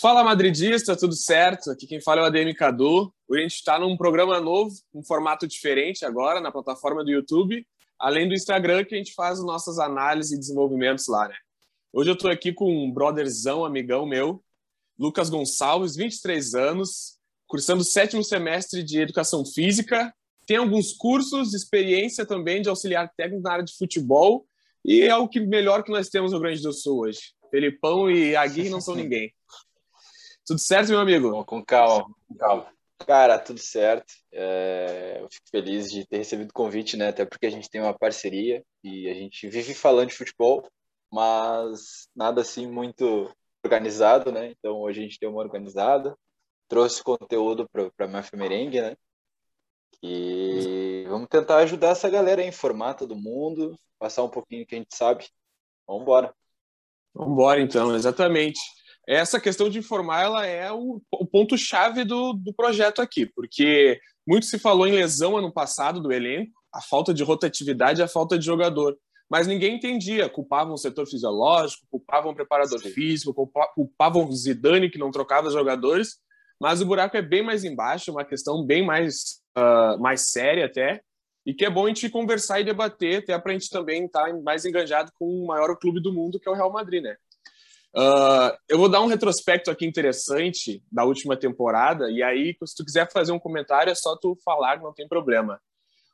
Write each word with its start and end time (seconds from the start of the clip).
Fala 0.00 0.22
madridista, 0.22 0.96
tudo 0.96 1.12
certo? 1.16 1.72
Aqui 1.72 1.84
quem 1.84 2.00
fala 2.00 2.20
é 2.20 2.22
o 2.22 2.26
ADM 2.26 2.54
Cadu. 2.54 3.12
Hoje 3.28 3.40
a 3.40 3.42
gente 3.42 3.54
está 3.56 3.80
num 3.80 3.96
programa 3.96 4.40
novo, 4.40 4.72
um 4.94 5.02
formato 5.02 5.44
diferente 5.44 6.04
agora, 6.04 6.40
na 6.40 6.52
plataforma 6.52 7.02
do 7.02 7.10
YouTube, 7.10 7.66
além 7.98 8.28
do 8.28 8.34
Instagram, 8.34 8.84
que 8.84 8.94
a 8.94 8.98
gente 8.98 9.12
faz 9.12 9.42
nossas 9.42 9.80
análises 9.80 10.30
e 10.30 10.38
desenvolvimentos 10.38 11.08
lá, 11.08 11.26
né? 11.26 11.34
Hoje 11.92 12.10
eu 12.10 12.14
estou 12.14 12.30
aqui 12.30 12.52
com 12.52 12.70
um 12.70 12.92
brotherzão, 12.92 13.64
amigão 13.64 14.06
meu, 14.06 14.40
Lucas 14.96 15.28
Gonçalves, 15.28 15.96
23 15.96 16.54
anos, 16.54 17.18
cursando 17.48 17.82
o 17.82 17.84
sétimo 17.84 18.22
semestre 18.22 18.84
de 18.84 19.00
Educação 19.00 19.44
Física, 19.44 20.14
tem 20.46 20.58
alguns 20.58 20.92
cursos, 20.92 21.54
experiência 21.54 22.24
também 22.24 22.62
de 22.62 22.68
auxiliar 22.68 23.12
técnico 23.16 23.42
na 23.42 23.54
área 23.54 23.64
de 23.64 23.76
futebol, 23.76 24.46
e 24.84 25.02
é 25.02 25.16
o 25.16 25.26
que 25.26 25.40
melhor 25.40 25.82
que 25.82 25.90
nós 25.90 26.08
temos 26.08 26.30
no 26.30 26.38
Rio 26.38 26.46
Grande 26.46 26.62
do 26.62 26.72
Sul 26.72 27.00
hoje. 27.00 27.32
Felipão 27.50 28.08
e 28.08 28.36
Agui 28.36 28.70
não 28.70 28.80
são 28.80 28.94
ninguém. 28.96 29.34
Tudo 30.48 30.60
certo, 30.60 30.88
meu 30.88 31.00
amigo? 31.00 31.30
Bom, 31.30 31.44
com 31.44 31.62
calma, 31.62 32.10
com 32.26 32.34
calma. 32.34 32.72
Cara, 33.06 33.38
tudo 33.38 33.60
certo. 33.60 34.14
É, 34.32 35.18
eu 35.20 35.28
fico 35.30 35.46
feliz 35.50 35.90
de 35.90 36.06
ter 36.06 36.16
recebido 36.16 36.48
o 36.48 36.54
convite, 36.54 36.96
né? 36.96 37.08
Até 37.08 37.26
porque 37.26 37.44
a 37.44 37.50
gente 37.50 37.68
tem 37.68 37.82
uma 37.82 37.92
parceria 37.92 38.64
e 38.82 39.10
a 39.10 39.12
gente 39.12 39.46
vive 39.46 39.74
falando 39.74 40.08
de 40.08 40.14
futebol, 40.14 40.66
mas 41.12 42.08
nada 42.16 42.40
assim 42.40 42.66
muito 42.66 43.30
organizado, 43.62 44.32
né? 44.32 44.50
Então 44.52 44.80
hoje 44.80 45.00
a 45.00 45.02
gente 45.02 45.18
tem 45.18 45.28
uma 45.28 45.42
organizada. 45.42 46.16
Trouxe 46.66 47.04
conteúdo 47.04 47.68
para 47.68 48.06
a 48.06 48.08
Mafia 48.08 48.38
Merengue, 48.38 48.80
né? 48.80 48.96
E 50.02 51.04
vamos 51.10 51.28
tentar 51.28 51.58
ajudar 51.58 51.90
essa 51.90 52.08
galera 52.08 52.40
a 52.40 52.46
informar 52.46 52.94
todo 52.94 53.14
mundo, 53.14 53.78
passar 53.98 54.22
um 54.22 54.30
pouquinho 54.30 54.64
que 54.64 54.74
a 54.74 54.78
gente 54.78 54.96
sabe. 54.96 55.28
Vamos 55.86 56.04
embora. 56.04 56.34
Vamos 57.12 57.34
embora 57.34 57.60
então, 57.60 57.94
exatamente 57.94 58.58
essa 59.08 59.40
questão 59.40 59.70
de 59.70 59.78
informar 59.78 60.22
ela 60.22 60.46
é 60.46 60.70
o, 60.70 61.00
o 61.10 61.26
ponto-chave 61.26 62.04
do, 62.04 62.34
do 62.34 62.52
projeto 62.52 63.00
aqui, 63.00 63.24
porque 63.24 63.98
muito 64.26 64.44
se 64.44 64.58
falou 64.58 64.86
em 64.86 64.92
lesão 64.92 65.36
ano 65.36 65.50
passado 65.50 65.98
do 65.98 66.12
elenco, 66.12 66.52
a 66.70 66.82
falta 66.82 67.14
de 67.14 67.24
rotatividade 67.24 68.02
a 68.02 68.08
falta 68.08 68.38
de 68.38 68.44
jogador. 68.44 68.98
Mas 69.30 69.46
ninguém 69.46 69.76
entendia, 69.76 70.28
culpavam 70.28 70.74
o 70.74 70.78
setor 70.78 71.06
fisiológico, 71.06 71.86
culpavam 71.90 72.32
o 72.32 72.34
preparador 72.34 72.80
Sim. 72.80 72.90
físico, 72.90 73.50
culpavam 73.74 74.26
o 74.26 74.32
Zidane 74.32 74.90
que 74.90 74.98
não 74.98 75.10
trocava 75.10 75.50
jogadores, 75.50 76.18
mas 76.60 76.82
o 76.82 76.86
buraco 76.86 77.16
é 77.16 77.22
bem 77.22 77.42
mais 77.42 77.64
embaixo, 77.64 78.10
uma 78.10 78.24
questão 78.24 78.64
bem 78.64 78.84
mais, 78.84 79.40
uh, 79.56 79.98
mais 80.00 80.30
séria 80.30 80.66
até, 80.66 81.00
e 81.46 81.54
que 81.54 81.64
é 81.64 81.70
bom 81.70 81.86
a 81.86 81.88
gente 81.88 82.10
conversar 82.10 82.60
e 82.60 82.64
debater, 82.64 83.18
até 83.18 83.38
para 83.38 83.52
a 83.52 83.54
gente 83.54 83.70
também 83.70 84.04
estar 84.04 84.26
tá 84.26 84.36
mais 84.42 84.66
engajado 84.66 85.10
com 85.18 85.26
o 85.26 85.46
maior 85.46 85.74
clube 85.78 86.00
do 86.00 86.12
mundo, 86.12 86.38
que 86.38 86.48
é 86.48 86.52
o 86.52 86.54
Real 86.54 86.72
Madrid, 86.72 87.02
né? 87.02 87.16
Uh, 87.96 88.56
eu 88.68 88.78
vou 88.78 88.88
dar 88.88 89.00
um 89.00 89.06
retrospecto 89.06 89.70
aqui 89.70 89.86
interessante 89.86 90.82
da 90.90 91.04
última 91.04 91.36
temporada, 91.36 92.10
e 92.10 92.22
aí, 92.22 92.56
se 92.64 92.76
tu 92.76 92.84
quiser 92.84 93.10
fazer 93.10 93.32
um 93.32 93.38
comentário, 93.38 93.90
é 93.90 93.94
só 93.94 94.16
tu 94.16 94.36
falar, 94.44 94.80
não 94.80 94.92
tem 94.92 95.08
problema. 95.08 95.60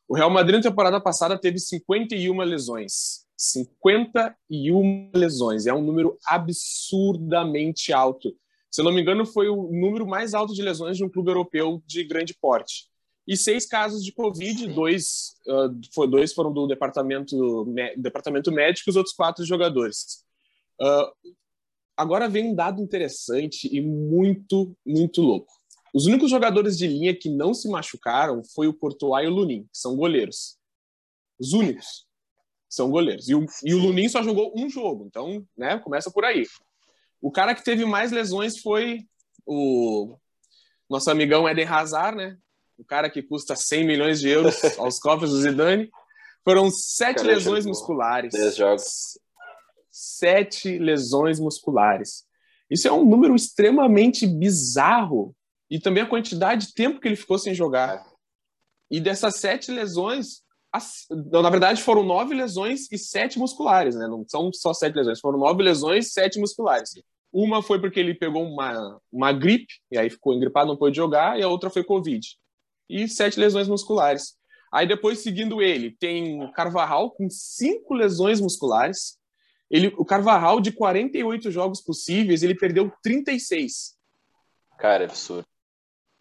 O 0.09 0.15
Real 0.15 0.31
Madrid 0.31 0.57
na 0.57 0.71
temporada 0.71 1.01
passada 1.01 1.39
teve 1.39 1.59
51 1.59 2.37
lesões. 2.43 3.25
51 3.37 5.11
lesões. 5.15 5.67
É 5.67 5.73
um 5.73 5.83
número 5.83 6.17
absurdamente 6.27 7.93
alto. 7.93 8.35
Se 8.71 8.81
eu 8.81 8.85
não 8.85 8.93
me 8.93 9.01
engano, 9.01 9.25
foi 9.25 9.49
o 9.49 9.71
número 9.73 10.07
mais 10.07 10.35
alto 10.35 10.53
de 10.53 10.63
lesões 10.63 10.97
de 10.97 11.05
um 11.05 11.09
clube 11.09 11.31
europeu 11.31 11.83
de 11.87 12.05
grande 12.05 12.35
porte. 12.35 12.89
E 13.27 13.37
seis 13.37 13.67
casos 13.67 14.05
de 14.05 14.13
Covid, 14.13 14.67
dois, 14.69 15.37
uh, 15.47 16.07
dois 16.07 16.35
foram 16.35 16.53
do 16.53 16.67
departamento, 16.67 17.67
departamento 17.97 18.53
médico, 18.53 18.91
os 18.91 18.97
outros 18.97 19.15
quatro 19.15 19.45
jogadores. 19.45 20.25
Uh, 20.81 21.35
Agora 21.97 22.29
vem 22.29 22.51
um 22.51 22.55
dado 22.55 22.83
interessante 22.83 23.69
e 23.73 23.81
muito, 23.81 24.77
muito 24.85 25.23
louco. 25.23 25.53
Os 25.95 26.07
únicos 26.07 26.29
jogadores 26.29 26.77
de 26.77 26.89
linha 26.89 27.15
que 27.15 27.29
não 27.29 27.55
se 27.55 27.69
machucaram 27.69 28.43
foi 28.43 28.67
o 28.67 28.75
Courtois 28.75 29.25
e 29.25 29.29
o 29.29 29.35
Lunin, 29.35 29.63
que 29.63 29.79
são 29.79 29.95
goleiros. 29.95 30.59
Os 31.39 31.53
únicos 31.53 32.05
são 32.69 32.91
goleiros. 32.91 33.29
E 33.29 33.35
o, 33.35 33.47
e 33.63 33.75
o 33.75 33.79
Lunin 33.79 34.09
só 34.09 34.23
jogou 34.23 34.53
um 34.57 34.69
jogo, 34.69 35.07
então, 35.07 35.47
né, 35.57 35.79
começa 35.79 36.11
por 36.11 36.25
aí. 36.25 36.45
O 37.21 37.31
cara 37.31 37.55
que 37.55 37.63
teve 37.63 37.85
mais 37.85 38.11
lesões 38.11 38.59
foi 38.59 39.07
o 39.47 40.19
nosso 40.91 41.11
amigão 41.11 41.49
Eden 41.49 41.67
Hazard, 41.67 42.17
né? 42.17 42.37
O 42.77 42.85
cara 42.85 43.09
que 43.09 43.23
custa 43.23 43.55
100 43.55 43.87
milhões 43.87 44.21
de 44.21 44.29
euros 44.29 44.57
aos 44.79 44.99
cofres 44.99 45.31
do 45.31 45.41
Zidane. 45.41 45.89
Foram 46.45 46.71
sete 46.71 47.23
lesões 47.23 47.65
musculares. 47.65 48.33
Dez 48.33 48.57
jogos 48.57 49.19
sete 49.95 50.77
lesões 50.77 51.39
musculares. 51.39 52.25
Isso 52.69 52.89
é 52.89 52.93
um 52.93 53.05
número 53.05 53.37
extremamente 53.37 54.27
bizarro. 54.27 55.37
E 55.71 55.79
também 55.79 56.03
a 56.03 56.09
quantidade 56.09 56.67
de 56.67 56.75
tempo 56.75 57.01
que 57.01 57.07
ele 57.07 57.17
ficou 57.17 57.39
sem 57.39 57.55
jogar. 57.55 58.05
E 58.91 59.01
dessas 59.01 59.37
sete 59.37 59.71
lesões, 59.71 60.43
na 61.33 61.49
verdade 61.49 61.81
foram 61.81 62.03
nove 62.03 62.35
lesões 62.35 62.91
e 62.91 62.99
sete 62.99 63.39
musculares, 63.39 63.95
né? 63.95 64.09
Não 64.09 64.25
são 64.29 64.53
só 64.53 64.75
sete 64.75 64.97
lesões, 64.97 65.21
foram 65.21 65.39
nove 65.39 65.63
lesões 65.63 66.09
e 66.09 66.11
sete 66.11 66.41
musculares. 66.41 66.91
Uma 67.33 67.63
foi 67.63 67.81
porque 67.81 68.01
ele 68.01 68.15
pegou 68.15 68.45
uma, 68.45 69.01
uma 69.13 69.33
gripe, 69.33 69.75
e 69.91 69.99
aí 69.99 70.11
ficou 70.11 70.35
engripado, 70.35 70.69
não 70.69 70.77
pôde 70.77 70.97
jogar, 70.97 71.39
e 71.39 71.43
a 71.43 71.49
outra 71.49 71.71
foi 71.71 71.85
Covid. 71.85 72.37
E 72.89 73.09
sete 73.09 73.39
lesões 73.39 73.69
musculares. 73.69 74.37
Aí 74.73 74.87
depois, 74.89 75.21
seguindo 75.21 75.63
ele, 75.63 75.97
tem 75.99 76.51
Carvajal 76.53 77.13
com 77.13 77.31
cinco 77.31 77.95
lesões 77.95 78.41
musculares, 78.41 79.17
ele, 79.75 79.93
o 79.99 80.05
Carvajal, 80.05 80.61
de 80.61 80.71
48 80.71 81.51
jogos 81.51 81.81
possíveis, 81.81 82.45
ele 82.45 82.55
perdeu 82.55 82.93
36. 83.03 83.99
Cara, 84.79 85.03
absurdo. 85.03 85.49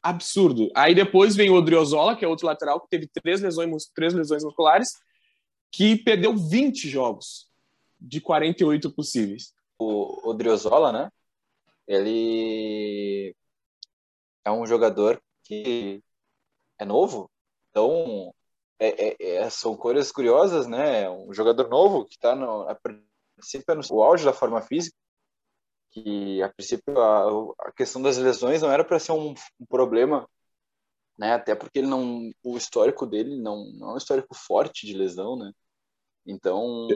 Absurdo. 0.02 0.72
Aí 0.76 0.96
depois 0.96 1.36
vem 1.36 1.52
o 1.52 1.54
Odriozola, 1.54 2.16
que 2.16 2.26
é 2.26 2.28
outro 2.28 2.48
lateral, 2.48 2.82
que 2.82 2.90
teve 2.90 3.06
três 3.06 3.42
lesões, 3.42 3.86
três 3.94 4.12
lesões 4.12 4.44
musculares, 4.44 4.94
que 5.72 5.96
perdeu 5.96 6.36
20 6.36 6.90
jogos 6.90 7.48
de 8.02 8.20
48 8.20 8.92
possíveis. 8.92 9.54
O 9.78 10.32
Odriozola, 10.32 10.92
né? 10.92 11.12
Ele 11.88 13.36
é 14.44 14.52
um 14.52 14.66
jogador 14.66 15.22
que 15.44 16.02
é 16.80 16.86
novo, 16.86 17.30
então 17.70 18.34
é, 18.80 19.10
é, 19.10 19.36
é, 19.36 19.50
são 19.52 19.78
coisas 19.78 20.12
curiosas, 20.12 20.66
né? 20.66 21.08
Um 21.08 21.32
jogador 21.32 21.70
novo 21.70 22.04
que 22.04 22.16
está 22.16 22.36
princípio 23.36 23.76
no 23.76 24.04
auge 24.04 24.26
da 24.26 24.34
forma 24.34 24.62
física, 24.62 24.96
que 25.92 26.42
a 26.42 26.50
princípio 26.50 27.00
a, 27.00 27.68
a 27.68 27.72
questão 27.72 28.02
das 28.02 28.18
lesões 28.18 28.62
não 28.62 28.72
era 28.72 28.84
para 28.84 29.00
ser 29.00 29.12
um, 29.12 29.34
um, 29.60 29.66
problema, 29.68 30.28
né? 31.18 31.34
Até 31.34 31.56
porque 31.56 31.80
ele 31.80 31.88
não, 31.88 32.32
o 32.44 32.58
histórico 32.58 33.06
dele 33.06 33.40
não, 33.40 33.66
não 33.74 33.92
é 33.92 33.94
um 33.94 33.98
histórico 33.98 34.34
forte 34.36 34.88
de 34.88 34.94
lesão, 34.94 35.36
né? 35.38 35.52
Então 36.26 36.88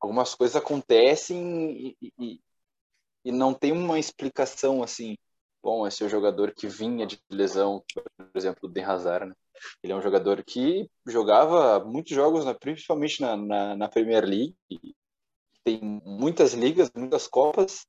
algumas 0.00 0.34
coisas 0.34 0.56
acontecem 0.56 1.96
e, 2.00 2.12
e, 2.18 2.40
e 3.24 3.32
não 3.32 3.54
tem 3.54 3.72
uma 3.72 3.98
explicação 3.98 4.82
assim. 4.82 5.16
Bom, 5.62 5.86
esse 5.86 6.02
é 6.02 6.06
o 6.06 6.10
jogador 6.10 6.52
que 6.52 6.68
vinha 6.68 7.06
de 7.06 7.20
lesão, 7.30 7.82
por 8.16 8.30
exemplo, 8.34 8.68
o 8.68 8.72
Den 8.72 8.84
Hazard, 8.84 9.26
né? 9.26 9.34
Ele 9.82 9.92
é 9.92 9.96
um 9.96 10.02
jogador 10.02 10.42
que 10.44 10.90
jogava 11.06 11.84
muitos 11.84 12.14
jogos, 12.14 12.44
né, 12.44 12.54
principalmente 12.54 13.20
na, 13.20 13.36
na, 13.36 13.76
na 13.76 13.88
Premier 13.88 14.24
League. 14.24 14.56
Tem 15.64 15.80
muitas 16.04 16.54
ligas, 16.54 16.90
muitas 16.94 17.26
copas. 17.26 17.86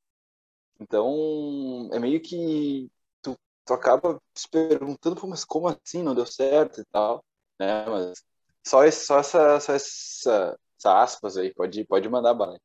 Então, 0.79 1.89
é 1.91 1.99
meio 1.99 2.21
que 2.21 2.89
tu, 3.21 3.37
tu 3.65 3.73
acaba 3.73 4.19
se 4.33 4.47
perguntando, 4.49 5.27
mas 5.27 5.43
como 5.43 5.67
assim 5.67 6.03
não 6.03 6.15
deu 6.15 6.25
certo 6.25 6.81
e 6.81 6.85
tal, 6.85 7.23
né? 7.59 7.85
Mas 7.85 8.23
só, 8.65 8.83
esse, 8.85 9.05
só, 9.05 9.19
essa, 9.19 9.59
só 9.59 9.73
essa, 9.73 10.57
essa 10.77 11.01
aspas 11.01 11.37
aí, 11.37 11.53
pode, 11.53 11.83
pode 11.85 12.07
mandar 12.07 12.33
bala. 12.33 12.59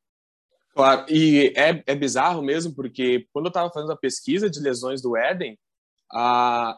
Claro, 0.73 1.05
e 1.09 1.53
é, 1.55 1.81
é 1.87 1.95
bizarro 1.95 2.41
mesmo, 2.41 2.75
porque 2.75 3.27
quando 3.31 3.45
eu 3.45 3.49
estava 3.49 3.71
fazendo 3.71 3.93
a 3.93 3.97
pesquisa 3.97 4.49
de 4.49 4.59
lesões 4.59 5.01
do 5.01 5.15
Éden, 5.15 5.57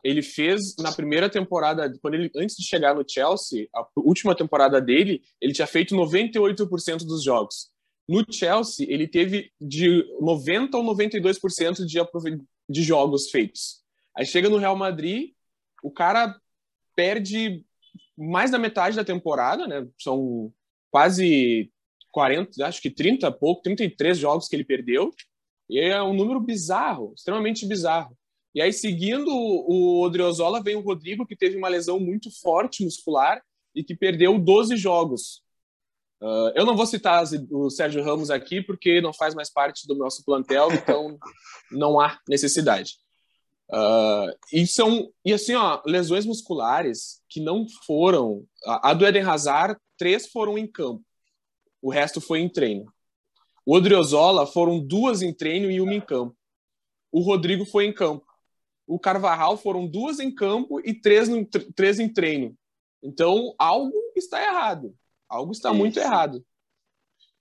Ele 0.04 0.22
fez 0.22 0.76
na 0.78 0.92
primeira 0.92 1.30
temporada, 1.30 1.94
quando 2.02 2.16
ele 2.16 2.32
antes 2.36 2.56
de 2.56 2.66
chegar 2.66 2.96
no 2.96 3.06
Chelsea, 3.08 3.68
a 3.76 3.86
última 3.96 4.36
temporada 4.36 4.82
dele, 4.82 5.22
ele 5.42 5.54
tinha 5.54 5.68
feito 5.68 5.96
98% 5.96 7.06
dos 7.06 7.24
jogos. 7.24 7.70
No 8.08 8.26
Chelsea, 8.32 8.88
ele 8.90 9.08
teve 9.08 9.52
de 9.60 10.06
90 10.22 10.78
ou 10.78 10.84
92% 10.96 11.86
de, 11.86 12.00
de 12.70 12.84
jogos 12.84 13.30
feitos. 13.30 13.84
Aí 14.16 14.26
chega 14.26 14.50
no 14.50 14.58
Real 14.58 14.76
Madrid, 14.76 15.34
o 15.84 15.92
cara 15.92 16.40
perde 16.96 17.64
mais 18.18 18.50
da 18.50 18.58
metade 18.58 18.96
da 18.96 19.04
temporada, 19.04 19.68
né? 19.68 19.88
São 20.00 20.52
quase 20.90 21.72
40, 22.12 22.66
acho 22.66 22.82
que 22.82 22.90
30 22.90 23.32
pouco, 23.32 23.62
33 23.62 24.18
jogos 24.18 24.48
que 24.48 24.56
ele 24.56 24.64
perdeu. 24.64 25.14
E 25.70 25.80
é 25.80 26.02
um 26.02 26.14
número 26.14 26.40
bizarro, 26.40 27.14
extremamente 27.16 27.68
bizarro. 27.68 28.17
E 28.58 28.62
aí, 28.62 28.74
seguindo 28.74 29.30
o 29.30 30.02
Odriozola, 30.02 30.64
vem 30.64 30.76
o 30.76 30.82
Rodrigo, 30.82 31.28
que 31.28 31.36
teve 31.36 31.56
uma 31.56 31.68
lesão 31.68 32.00
muito 32.00 32.32
forte 32.42 32.84
muscular 32.84 33.40
e 33.76 33.84
que 33.84 33.96
perdeu 33.96 34.40
12 34.40 34.76
jogos. 34.78 35.44
Uh, 36.20 36.50
eu 36.56 36.66
não 36.66 36.76
vou 36.76 36.88
citar 36.88 37.24
o 37.52 37.70
Sérgio 37.70 38.04
Ramos 38.04 38.32
aqui 38.32 38.60
porque 38.64 39.00
não 39.00 39.14
faz 39.14 39.36
mais 39.36 39.52
parte 39.52 39.86
do 39.86 39.94
nosso 39.94 40.26
plantel, 40.26 40.72
então 40.74 41.20
não 41.72 42.00
há 42.00 42.20
necessidade. 42.28 42.98
Uh, 43.72 44.34
e 44.52 44.66
são 44.66 45.14
e 45.24 45.34
assim 45.34 45.54
ó 45.54 45.84
lesões 45.86 46.26
musculares 46.26 47.22
que 47.30 47.40
não 47.40 47.68
foram 47.86 48.44
a, 48.66 48.90
a, 48.90 48.94
do 48.96 49.06
Eden 49.06 49.22
Hazard 49.22 49.80
três 49.98 50.26
foram 50.26 50.58
em 50.58 50.66
campo 50.66 51.04
o 51.82 51.92
resto 51.92 52.22
foi 52.22 52.40
em 52.40 52.48
treino 52.48 52.86
o 53.66 53.76
Odriozola 53.76 54.48
foram 54.48 54.80
duas 54.80 55.22
em 55.22 55.34
treino 55.34 55.70
e 55.70 55.82
uma 55.82 55.94
em 55.94 56.00
campo 56.00 56.34
o 57.12 57.20
Rodrigo 57.20 57.66
foi 57.66 57.88
em 57.88 57.94
campo 57.94 58.26
o 58.88 58.98
Carvajal 58.98 59.58
foram 59.58 59.86
duas 59.86 60.20
em 60.20 60.34
campo 60.34 60.80
e 60.80 60.94
três, 60.94 61.28
no, 61.28 61.46
três 61.46 62.00
em 62.00 62.12
treino 62.12 62.56
então 63.04 63.54
algo 63.60 63.94
está 64.16 64.42
errado 64.42 64.96
algo 65.30 65.52
está 65.52 65.70
Isso. 65.70 65.78
muito 65.78 66.00
errado 66.00 66.44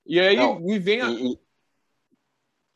e 0.05 0.21
aí 0.21 0.37
não, 0.37 0.61
me 0.61 0.79
vem 0.79 1.01
a... 1.01 1.11
e, 1.11 1.39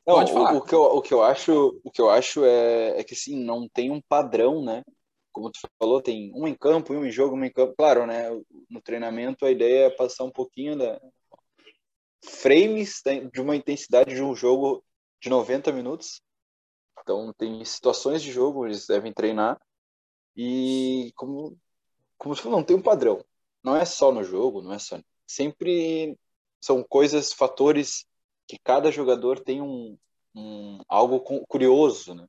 não, 0.06 0.17
Pode 0.17 0.32
falar. 0.32 0.55
O, 0.55 0.58
o, 0.58 0.62
que 0.62 0.75
eu, 0.75 0.82
o 0.82 1.02
que 1.02 1.14
eu 1.14 1.22
acho, 1.22 1.81
o 1.84 1.90
que 1.90 2.00
eu 2.00 2.11
acho 2.11 2.44
é, 2.44 2.99
é 2.99 3.05
que 3.05 3.14
assim, 3.14 3.37
não 3.44 3.69
tem 3.69 3.90
um 3.90 4.00
padrão, 4.00 4.64
né? 4.64 4.82
Como 5.32 5.50
tu 5.50 5.61
falou, 5.78 6.02
tem 6.02 6.32
um 6.34 6.49
em 6.49 6.55
campo, 6.55 6.93
um 6.93 7.05
em 7.05 7.12
jogo, 7.12 7.37
um 7.37 7.44
em 7.44 7.52
campo. 7.52 7.75
Claro, 7.76 8.06
né? 8.06 8.28
No 8.69 8.81
treinamento 8.81 9.44
a 9.44 9.50
ideia 9.50 9.87
é 9.87 9.90
passar 9.90 10.25
um 10.25 10.31
pouquinho 10.31 10.76
da 10.76 11.00
frames 12.25 13.00
de 13.32 13.40
uma 13.40 13.56
intensidade 13.56 14.14
de 14.14 14.23
um 14.23 14.34
jogo 14.34 14.84
de 15.23 15.28
90 15.28 15.73
minutos. 15.73 16.20
Então 17.10 17.32
tem 17.32 17.64
situações 17.64 18.22
de 18.22 18.30
jogo, 18.30 18.64
eles 18.64 18.86
devem 18.86 19.12
treinar. 19.12 19.60
E 20.36 21.12
como 21.16 21.58
como 22.16 22.36
tu 22.36 22.42
falou, 22.42 22.58
não 22.58 22.64
tem 22.64 22.76
um 22.76 22.82
padrão. 22.82 23.24
Não 23.64 23.74
é 23.74 23.84
só 23.84 24.12
no 24.12 24.22
jogo, 24.22 24.62
não 24.62 24.72
é 24.72 24.78
só 24.78 25.00
sempre 25.26 26.16
são 26.60 26.84
coisas, 26.84 27.32
fatores 27.32 28.04
que 28.46 28.58
cada 28.62 28.92
jogador 28.92 29.40
tem 29.40 29.60
um, 29.60 29.96
um 30.34 30.80
algo 30.88 31.20
curioso, 31.48 32.14
né? 32.14 32.26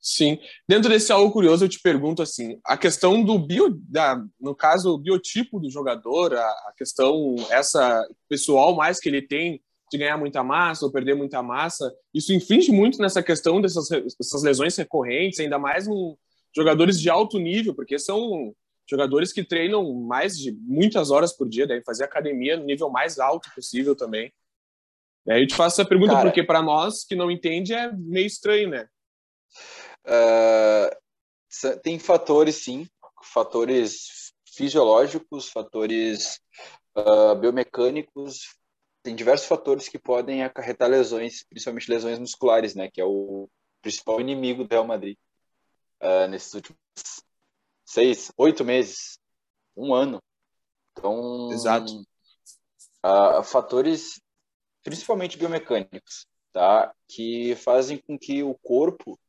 Sim. 0.00 0.38
Dentro 0.68 0.90
desse 0.90 1.10
algo 1.12 1.32
curioso, 1.32 1.64
eu 1.64 1.68
te 1.68 1.80
pergunto 1.80 2.20
assim, 2.20 2.60
a 2.64 2.76
questão 2.76 3.24
do 3.24 3.38
bio, 3.38 3.70
da, 3.88 4.22
no 4.38 4.54
caso, 4.54 4.94
o 4.94 4.98
biotipo 4.98 5.58
do 5.58 5.70
jogador, 5.70 6.34
a, 6.34 6.46
a 6.46 6.74
questão 6.76 7.36
essa 7.50 8.06
pessoal 8.28 8.74
mais 8.74 8.98
que 8.98 9.08
ele 9.08 9.22
tem 9.22 9.62
de 9.94 9.98
ganhar 9.98 10.18
muita 10.18 10.42
massa 10.42 10.84
ou 10.84 10.90
perder 10.90 11.14
muita 11.14 11.40
massa, 11.40 11.94
isso 12.12 12.32
inflige 12.32 12.72
muito 12.72 12.98
nessa 12.98 13.22
questão 13.22 13.60
dessas, 13.60 13.88
dessas 13.88 14.42
lesões 14.42 14.76
recorrentes, 14.76 15.38
ainda 15.38 15.58
mais 15.58 15.86
em 15.86 16.16
jogadores 16.54 17.00
de 17.00 17.08
alto 17.08 17.38
nível, 17.38 17.74
porque 17.74 17.96
são 17.98 18.52
jogadores 18.90 19.32
que 19.32 19.44
treinam 19.44 19.92
mais 19.94 20.36
de 20.36 20.52
muitas 20.52 21.10
horas 21.10 21.32
por 21.32 21.48
dia, 21.48 21.66
devem 21.66 21.84
fazer 21.84 22.04
academia 22.04 22.56
no 22.56 22.64
nível 22.64 22.90
mais 22.90 23.18
alto 23.20 23.48
possível 23.54 23.94
também. 23.94 24.32
Aí 25.28 25.42
eu 25.42 25.46
te 25.46 25.54
faço 25.54 25.80
essa 25.80 25.88
pergunta 25.88 26.12
Cara, 26.12 26.28
porque 26.28 26.42
para 26.42 26.60
nós 26.60 27.04
que 27.04 27.14
não 27.14 27.30
entende 27.30 27.72
é 27.72 27.90
meio 27.92 28.26
estranho, 28.26 28.68
né? 28.68 28.88
Uh, 30.06 31.78
tem 31.82 31.98
fatores, 31.98 32.56
sim, 32.56 32.86
fatores 33.22 34.32
fisiológicos, 34.54 35.48
fatores 35.48 36.40
uh, 36.96 37.34
biomecânicos, 37.36 38.54
tem 39.04 39.14
diversos 39.14 39.46
fatores 39.46 39.86
que 39.86 39.98
podem 39.98 40.42
acarretar 40.42 40.88
lesões, 40.88 41.44
principalmente 41.44 41.90
lesões 41.90 42.18
musculares, 42.18 42.74
né? 42.74 42.90
Que 42.90 43.02
é 43.02 43.04
o 43.04 43.48
principal 43.82 44.18
inimigo 44.18 44.64
do 44.64 44.70
Real 44.70 44.86
Madrid 44.86 45.18
uh, 46.02 46.26
nesses 46.26 46.54
últimos 46.54 46.78
seis, 47.84 48.32
oito 48.38 48.64
meses, 48.64 49.18
um 49.76 49.92
ano. 49.92 50.22
Então, 50.92 51.52
Exato. 51.52 51.92
Uh, 53.04 53.42
fatores 53.42 54.18
principalmente 54.82 55.36
biomecânicos, 55.36 56.26
tá? 56.50 56.94
Que 57.06 57.54
fazem 57.56 57.98
com 57.98 58.18
que 58.18 58.42
o 58.42 58.54
corpo 58.54 59.20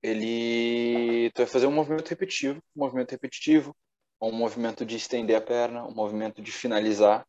ele 0.00 1.32
tu 1.32 1.38
vai 1.38 1.46
fazer 1.46 1.66
um 1.66 1.72
movimento 1.72 2.08
repetitivo, 2.08 2.62
um 2.76 2.80
movimento 2.84 3.10
repetitivo, 3.10 3.76
um 4.20 4.30
movimento 4.30 4.86
de 4.86 4.94
estender 4.94 5.36
a 5.36 5.40
perna, 5.40 5.84
um 5.84 5.92
movimento 5.92 6.40
de 6.40 6.52
finalizar, 6.52 7.26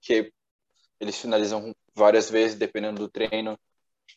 que 0.00 0.32
eles 1.00 1.18
finalizam 1.18 1.74
várias 1.94 2.30
vezes 2.30 2.56
dependendo 2.56 3.00
do 3.00 3.08
treino. 3.08 3.58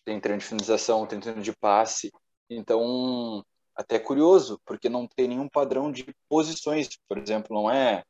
Tem 0.06 0.20
treino 0.20 0.40
de 0.40 0.46
finalização, 0.46 1.06
tem 1.06 1.20
treino 1.20 1.42
de 1.42 1.56
passe. 1.56 2.12
Então, 2.50 3.44
até 3.76 3.96
é 3.96 4.00
curioso, 4.00 4.60
porque 4.66 4.90
não 4.90 5.08
tem 5.08 5.28
nenhum 5.28 5.48
padrão 5.48 5.92
de 5.92 6.06
posições. 6.28 6.90
Por 7.08 7.18
exemplo, 7.18 7.56
não 7.56 7.70
é 7.72 8.04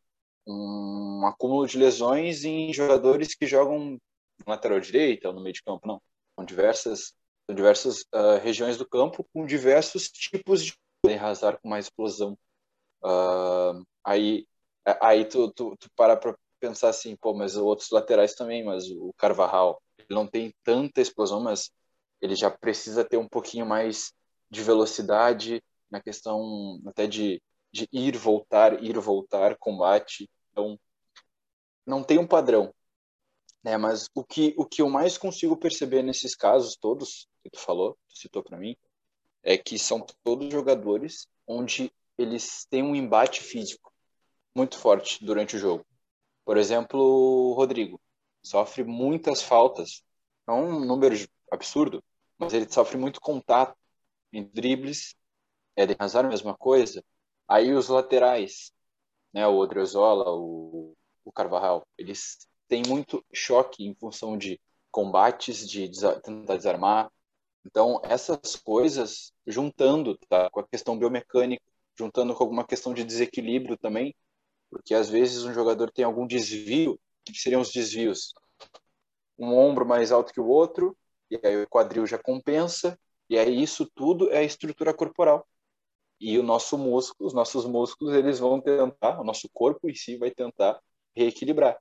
um 0.47 1.25
acúmulo 1.25 1.67
de 1.67 1.77
lesões 1.77 2.43
em 2.43 2.73
jogadores 2.73 3.35
que 3.35 3.45
jogam 3.45 3.97
na 4.45 4.53
lateral 4.53 4.79
direita 4.79 5.27
ou 5.27 5.33
no 5.33 5.41
meio 5.41 5.53
de 5.53 5.63
campo, 5.63 5.87
não. 5.87 6.01
São 6.35 6.45
diversas, 6.45 7.13
são 7.45 7.55
diversas 7.55 8.01
uh, 8.13 8.39
regiões 8.41 8.77
do 8.77 8.87
campo 8.87 9.25
com 9.33 9.45
diversos 9.45 10.09
tipos 10.09 10.63
de 10.63 10.73
arrasar 11.13 11.59
com 11.61 11.69
mais 11.69 11.85
explosão. 11.85 12.37
Uh, 13.03 13.85
aí 14.03 14.47
aí 15.01 15.25
tu, 15.25 15.51
tu, 15.51 15.75
tu 15.77 15.89
para 15.95 16.15
para 16.17 16.35
pensar 16.59 16.89
assim, 16.89 17.15
pô, 17.15 17.33
mas 17.33 17.55
outros 17.55 17.89
laterais 17.91 18.35
também, 18.35 18.63
mas 18.63 18.89
o 18.89 19.13
Carvajal, 19.17 19.81
ele 19.97 20.07
não 20.11 20.27
tem 20.27 20.53
tanta 20.63 21.01
explosão, 21.01 21.39
mas 21.39 21.71
ele 22.21 22.35
já 22.35 22.51
precisa 22.51 23.03
ter 23.03 23.17
um 23.17 23.27
pouquinho 23.27 23.65
mais 23.65 24.13
de 24.49 24.61
velocidade 24.61 25.63
na 25.89 26.01
questão 26.01 26.79
até 26.85 27.07
de, 27.07 27.41
de 27.71 27.87
ir, 27.91 28.17
voltar, 28.17 28.83
ir, 28.83 28.97
voltar, 28.99 29.57
combate. 29.57 30.29
Então, 30.51 30.79
não 31.85 32.03
tem 32.03 32.17
um 32.17 32.27
padrão. 32.27 32.73
Né? 33.63 33.77
Mas 33.77 34.07
o 34.13 34.23
que, 34.23 34.53
o 34.57 34.65
que 34.65 34.81
eu 34.81 34.89
mais 34.89 35.17
consigo 35.17 35.57
perceber 35.57 36.03
nesses 36.03 36.35
casos 36.35 36.75
todos 36.75 37.27
que 37.43 37.49
tu 37.49 37.59
falou, 37.59 37.97
tu 38.09 38.17
citou 38.17 38.43
para 38.43 38.57
mim, 38.57 38.75
é 39.43 39.57
que 39.57 39.79
são 39.79 40.05
todos 40.23 40.51
jogadores 40.51 41.27
onde 41.47 41.91
eles 42.17 42.65
têm 42.69 42.83
um 42.83 42.95
embate 42.95 43.41
físico 43.41 43.91
muito 44.53 44.77
forte 44.77 45.23
durante 45.23 45.55
o 45.55 45.59
jogo. 45.59 45.85
Por 46.45 46.57
exemplo, 46.57 46.99
o 46.99 47.53
Rodrigo 47.53 48.01
sofre 48.41 48.83
muitas 48.83 49.41
faltas, 49.41 50.03
é 50.47 50.51
um 50.51 50.83
número 50.85 51.15
absurdo, 51.51 52.03
mas 52.37 52.53
ele 52.53 52.69
sofre 52.71 52.97
muito 52.97 53.21
contato 53.21 53.77
em 54.33 54.43
dribles. 54.43 55.15
Eden 55.75 55.95
Hazard, 55.99 56.27
a 56.27 56.29
mesma 56.29 56.55
coisa. 56.57 57.03
Aí 57.47 57.73
os 57.73 57.87
laterais, 57.87 58.71
né, 59.33 59.47
o 59.47 59.57
Odriozola, 59.57 60.31
o, 60.31 60.95
o 61.23 61.31
Carvajal, 61.31 61.85
eles 61.97 62.47
tem 62.67 62.83
muito 62.87 63.25
choque 63.33 63.85
em 63.85 63.95
função 63.95 64.37
de 64.37 64.59
combates, 64.91 65.67
de 65.67 65.89
tentar 66.23 66.57
desarmar. 66.57 67.11
Então, 67.65 67.99
essas 68.03 68.55
coisas, 68.55 69.33
juntando 69.45 70.17
tá, 70.29 70.49
com 70.49 70.59
a 70.59 70.67
questão 70.67 70.97
biomecânica, 70.97 71.63
juntando 71.97 72.33
com 72.33 72.43
alguma 72.43 72.65
questão 72.65 72.93
de 72.93 73.03
desequilíbrio 73.03 73.77
também, 73.77 74.15
porque 74.69 74.93
às 74.93 75.09
vezes 75.09 75.43
um 75.43 75.53
jogador 75.53 75.91
tem 75.91 76.05
algum 76.05 76.25
desvio, 76.27 76.99
que 77.25 77.33
seriam 77.33 77.61
os 77.61 77.71
desvios? 77.71 78.33
Um 79.37 79.53
ombro 79.55 79.85
mais 79.85 80.11
alto 80.11 80.33
que 80.33 80.39
o 80.39 80.47
outro, 80.47 80.97
e 81.29 81.39
aí 81.43 81.63
o 81.63 81.67
quadril 81.67 82.05
já 82.05 82.17
compensa, 82.17 82.99
e 83.29 83.37
aí 83.37 83.61
isso 83.61 83.89
tudo 83.95 84.31
é 84.31 84.39
a 84.39 84.43
estrutura 84.43 84.93
corporal. 84.93 85.47
E 86.19 86.37
o 86.37 86.43
nosso 86.43 86.77
músculo, 86.77 87.27
os 87.27 87.33
nossos 87.33 87.65
músculos, 87.65 88.13
eles 88.13 88.39
vão 88.39 88.59
tentar, 88.59 89.19
o 89.21 89.23
nosso 89.23 89.49
corpo 89.53 89.89
em 89.89 89.95
si 89.95 90.17
vai 90.17 90.31
tentar 90.31 90.79
reequilibrar. 91.15 91.77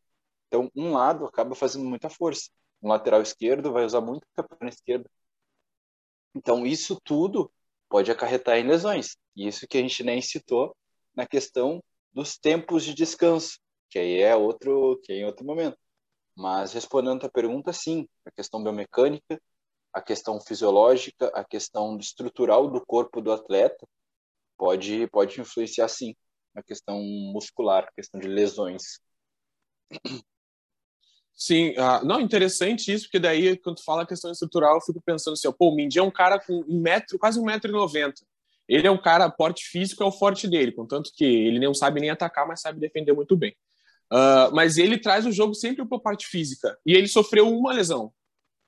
Então, 0.46 0.70
um 0.74 0.92
lado 0.92 1.26
acaba 1.26 1.54
fazendo 1.54 1.84
muita 1.84 2.08
força. 2.08 2.50
Um 2.82 2.88
lateral 2.88 3.20
esquerdo 3.22 3.72
vai 3.72 3.84
usar 3.84 4.00
muito 4.00 4.24
a 4.36 4.42
perna 4.42 4.68
esquerda. 4.68 5.10
Então, 6.34 6.66
isso 6.66 7.00
tudo 7.02 7.50
pode 7.88 8.10
acarretar 8.10 8.58
em 8.58 8.66
lesões. 8.66 9.16
E 9.34 9.48
isso 9.48 9.66
que 9.66 9.78
a 9.78 9.80
gente 9.80 10.04
nem 10.04 10.22
citou 10.22 10.76
na 11.14 11.26
questão 11.26 11.82
dos 12.18 12.36
tempos 12.36 12.84
de 12.84 12.94
descanso, 12.94 13.60
que 13.88 13.96
aí 13.96 14.20
é 14.20 14.34
outro, 14.34 15.00
que 15.04 15.12
é 15.12 15.18
em 15.18 15.24
outro 15.24 15.46
momento. 15.46 15.78
Mas 16.36 16.72
respondendo 16.72 17.24
a 17.24 17.30
pergunta, 17.30 17.72
sim, 17.72 18.08
a 18.26 18.30
questão 18.32 18.60
biomecânica, 18.60 19.40
a 19.92 20.02
questão 20.02 20.40
fisiológica, 20.40 21.28
a 21.28 21.44
questão 21.44 21.96
estrutural 21.96 22.68
do 22.68 22.84
corpo 22.84 23.20
do 23.20 23.30
atleta 23.30 23.86
pode 24.56 25.06
pode 25.12 25.40
influenciar 25.40 25.86
sim 25.86 26.12
na 26.52 26.60
questão 26.60 27.00
muscular, 27.32 27.84
a 27.84 27.92
questão 27.92 28.18
de 28.18 28.26
lesões. 28.26 29.00
Sim, 31.32 31.70
uh, 31.78 32.04
não, 32.04 32.20
interessante 32.20 32.92
isso, 32.92 33.04
porque 33.04 33.20
daí, 33.20 33.56
quando 33.58 33.76
tu 33.76 33.84
fala 33.84 34.02
a 34.02 34.06
questão 34.06 34.32
estrutural, 34.32 34.74
eu 34.74 34.80
fico 34.80 35.00
pensando 35.00 35.34
assim, 35.34 35.46
ó, 35.46 35.52
pô, 35.52 35.68
o 35.68 35.74
Mindy 35.76 36.00
é 36.00 36.02
um 36.02 36.10
cara 36.10 36.40
com 36.44 36.64
um 36.68 36.80
metro, 36.80 37.16
quase 37.16 37.38
um 37.38 37.44
metro 37.44 37.70
e 37.70 37.72
noventa. 37.72 38.26
Ele 38.68 38.86
é 38.86 38.90
um 38.90 39.00
cara, 39.00 39.30
porte 39.30 39.64
físico 39.64 40.02
é 40.02 40.06
o 40.06 40.12
forte 40.12 40.46
dele, 40.46 40.72
contanto 40.72 41.10
que 41.14 41.24
ele 41.24 41.58
não 41.58 41.72
sabe 41.72 42.00
nem 42.00 42.10
atacar, 42.10 42.46
mas 42.46 42.60
sabe 42.60 42.80
defender 42.80 43.12
muito 43.12 43.36
bem. 43.36 43.54
Uh, 44.12 44.54
mas 44.54 44.78
ele 44.78 44.98
traz 44.98 45.26
o 45.26 45.32
jogo 45.32 45.54
sempre 45.54 45.86
para 45.86 45.96
a 45.96 46.00
parte 46.00 46.26
física. 46.26 46.78
E 46.84 46.92
ele 46.92 47.08
sofreu 47.08 47.48
uma 47.48 47.72
lesão. 47.72 48.12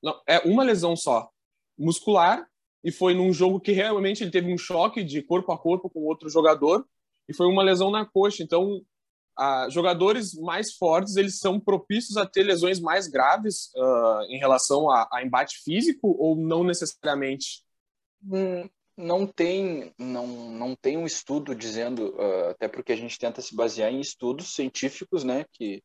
Não, 0.01 0.19
é 0.27 0.39
uma 0.39 0.63
lesão 0.63 0.95
só, 0.95 1.29
muscular, 1.77 2.47
e 2.83 2.91
foi 2.91 3.13
num 3.13 3.31
jogo 3.31 3.59
que 3.59 3.71
realmente 3.71 4.23
ele 4.23 4.31
teve 4.31 4.51
um 4.51 4.57
choque 4.57 5.03
de 5.03 5.21
corpo 5.21 5.51
a 5.51 5.57
corpo 5.57 5.89
com 5.89 6.01
outro 6.01 6.29
jogador, 6.29 6.85
e 7.29 7.33
foi 7.33 7.47
uma 7.47 7.63
lesão 7.63 7.91
na 7.91 8.05
coxa. 8.05 8.41
Então, 8.41 8.81
jogadores 9.69 10.33
mais 10.35 10.73
fortes 10.73 11.15
eles 11.15 11.39
são 11.39 11.59
propícios 11.59 12.17
a 12.17 12.25
ter 12.25 12.43
lesões 12.43 12.79
mais 12.79 13.07
graves 13.07 13.71
uh, 13.75 14.23
em 14.29 14.37
relação 14.37 14.89
a, 14.89 15.07
a, 15.11 15.23
embate 15.23 15.59
físico 15.63 16.15
ou 16.19 16.35
não 16.35 16.63
necessariamente? 16.63 17.63
Hum, 18.23 18.69
não 18.97 19.25
tem, 19.25 19.93
não, 19.97 20.27
não 20.27 20.75
tem 20.75 20.97
um 20.97 21.05
estudo 21.05 21.55
dizendo, 21.55 22.13
uh, 22.15 22.49
até 22.49 22.67
porque 22.67 22.91
a 22.91 22.95
gente 22.95 23.17
tenta 23.17 23.41
se 23.41 23.55
basear 23.55 23.91
em 23.91 23.99
estudos 23.99 24.53
científicos, 24.53 25.23
né, 25.23 25.45
que, 25.53 25.83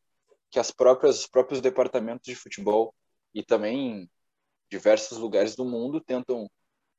que 0.51 0.59
as 0.59 0.71
próprias, 0.71 1.21
os 1.21 1.27
próprios 1.27 1.61
departamentos 1.61 2.25
de 2.25 2.35
futebol 2.35 2.93
e 3.33 3.43
também 3.43 4.09
diversos 4.69 5.17
lugares 5.17 5.55
do 5.55 5.65
mundo 5.65 6.01
tentam 6.01 6.49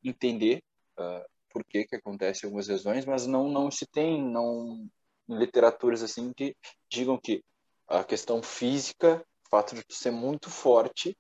entender 0.03 0.63
uh, 0.99 1.25
por 1.51 1.65
que 1.65 1.85
que 1.85 1.97
acontece 1.97 2.45
algumas 2.45 2.69
lesões, 2.69 3.05
mas 3.05 3.27
não 3.27 3.49
não 3.49 3.71
se 3.71 3.87
tem 3.87 4.23
não 4.23 4.89
literaturas 5.29 6.03
assim 6.03 6.33
que 6.33 6.57
digam 6.89 7.19
que 7.19 7.43
a 7.87 8.05
questão 8.05 8.43
física, 8.43 9.25
o 9.47 9.49
fato 9.49 9.75
de 9.75 9.85
ser 9.91 10.11
muito 10.11 10.51
forte, 10.51 11.17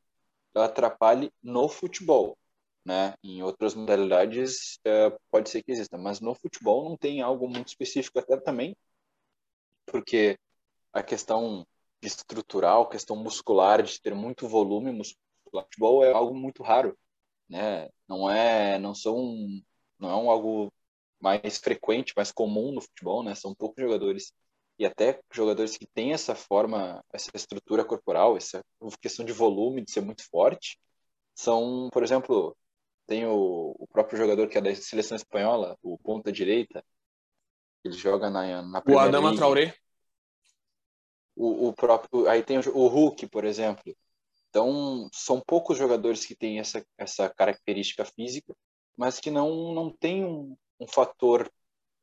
atrapalhe 0.54 1.32
no 1.42 1.68
futebol, 1.68 2.36
né? 2.84 3.14
Em 3.22 3.42
outras 3.42 3.74
modalidades 3.74 4.78
é, 4.84 5.10
pode 5.30 5.50
ser 5.50 5.62
que 5.62 5.72
exista, 5.72 5.98
mas 5.98 6.20
no 6.20 6.34
futebol 6.34 6.88
não 6.88 6.96
tem 6.96 7.20
algo 7.20 7.48
muito 7.48 7.68
específico 7.68 8.18
até 8.18 8.36
também, 8.38 8.76
porque 9.86 10.38
a 10.92 11.02
questão 11.02 11.66
estrutural, 12.02 12.88
questão 12.88 13.16
muscular 13.16 13.82
de 13.82 14.00
ter 14.00 14.14
muito 14.14 14.48
volume 14.48 14.92
muscular, 14.92 15.64
futebol 15.64 16.04
é 16.04 16.12
algo 16.12 16.34
muito 16.34 16.62
raro, 16.62 16.96
né? 17.48 17.88
Não 18.08 18.30
é, 18.30 18.78
não 18.78 18.94
são, 18.94 19.16
não 19.98 20.10
é 20.10 20.16
um 20.16 20.30
algo 20.30 20.72
mais 21.20 21.58
frequente, 21.58 22.14
mais 22.16 22.32
comum 22.32 22.72
no 22.72 22.80
futebol, 22.80 23.22
né? 23.22 23.34
São 23.34 23.54
poucos 23.54 23.82
jogadores 23.82 24.32
e 24.78 24.86
até 24.86 25.20
jogadores 25.32 25.76
que 25.76 25.86
têm 25.86 26.12
essa 26.12 26.34
forma, 26.34 27.04
essa 27.12 27.30
estrutura 27.34 27.84
corporal, 27.84 28.36
essa 28.36 28.62
questão 29.00 29.24
de 29.24 29.32
volume, 29.32 29.84
de 29.84 29.90
ser 29.90 30.02
muito 30.02 30.28
forte, 30.30 30.78
são, 31.34 31.88
por 31.92 32.02
exemplo, 32.02 32.56
tem 33.08 33.26
o, 33.26 33.74
o 33.78 33.86
próprio 33.88 34.18
jogador 34.18 34.48
que 34.48 34.58
é 34.58 34.60
da 34.60 34.72
seleção 34.76 35.16
espanhola, 35.16 35.76
o 35.82 35.98
ponta 35.98 36.30
direita, 36.30 36.84
ele 37.82 37.94
joga 37.94 38.28
na, 38.30 38.62
na 38.62 38.82
O 38.86 38.98
Adama 38.98 39.34
Traoré. 39.34 39.74
O, 41.34 41.68
o 41.68 41.72
próprio, 41.72 42.28
aí 42.28 42.42
tem 42.42 42.58
o, 42.58 42.76
o 42.76 42.86
Hulk, 42.86 43.26
por 43.28 43.44
exemplo. 43.44 43.96
Então, 44.50 45.08
são 45.12 45.40
poucos 45.40 45.78
jogadores 45.78 46.26
que 46.26 46.36
têm 46.36 46.58
essa, 46.58 46.84
essa 46.98 47.30
característica 47.30 48.04
física, 48.04 48.54
mas 48.96 49.18
que 49.18 49.30
não, 49.30 49.72
não 49.72 49.90
tem 49.90 50.24
um, 50.24 50.54
um 50.78 50.86
fator 50.86 51.50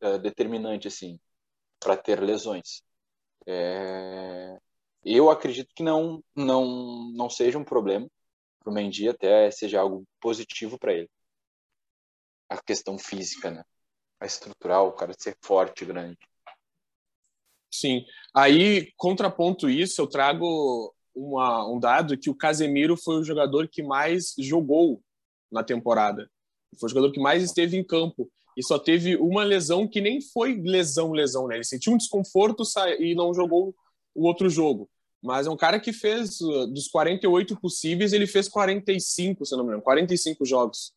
uh, 0.02 0.18
determinante 0.18 0.88
assim 0.88 1.20
para 1.80 1.96
ter 1.96 2.20
lesões. 2.20 2.82
É... 3.46 4.58
Eu 5.04 5.30
acredito 5.30 5.70
que 5.76 5.84
não 5.84 6.24
não 6.36 7.12
não 7.14 7.30
seja 7.30 7.60
um 7.60 7.64
problema 7.64 8.10
para 8.66 8.72
o 8.72 8.74
Mendy, 8.74 9.08
até 9.08 9.52
seja 9.52 9.80
algo 9.80 10.04
positivo 10.20 10.80
para 10.80 10.94
ele. 10.94 11.10
A 12.50 12.58
questão 12.62 12.98
física, 12.98 13.52
né? 13.52 13.64
A 14.20 14.26
estrutural, 14.26 14.88
o 14.88 14.94
cara 14.94 15.14
ser 15.18 15.38
forte, 15.44 15.86
grande. 15.86 16.18
Sim. 17.72 18.04
Aí, 18.36 18.92
contraponto 18.98 19.70
isso, 19.70 20.02
eu 20.02 20.08
trago 20.08 20.94
uma, 21.14 21.68
um 21.70 21.80
dado 21.80 22.18
que 22.18 22.30
o 22.30 22.36
Casemiro 22.36 22.98
foi 22.98 23.20
o 23.20 23.24
jogador 23.24 23.68
que 23.68 23.84
mais 23.84 24.34
jogou 24.40 25.02
na 25.52 25.64
temporada. 25.64 26.30
Foi 26.80 26.88
o 26.88 26.90
jogador 26.90 27.12
que 27.12 27.20
mais 27.20 27.44
esteve 27.44 27.78
em 27.78 27.84
campo 27.84 28.30
e 28.58 28.64
só 28.64 28.80
teve 28.80 29.16
uma 29.18 29.44
lesão 29.44 29.88
que 29.88 30.02
nem 30.02 30.22
foi 30.22 30.60
lesão, 30.62 31.12
lesão, 31.12 31.48
né? 31.48 31.56
Ele 31.56 31.64
sentiu 31.64 31.94
um 31.94 31.98
desconforto 31.98 32.64
e 33.00 33.14
não 33.14 33.34
jogou 33.34 33.76
o 34.14 34.26
outro 34.26 34.50
jogo. 34.50 34.90
Mas 35.26 35.48
é 35.48 35.50
um 35.50 35.58
cara 35.58 35.80
que 35.80 35.92
fez, 35.92 36.40
uh, 36.40 36.68
dos 36.68 36.88
48 36.88 37.60
possíveis, 37.60 38.14
ele 38.14 38.28
fez 38.28 38.48
45, 38.48 39.44
se 39.44 39.56
não 39.56 39.64
me 39.64 39.70
engano, 39.70 39.82
45 39.82 40.46
jogos. 40.46 40.94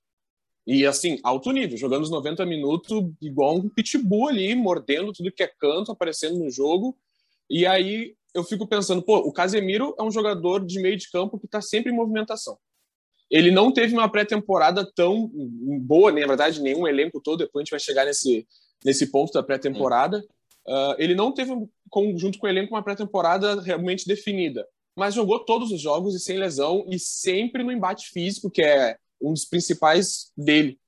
E 0.67 0.85
assim, 0.85 1.19
alto 1.25 1.51
nível, 1.51 1.79
jogando 1.79 2.03
os 2.03 2.11
90 2.11 2.45
minutos 2.45 3.11
igual 3.23 3.57
um 3.57 3.71
pitbull 3.71 4.29
ali, 4.29 4.55
mordendo 4.55 5.15
tudo 5.15 5.33
que 5.33 5.43
é 5.43 5.47
canto, 5.47 5.91
aparecendo 5.91 6.39
no 6.39 6.51
jogo. 6.51 6.95
E 7.49 7.65
aí 7.65 8.15
eu 8.35 8.45
fico 8.45 8.67
pensando, 8.67 9.01
pô, 9.01 9.17
o 9.17 9.33
Casemiro 9.33 9.95
é 9.99 10.03
um 10.03 10.11
jogador 10.11 10.63
de 10.63 10.79
meio 10.79 10.99
de 10.99 11.11
campo 11.11 11.39
que 11.39 11.47
está 11.47 11.63
sempre 11.63 11.91
em 11.91 11.97
movimentação. 11.97 12.59
Ele 13.31 13.51
não 13.51 13.73
teve 13.73 13.95
uma 13.95 14.11
pré-temporada 14.11 14.87
tão 14.95 15.31
boa, 15.81 16.13
nem 16.13 16.21
na 16.21 16.29
verdade, 16.29 16.61
nenhum 16.61 16.87
elenco 16.87 17.19
todo. 17.19 17.39
Depois 17.39 17.63
a 17.63 17.65
gente 17.65 17.71
vai 17.71 17.81
chegar 17.81 18.05
nesse, 18.05 18.47
nesse 18.85 19.07
ponto 19.11 19.33
da 19.33 19.43
pré-temporada. 19.43 20.23
Uh, 20.69 20.95
ele 20.99 21.15
não 21.15 21.33
teve, 21.33 21.51
junto 22.17 22.39
com 22.39 22.47
o 22.47 22.51
elenco, 22.51 22.75
uma 22.75 22.83
pré-temporada 22.83 23.59
realmente 23.63 24.07
definida, 24.07 24.69
mas 24.95 25.15
jogou 25.15 25.43
todos 25.43 25.73
os 25.73 25.81
jogos 25.81 26.15
e 26.15 26.21
sem 26.21 26.37
lesão 26.37 26.85
e 26.87 26.99
sempre 26.99 27.63
no 27.63 27.73
embate 27.73 28.11
físico, 28.11 28.51
que 28.51 28.61
é 28.61 28.99
um 29.19 29.33
dos 29.33 29.47
principais 29.47 30.31
dele. 30.37 30.79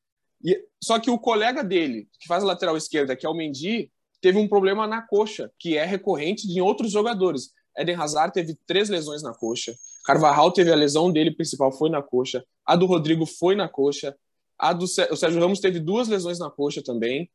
E, 0.45 0.63
só 0.85 0.99
que 0.99 1.11
o 1.11 1.19
colega 1.19 1.65
dele, 1.65 2.07
que 2.21 2.29
faz 2.29 2.45
a 2.45 2.47
lateral 2.47 2.77
esquerda, 2.77 3.17
que 3.17 3.25
é 3.25 3.29
o 3.29 3.35
Mendy, 3.35 3.91
teve 4.21 4.37
um 4.37 4.47
problema 4.47 4.87
na 4.87 5.01
coxa, 5.01 5.51
que 5.59 5.79
é 5.79 5.85
recorrente 5.87 6.47
em 6.47 6.61
outros 6.61 6.93
jogadores. 6.93 7.51
Eden 7.75 7.97
Hazard 7.97 8.35
teve 8.35 8.59
três 8.67 8.91
lesões 8.91 9.23
na 9.23 9.33
coxa. 9.33 9.75
Carvajal 10.05 10.53
teve 10.53 10.71
a 10.71 10.77
lesão 10.77 11.11
dele 11.11 11.31
principal, 11.31 11.73
foi 11.73 11.89
na 11.89 12.03
coxa. 12.03 12.45
A 12.67 12.77
do 12.77 12.85
Rodrigo 12.85 13.25
foi 13.25 13.55
na 13.55 13.67
coxa. 13.67 14.15
A 14.59 14.75
do 14.75 14.87
Sérgio 14.87 15.41
Ramos 15.41 15.61
teve 15.61 15.81
duas 15.81 16.07
lesões 16.07 16.39
na 16.39 16.51
coxa 16.51 16.83
também. 16.83 17.31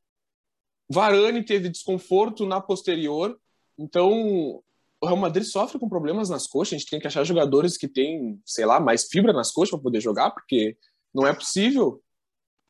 Varane 0.89 1.43
teve 1.43 1.69
desconforto 1.69 2.45
na 2.45 2.61
posterior. 2.61 3.37
Então, 3.77 4.11
o 5.01 5.05
Real 5.05 5.17
Madrid 5.17 5.45
sofre 5.45 5.79
com 5.79 5.89
problemas 5.89 6.29
nas 6.29 6.47
coxas. 6.47 6.73
A 6.73 6.77
gente 6.77 6.89
tem 6.89 6.99
que 6.99 7.07
achar 7.07 7.23
jogadores 7.23 7.77
que 7.77 7.87
têm, 7.87 8.39
sei 8.45 8.65
lá, 8.65 8.79
mais 8.79 9.07
fibra 9.07 9.33
nas 9.33 9.51
coxas 9.51 9.71
para 9.71 9.83
poder 9.83 10.01
jogar, 10.01 10.31
porque 10.31 10.77
não 11.13 11.25
é 11.25 11.33
possível. 11.33 12.01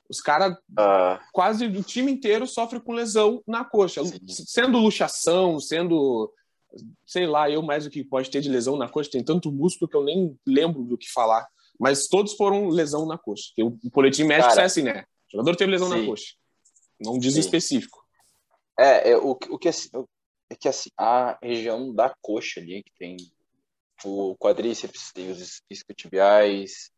Os 0.10 0.22
caras, 0.22 0.53
uh... 0.53 1.19
quase 1.34 1.65
o 1.65 1.84
time 1.84 2.12
inteiro 2.12 2.45
sofre 2.45 2.79
com 2.79 2.93
lesão 2.93 3.41
na 3.48 3.65
coxa. 3.65 4.03
Sim. 4.05 4.19
Sendo 4.27 4.77
luxação, 4.77 5.60
sendo 5.60 6.31
sei 7.05 7.25
lá, 7.25 7.50
eu 7.50 7.62
mais 7.62 7.86
do 7.86 7.89
que 7.89 8.03
pode 8.03 8.29
ter 8.29 8.41
de 8.41 8.50
lesão 8.50 8.75
na 8.77 8.89
coxa, 8.89 9.12
tem 9.12 9.24
tanto 9.24 9.51
músculo 9.51 9.89
que 9.89 9.95
eu 9.95 10.03
nem 10.03 10.38
lembro 10.45 10.84
do 10.84 10.98
que 10.98 11.10
falar. 11.12 11.48
Mas 11.79 12.07
todos 12.07 12.34
foram 12.34 12.69
lesão 12.69 13.05
na 13.05 13.17
coxa. 13.17 13.51
O 13.60 13.77
boletim 13.89 14.24
médico 14.24 14.50
Cara, 14.50 14.62
é 14.62 14.65
assim, 14.65 14.81
né? 14.81 15.05
O 15.27 15.31
jogador 15.31 15.55
teve 15.55 15.72
lesão 15.72 15.89
sim. 15.89 16.00
na 16.00 16.05
coxa. 16.05 16.34
Não 17.00 17.17
diz 17.17 17.34
sim. 17.34 17.39
específico. 17.39 18.04
É, 18.77 19.12
é 19.12 19.17
o, 19.17 19.32
o 19.32 19.58
que 19.58 19.70
assim, 19.70 19.89
é 20.50 20.55
que 20.55 20.67
assim, 20.67 20.89
a 20.98 21.38
região 21.41 21.94
da 21.94 22.13
coxa 22.22 22.60
ali, 22.60 22.84
que 22.84 22.91
tem 22.98 23.17
o 24.03 24.36
quadríceps, 24.38 25.12
tem 25.13 25.32
os 25.32 25.62
isquiotibiais, 25.70 26.91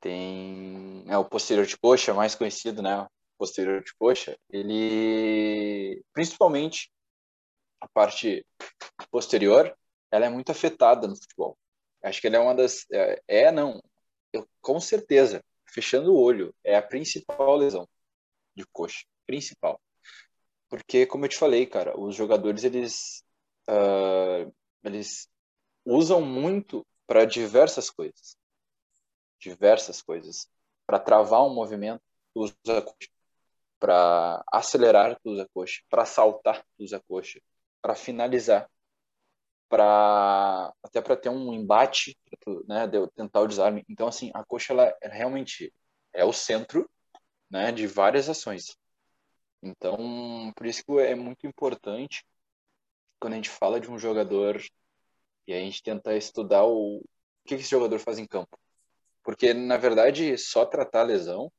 tem 0.00 1.04
é, 1.08 1.18
o 1.18 1.24
posterior 1.24 1.66
de 1.66 1.76
coxa, 1.76 2.14
mais 2.14 2.34
conhecido, 2.34 2.82
né? 2.82 3.02
O 3.02 3.08
posterior 3.38 3.82
de 3.82 3.94
coxa, 3.98 4.36
ele 4.50 6.02
principalmente 6.12 6.90
a 7.80 7.88
parte 7.88 8.44
posterior, 9.10 9.76
ela 10.10 10.26
é 10.26 10.28
muito 10.28 10.50
afetada 10.50 11.06
no 11.06 11.16
futebol. 11.16 11.58
Acho 12.02 12.20
que 12.20 12.26
ela 12.26 12.36
é 12.36 12.40
uma 12.40 12.54
das. 12.54 12.86
É, 12.92 13.22
é, 13.28 13.52
não. 13.52 13.82
Eu, 14.32 14.48
com 14.60 14.80
certeza, 14.80 15.42
fechando 15.66 16.12
o 16.12 16.20
olho, 16.20 16.54
é 16.64 16.76
a 16.76 16.82
principal 16.82 17.56
lesão 17.56 17.88
de 18.54 18.64
coxa. 18.72 19.04
Principal. 19.26 19.80
Porque, 20.68 21.06
como 21.06 21.24
eu 21.24 21.28
te 21.28 21.38
falei, 21.38 21.66
cara, 21.66 21.98
os 21.98 22.14
jogadores 22.14 22.64
eles, 22.64 23.22
uh, 23.68 24.52
eles 24.82 25.28
usam 25.84 26.20
muito 26.20 26.86
para 27.06 27.24
diversas 27.24 27.90
coisas. 27.90 28.36
Diversas 29.38 30.02
coisas. 30.02 30.48
Para 30.86 30.98
travar 30.98 31.44
um 31.44 31.54
movimento, 31.54 32.02
tu 32.34 32.40
usa 32.42 32.82
coxa. 32.82 33.10
Para 33.78 34.42
acelerar, 34.52 35.18
tu 35.22 35.30
usa 35.30 35.48
coxa. 35.52 35.82
Para 35.88 36.04
saltar, 36.04 36.64
tu 36.76 36.84
usa 36.84 37.00
coxa 37.08 37.40
para 37.86 37.94
finalizar, 37.94 38.68
para 39.68 40.74
até 40.82 41.00
para 41.00 41.16
ter 41.16 41.28
um 41.28 41.52
embate, 41.54 42.18
né, 42.66 42.84
de 42.88 43.08
tentar 43.12 43.42
o 43.42 43.46
desarme. 43.46 43.84
Então 43.88 44.08
assim, 44.08 44.32
a 44.34 44.44
coxa 44.44 44.72
ela, 44.72 44.92
ela 45.00 45.14
realmente 45.14 45.72
é 46.12 46.24
o 46.24 46.32
centro, 46.32 46.90
né, 47.48 47.70
de 47.70 47.86
várias 47.86 48.28
ações. 48.28 48.76
Então, 49.66 50.52
por 50.56 50.66
isso 50.66 50.84
que 50.84 50.92
é 51.00 51.14
muito 51.14 51.46
importante 51.46 52.24
quando 53.18 53.34
a 53.34 53.36
gente 53.36 53.50
fala 53.50 53.80
de 53.80 53.90
um 53.90 53.98
jogador 53.98 54.62
e 55.46 55.52
a 55.54 55.58
gente 55.58 55.82
tenta 55.82 56.16
estudar 56.16 56.64
o, 56.64 56.98
o 56.98 57.04
que 57.46 57.54
esse 57.54 57.70
jogador 57.70 57.98
faz 57.98 58.18
em 58.18 58.26
campo. 58.26 58.58
Porque, 59.24 59.52
na 59.54 59.76
verdade, 59.76 60.38
só 60.38 60.64
tratar 60.66 61.00
a 61.02 61.04
lesão 61.04 61.52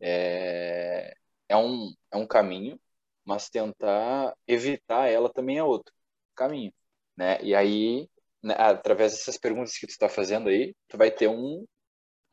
é, 0.00 1.16
é, 1.48 1.56
um, 1.56 1.94
é 2.12 2.16
um 2.16 2.26
caminho, 2.26 2.78
mas 3.24 3.48
tentar 3.48 4.34
evitar 4.46 5.08
ela 5.08 5.32
também 5.32 5.58
é 5.58 5.64
outro 5.64 5.92
caminho, 6.34 6.72
né? 7.16 7.40
E 7.42 7.54
aí, 7.54 8.08
né, 8.42 8.54
através 8.58 9.12
dessas 9.12 9.38
perguntas 9.38 9.78
que 9.78 9.86
tu 9.86 9.90
está 9.90 10.08
fazendo 10.08 10.48
aí, 10.50 10.74
tu 10.88 10.98
vai 10.98 11.10
ter 11.10 11.28
um, 11.28 11.66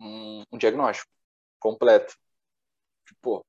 um, 0.02 0.44
um 0.52 0.58
diagnóstico 0.58 1.10
completo. 1.60 2.16
Tipo, 3.08 3.46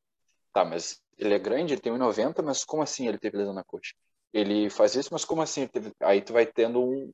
tá, 0.52 0.64
mas 0.64 1.00
ele 1.18 1.34
é 1.34 1.38
grande, 1.38 1.74
ele 1.74 1.80
tem 1.80 1.92
1,90, 1.92 2.42
mas 2.42 2.64
como 2.64 2.82
assim 2.82 3.08
ele 3.08 3.18
teve 3.18 3.36
lesão 3.36 3.54
na 3.54 3.64
coxa? 3.64 3.94
ele 4.34 4.68
faz 4.68 4.96
isso, 4.96 5.10
mas 5.12 5.24
como 5.24 5.40
assim? 5.42 5.70
Aí 6.00 6.20
tu 6.20 6.32
vai 6.32 6.44
tendo 6.44 6.82
um, 6.82 7.12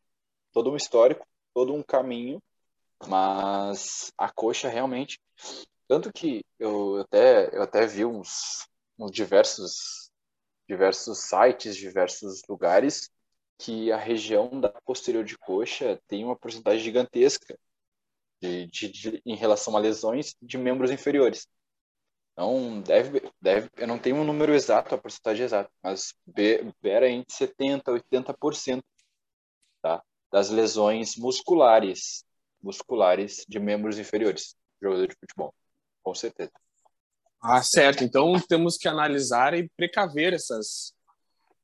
todo 0.52 0.70
um 0.72 0.76
histórico, 0.76 1.26
todo 1.52 1.74
um 1.74 1.82
caminho, 1.82 2.42
mas 3.06 4.10
a 4.16 4.30
coxa 4.32 4.70
realmente. 4.70 5.20
Tanto 5.86 6.10
que 6.10 6.42
eu 6.58 6.96
até, 7.00 7.54
eu 7.54 7.62
até 7.62 7.86
vi 7.86 8.06
uns, 8.06 8.66
uns 8.98 9.10
diversos, 9.10 10.10
diversos 10.66 11.18
sites, 11.18 11.76
diversos 11.76 12.42
lugares, 12.48 13.10
que 13.58 13.92
a 13.92 13.98
região 13.98 14.58
da 14.58 14.70
posterior 14.70 15.22
de 15.22 15.36
coxa 15.36 16.00
tem 16.08 16.24
uma 16.24 16.36
porcentagem 16.36 16.80
gigantesca 16.82 17.58
de, 18.40 18.66
de, 18.68 18.88
de, 18.88 19.22
em 19.26 19.36
relação 19.36 19.76
a 19.76 19.80
lesões 19.80 20.34
de 20.40 20.56
membros 20.56 20.90
inferiores. 20.90 21.46
Então, 22.32 22.80
deve, 22.80 23.22
deve, 23.40 23.70
eu 23.76 23.86
não 23.86 23.98
tenho 23.98 24.16
um 24.16 24.24
número 24.24 24.54
exato, 24.54 24.94
a 24.94 24.98
porcentagem 24.98 25.44
exata, 25.44 25.70
mas 25.82 26.14
beira 26.26 27.08
entre 27.08 27.34
70% 27.34 27.82
e 27.88 28.16
80% 28.16 28.82
tá, 29.82 30.02
das 30.30 30.48
lesões 30.48 31.16
musculares, 31.16 32.24
musculares 32.62 33.44
de 33.48 33.58
membros 33.58 33.98
inferiores, 33.98 34.54
jogador 34.80 35.08
de 35.08 35.14
futebol, 35.14 35.54
com 36.02 36.14
certeza. 36.14 36.52
Ah, 37.42 37.62
certo. 37.62 38.04
Então 38.04 38.38
temos 38.48 38.76
que 38.76 38.86
analisar 38.86 39.54
e 39.54 39.68
precaver 39.76 40.34
essas, 40.34 40.92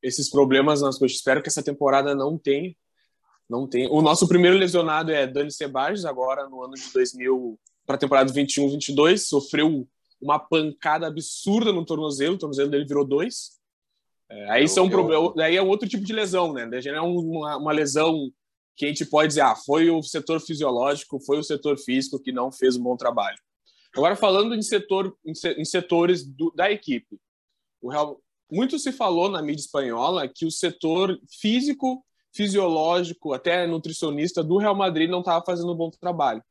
esses 0.03 0.31
problemas 0.31 0.81
nas 0.81 0.99
coisas. 0.99 1.19
Espero 1.19 1.43
que 1.43 1.49
essa 1.49 1.63
temporada 1.63 2.15
não 2.15 2.39
tenha. 2.39 2.75
Não 3.49 3.69
tem. 3.69 3.87
O 3.89 4.03
nosso 4.03 4.27
primeiro 4.27 4.57
lesionado 4.57 5.13
é 5.13 5.27
Dani 5.27 5.53
Sebages, 5.53 6.05
agora 6.05 6.49
no 6.49 6.65
ano 6.65 6.75
de 6.75 6.91
2000, 6.93 7.59
para 7.85 7.95
a 7.95 7.99
temporada 7.99 8.33
21-22, 8.33 9.19
sofreu 9.19 9.87
uma 10.27 10.41
pancada 10.41 11.07
absurda 11.07 11.73
no 11.73 11.85
tornozelo, 11.85 12.35
o 12.35 12.39
tornozelo 12.39 12.69
dele 12.69 12.85
virou 12.85 13.05
dois. 13.05 13.57
É, 14.29 14.51
aí 14.51 14.69
são 14.69 14.87
um 14.87 14.91
problema, 14.91 15.33
daí 15.37 15.57
é 15.57 15.63
um 15.63 15.69
outro 15.69 15.89
tipo 15.89 16.05
de 16.05 16.13
lesão, 16.13 16.53
né? 16.53 16.67
Daí 16.67 16.85
é 16.89 17.01
uma, 17.01 17.57
uma 17.57 17.73
lesão 17.73 18.29
que 18.75 18.85
a 18.85 18.89
gente 18.89 19.07
pode 19.07 19.29
dizer, 19.29 19.43
ah, 19.43 19.55
foi 19.55 19.89
o 19.89 20.03
setor 20.03 20.41
fisiológico, 20.41 21.21
foi 21.21 21.39
o 21.39 21.45
setor 21.45 21.79
físico 21.79 22.21
que 22.21 22.33
não 22.33 22.51
fez 22.51 22.77
um 22.77 22.83
bom 22.83 22.97
trabalho. 22.97 23.39
Agora 23.95 24.17
falando 24.17 24.55
em 24.55 24.61
setor 24.61 25.17
em 25.25 25.65
setores 25.65 26.27
do, 26.27 26.53
da 26.55 26.71
equipe, 26.71 27.19
Real, 27.89 28.21
muito 28.51 28.79
se 28.81 28.91
falou 28.91 29.31
na 29.31 29.41
mídia 29.41 29.63
espanhola 29.63 30.29
que 30.29 30.45
o 30.45 30.51
setor 30.51 31.19
físico, 31.41 32.05
fisiológico, 32.35 33.33
até 33.33 33.65
nutricionista 33.65 34.43
do 34.43 34.59
Real 34.59 34.75
Madrid 34.75 35.09
não 35.09 35.21
estava 35.21 35.45
fazendo 35.45 35.73
um 35.73 35.77
bom 35.77 35.89
trabalho 35.89 36.43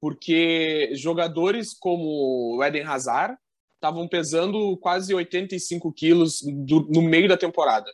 porque 0.00 0.90
jogadores 0.94 1.72
como 1.72 2.56
o 2.56 2.64
Eden 2.64 2.82
Hazard 2.82 3.36
estavam 3.74 4.08
pesando 4.08 4.76
quase 4.78 5.14
85 5.14 5.92
quilos 5.92 6.40
do, 6.42 6.86
no 6.90 7.02
meio 7.02 7.28
da 7.28 7.36
temporada. 7.36 7.90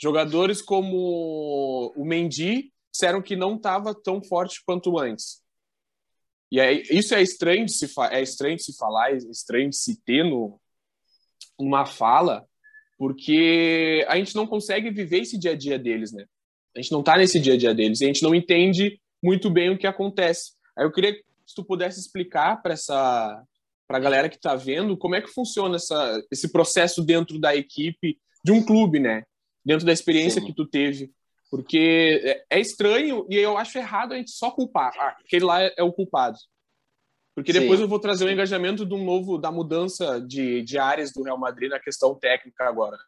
Jogadores 0.00 0.62
como 0.62 1.92
o 1.96 2.04
Mendy 2.04 2.72
disseram 2.90 3.20
que 3.20 3.36
não 3.36 3.56
estava 3.56 3.94
tão 3.94 4.22
forte 4.22 4.62
quanto 4.64 4.98
antes. 4.98 5.42
E 6.50 6.60
é, 6.60 6.72
isso 6.72 7.14
é 7.14 7.22
estranho 7.22 7.66
de 7.66 7.72
se 7.72 7.86
é 8.10 8.22
estranho 8.22 8.56
de 8.56 8.62
se 8.62 8.76
falar, 8.76 9.12
é 9.12 9.16
estranho 9.16 9.68
de 9.68 9.76
se 9.76 10.00
ter 10.02 10.24
no, 10.24 10.58
uma 11.58 11.84
fala, 11.84 12.46
porque 12.96 14.04
a 14.08 14.16
gente 14.16 14.34
não 14.34 14.46
consegue 14.46 14.90
viver 14.90 15.20
esse 15.20 15.38
dia 15.38 15.52
a 15.52 15.56
dia 15.56 15.78
deles, 15.78 16.12
né? 16.12 16.24
A 16.74 16.80
gente 16.80 16.92
não 16.92 17.00
está 17.00 17.16
nesse 17.16 17.38
dia 17.38 17.54
a 17.54 17.56
dia 17.56 17.74
deles, 17.74 18.00
a 18.00 18.06
gente 18.06 18.22
não 18.22 18.34
entende 18.34 19.00
muito 19.22 19.50
bem 19.50 19.70
o 19.70 19.78
que 19.78 19.86
acontece. 19.86 20.52
Aí 20.78 20.84
eu 20.84 20.92
queria 20.92 21.12
se 21.44 21.54
tu 21.54 21.64
pudesse 21.64 21.98
explicar 21.98 22.62
para 22.62 22.74
essa 22.74 23.44
para 23.86 23.96
a 23.96 24.00
galera 24.00 24.28
que 24.28 24.36
está 24.36 24.54
vendo 24.54 24.98
como 24.98 25.14
é 25.14 25.22
que 25.22 25.32
funciona 25.32 25.76
essa, 25.76 26.22
esse 26.30 26.52
processo 26.52 27.02
dentro 27.02 27.40
da 27.40 27.56
equipe 27.56 28.20
de 28.44 28.52
um 28.52 28.62
clube, 28.62 29.00
né? 29.00 29.24
Dentro 29.64 29.86
da 29.86 29.92
experiência 29.94 30.42
Sim. 30.42 30.46
que 30.46 30.52
tu 30.52 30.66
teve. 30.66 31.10
Porque 31.50 32.20
é, 32.22 32.58
é 32.58 32.60
estranho 32.60 33.26
e 33.30 33.36
eu 33.36 33.56
acho 33.56 33.78
errado 33.78 34.12
a 34.12 34.16
gente 34.16 34.30
só 34.30 34.50
culpar. 34.50 34.92
Ah, 34.98 35.16
aquele 35.18 35.46
lá 35.46 35.62
é 35.62 35.82
o 35.82 35.90
culpado. 35.90 36.36
Porque 37.34 37.50
depois 37.50 37.78
Sim. 37.78 37.84
eu 37.84 37.88
vou 37.88 37.98
trazer 37.98 38.26
o 38.26 38.30
engajamento 38.30 38.84
um 38.84 39.04
novo, 39.04 39.38
da 39.38 39.50
mudança 39.50 40.20
de, 40.20 40.62
de 40.62 40.76
áreas 40.76 41.10
do 41.10 41.22
Real 41.22 41.38
Madrid 41.38 41.70
na 41.70 41.80
questão 41.80 42.14
técnica 42.14 42.64
agora. 42.64 42.98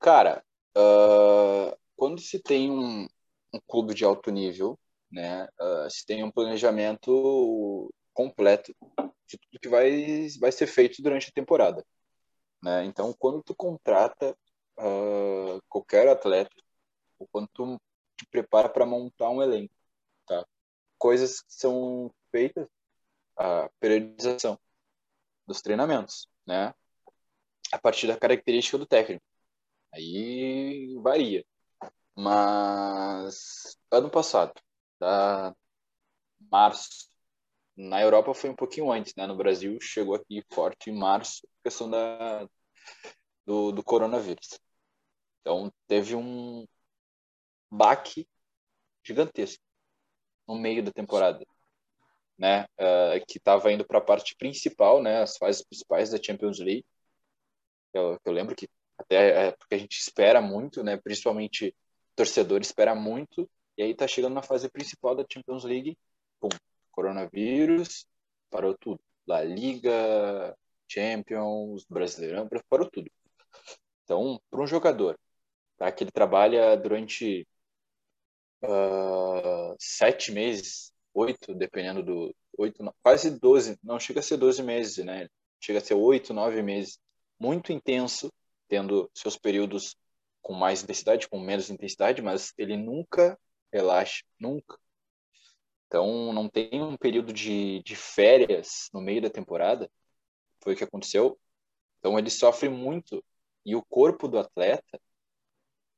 Cara, 0.00 0.42
uh, 0.78 1.76
quando 1.94 2.18
se 2.18 2.38
tem 2.38 2.70
um, 2.70 3.06
um 3.52 3.60
clube 3.66 3.94
de 3.94 4.04
alto 4.04 4.30
nível, 4.30 4.78
né? 5.12 5.46
Uh, 5.60 5.90
se 5.90 6.06
tem 6.06 6.24
um 6.24 6.30
planejamento 6.30 7.92
completo 8.14 8.74
de 9.26 9.38
tudo 9.38 9.60
que 9.60 9.68
vai, 9.68 10.28
vai 10.40 10.50
ser 10.50 10.66
feito 10.66 11.02
durante 11.02 11.28
a 11.28 11.32
temporada, 11.32 11.84
né? 12.62 12.84
Então, 12.84 13.14
quando 13.18 13.42
tu 13.42 13.54
contrata 13.54 14.36
uh, 14.78 15.60
qualquer 15.68 16.08
atleta, 16.08 16.56
ou 17.18 17.28
quando 17.30 17.48
tu 17.52 17.80
te 18.16 18.26
prepara 18.30 18.68
para 18.68 18.86
montar 18.86 19.30
um 19.30 19.42
elenco, 19.42 19.74
tá? 20.26 20.46
Coisas 20.98 21.42
que 21.42 21.52
são 21.52 22.12
feitas, 22.30 22.66
a 23.36 23.68
periodização 23.80 24.58
dos 25.46 25.62
treinamentos, 25.62 26.28
né? 26.46 26.74
A 27.72 27.78
partir 27.78 28.06
da 28.06 28.18
característica 28.18 28.78
do 28.78 28.86
técnico. 28.86 29.24
Aí 29.92 30.94
varia. 31.02 31.44
Mas 32.14 33.76
ano 33.90 34.10
passado, 34.10 34.52
março. 36.50 37.08
Na 37.76 38.02
Europa 38.02 38.34
foi 38.34 38.50
um 38.50 38.56
pouquinho 38.56 38.92
antes, 38.92 39.14
né? 39.16 39.26
No 39.26 39.36
Brasil 39.36 39.78
chegou 39.80 40.14
aqui 40.14 40.44
forte 40.52 40.90
em 40.90 40.98
março, 40.98 41.46
questão 41.62 41.88
da, 41.90 42.46
do, 43.46 43.72
do 43.72 43.82
coronavírus. 43.82 44.58
Então 45.40 45.72
teve 45.86 46.14
um 46.14 46.66
baque 47.70 48.28
gigantesco 49.04 49.62
no 50.46 50.56
meio 50.56 50.84
da 50.84 50.92
temporada, 50.92 51.44
né? 52.38 52.64
Uh, 52.78 53.24
que 53.26 53.38
estava 53.38 53.72
indo 53.72 53.86
para 53.86 53.98
a 53.98 54.04
parte 54.04 54.36
principal, 54.36 55.02
né? 55.02 55.22
As 55.22 55.36
fases 55.36 55.62
principais 55.64 56.10
da 56.10 56.22
Champions 56.22 56.58
League. 56.58 56.84
Eu, 57.94 58.18
eu 58.24 58.32
lembro 58.32 58.54
que 58.54 58.68
até 58.98 59.48
é 59.48 59.52
porque 59.52 59.74
a 59.74 59.78
gente 59.78 59.98
espera 59.98 60.40
muito, 60.40 60.82
né? 60.84 60.96
Principalmente 60.98 61.74
torcedor 62.14 62.60
espera 62.60 62.94
muito 62.94 63.50
e 63.76 63.82
aí 63.82 63.94
tá 63.94 64.06
chegando 64.06 64.34
na 64.34 64.42
fase 64.42 64.68
principal 64.68 65.14
da 65.14 65.24
Champions 65.28 65.64
League, 65.64 65.96
pum, 66.40 66.48
coronavírus, 66.90 68.06
parou 68.50 68.76
tudo. 68.78 69.00
La 69.26 69.42
Liga, 69.42 70.56
Champions, 70.88 71.84
Brasileirão, 71.88 72.48
parou 72.68 72.90
tudo. 72.90 73.10
Então, 74.04 74.40
para 74.50 74.62
um 74.62 74.66
jogador 74.66 75.18
tá, 75.76 75.90
que 75.90 76.04
ele 76.04 76.10
trabalha 76.10 76.76
durante 76.76 77.46
uh, 78.62 79.74
sete 79.78 80.32
meses, 80.32 80.92
oito, 81.14 81.54
dependendo 81.54 82.02
do. 82.02 82.34
Oito, 82.58 82.84
quase 83.02 83.30
doze, 83.30 83.78
não 83.82 83.98
chega 83.98 84.20
a 84.20 84.22
ser 84.22 84.36
doze 84.36 84.62
meses, 84.62 85.02
né? 85.04 85.28
Chega 85.58 85.78
a 85.78 85.82
ser 85.82 85.94
oito, 85.94 86.34
nove 86.34 86.62
meses. 86.62 86.98
Muito 87.38 87.72
intenso, 87.72 88.30
tendo 88.68 89.10
seus 89.14 89.36
períodos 89.36 89.96
com 90.42 90.52
mais 90.52 90.82
intensidade, 90.82 91.28
com 91.28 91.40
menos 91.40 91.70
intensidade, 91.70 92.20
mas 92.20 92.52
ele 92.58 92.76
nunca 92.76 93.38
relaxa, 93.72 94.24
nunca. 94.38 94.78
Então, 95.86 96.32
não 96.32 96.48
tem 96.48 96.82
um 96.82 96.96
período 96.96 97.32
de, 97.32 97.82
de 97.82 97.94
férias 97.94 98.88
no 98.92 99.00
meio 99.00 99.20
da 99.22 99.30
temporada, 99.30 99.90
foi 100.62 100.74
o 100.74 100.76
que 100.76 100.84
aconteceu. 100.84 101.38
Então, 101.98 102.18
ele 102.18 102.30
sofre 102.30 102.68
muito. 102.68 103.24
E 103.64 103.76
o 103.76 103.82
corpo 103.84 104.26
do 104.26 104.38
atleta, 104.38 105.00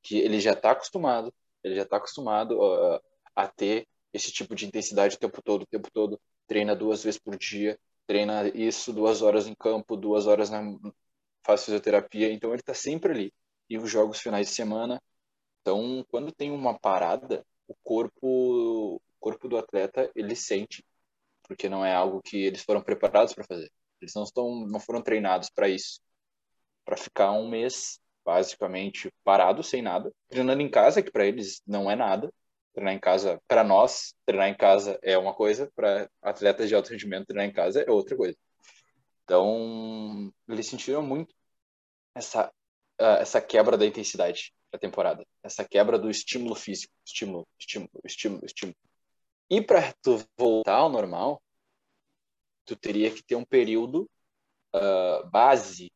que 0.02 0.18
ele 0.18 0.40
já 0.40 0.52
está 0.52 0.72
acostumado, 0.72 1.32
ele 1.62 1.76
já 1.76 1.82
está 1.82 1.96
acostumado 1.96 2.58
uh, 2.58 3.00
a 3.34 3.48
ter 3.48 3.88
esse 4.12 4.32
tipo 4.32 4.54
de 4.54 4.66
intensidade 4.66 5.16
o 5.16 5.18
tempo 5.18 5.42
todo, 5.42 5.62
o 5.62 5.66
tempo 5.66 5.90
todo, 5.92 6.20
treina 6.46 6.76
duas 6.76 7.02
vezes 7.02 7.18
por 7.18 7.36
dia, 7.38 7.78
treina 8.06 8.48
isso 8.48 8.92
duas 8.92 9.22
horas 9.22 9.46
em 9.46 9.54
campo, 9.54 9.96
duas 9.96 10.26
horas 10.26 10.50
na 10.50 10.60
faz 11.44 11.64
fisioterapia, 11.64 12.32
então 12.32 12.50
ele 12.50 12.60
está 12.60 12.74
sempre 12.74 13.12
ali. 13.12 13.34
E 13.68 13.78
os 13.78 13.90
jogos 13.90 14.20
finais 14.20 14.48
de 14.48 14.54
semana. 14.54 15.00
Então, 15.60 16.04
quando 16.10 16.32
tem 16.32 16.50
uma 16.50 16.78
parada, 16.78 17.46
o 17.68 17.74
corpo, 17.82 18.96
o 18.96 19.00
corpo 19.20 19.48
do 19.48 19.58
atleta 19.58 20.10
ele 20.14 20.36
sente, 20.36 20.84
porque 21.42 21.68
não 21.68 21.84
é 21.84 21.94
algo 21.94 22.22
que 22.22 22.36
eles 22.44 22.62
foram 22.62 22.82
preparados 22.82 23.34
para 23.34 23.44
fazer. 23.44 23.70
Eles 24.00 24.14
não 24.14 24.24
estão, 24.24 24.66
não 24.66 24.80
foram 24.80 25.02
treinados 25.02 25.50
para 25.50 25.68
isso, 25.68 26.00
para 26.84 26.96
ficar 26.96 27.32
um 27.32 27.48
mês 27.48 27.98
basicamente 28.24 29.12
parado 29.22 29.62
sem 29.62 29.82
nada, 29.82 30.10
treinando 30.28 30.62
em 30.62 30.70
casa 30.70 31.02
que 31.02 31.10
para 31.10 31.26
eles 31.26 31.60
não 31.66 31.90
é 31.90 31.96
nada. 31.96 32.32
Treinar 32.72 32.94
em 32.94 32.98
casa, 32.98 33.40
para 33.46 33.62
nós, 33.62 34.14
treinar 34.26 34.48
em 34.48 34.56
casa 34.56 34.98
é 35.02 35.16
uma 35.16 35.32
coisa, 35.32 35.70
para 35.76 36.10
atletas 36.20 36.68
de 36.68 36.74
alto 36.74 36.90
rendimento, 36.90 37.26
treinar 37.26 37.46
em 37.46 37.52
casa 37.52 37.82
é 37.82 37.90
outra 37.90 38.16
coisa. 38.16 38.36
Então, 39.22 40.32
eles 40.48 40.66
sentiram 40.66 41.02
muito 41.02 41.32
essa, 42.14 42.48
uh, 43.00 43.20
essa 43.20 43.40
quebra 43.40 43.76
da 43.76 43.86
intensidade 43.86 44.52
da 44.74 44.78
temporada. 44.78 45.24
Essa 45.40 45.64
quebra 45.64 45.96
do 45.96 46.10
estímulo 46.10 46.56
físico, 46.56 46.92
estímulo, 47.06 47.46
estímulo, 47.56 47.90
estímulo, 48.04 48.44
estímulo. 48.44 48.76
E 49.48 49.62
para 49.62 49.94
tu 50.02 50.20
voltar 50.36 50.74
ao 50.74 50.88
normal, 50.88 51.40
tu 52.64 52.74
teria 52.74 53.08
que 53.08 53.22
ter 53.22 53.36
um 53.36 53.44
período 53.44 54.10
uh, 54.74 55.30
base, 55.30 55.92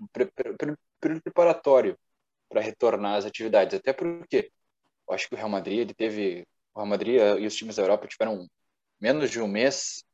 um 0.00 0.08
período 0.08 1.22
preparatório, 1.22 1.96
para 2.48 2.60
retornar 2.60 3.16
às 3.16 3.24
atividades. 3.24 3.78
Até 3.78 3.92
porque 3.92 4.50
eu 5.08 5.14
acho 5.14 5.28
que 5.28 5.34
o 5.36 5.38
Real 5.38 5.48
Madrid 5.48 5.78
ele 5.78 5.94
teve 5.94 6.44
o 6.74 6.80
Real 6.80 6.88
Madrid 6.88 7.20
e 7.38 7.46
os 7.46 7.54
times 7.54 7.76
da 7.76 7.82
Europa 7.84 8.08
tiveram 8.08 8.48
menos 9.00 9.30
de 9.30 9.40
um 9.40 9.46
mês. 9.46 10.04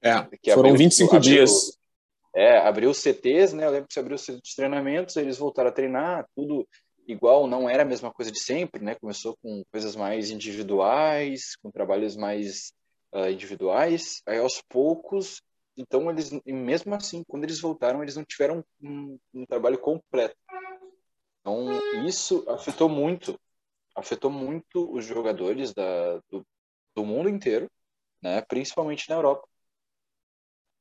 É, 0.00 0.12
foram 0.52 0.70
abriu, 0.70 0.76
25 0.76 1.16
abriu, 1.16 1.32
dias. 1.32 1.76
É, 2.32 2.58
abriu 2.58 2.90
os 2.90 2.98
CTs, 2.98 3.54
né? 3.54 3.64
Eu 3.64 3.70
lembro 3.70 3.88
que 3.88 3.94
se 3.94 3.98
abriu 3.98 4.14
os 4.14 4.54
treinamentos, 4.54 5.16
eles 5.16 5.38
voltaram 5.38 5.70
a 5.70 5.72
treinar, 5.72 6.28
tudo 6.36 6.68
igual, 7.06 7.46
não 7.46 7.68
era 7.68 7.82
a 7.82 7.86
mesma 7.86 8.12
coisa 8.12 8.30
de 8.30 8.40
sempre, 8.40 8.82
né? 8.82 8.94
Começou 8.94 9.36
com 9.42 9.62
coisas 9.70 9.96
mais 9.96 10.30
individuais, 10.30 11.56
com 11.62 11.70
trabalhos 11.70 12.16
mais 12.16 12.72
uh, 13.12 13.30
individuais, 13.30 14.22
aí 14.26 14.38
aos 14.38 14.62
poucos, 14.68 15.40
então 15.76 16.10
eles, 16.10 16.30
mesmo 16.46 16.94
assim, 16.94 17.22
quando 17.26 17.44
eles 17.44 17.60
voltaram, 17.60 18.02
eles 18.02 18.16
não 18.16 18.24
tiveram 18.24 18.64
um, 18.80 19.18
um 19.32 19.44
trabalho 19.44 19.78
completo. 19.78 20.36
Então, 21.40 21.68
isso 22.06 22.44
afetou 22.48 22.88
muito, 22.88 23.38
afetou 23.94 24.30
muito 24.30 24.90
os 24.92 25.04
jogadores 25.04 25.74
da, 25.74 26.18
do, 26.30 26.46
do 26.94 27.04
mundo 27.04 27.28
inteiro, 27.28 27.70
né? 28.22 28.40
Principalmente 28.42 29.08
na 29.08 29.16
Europa. 29.16 29.46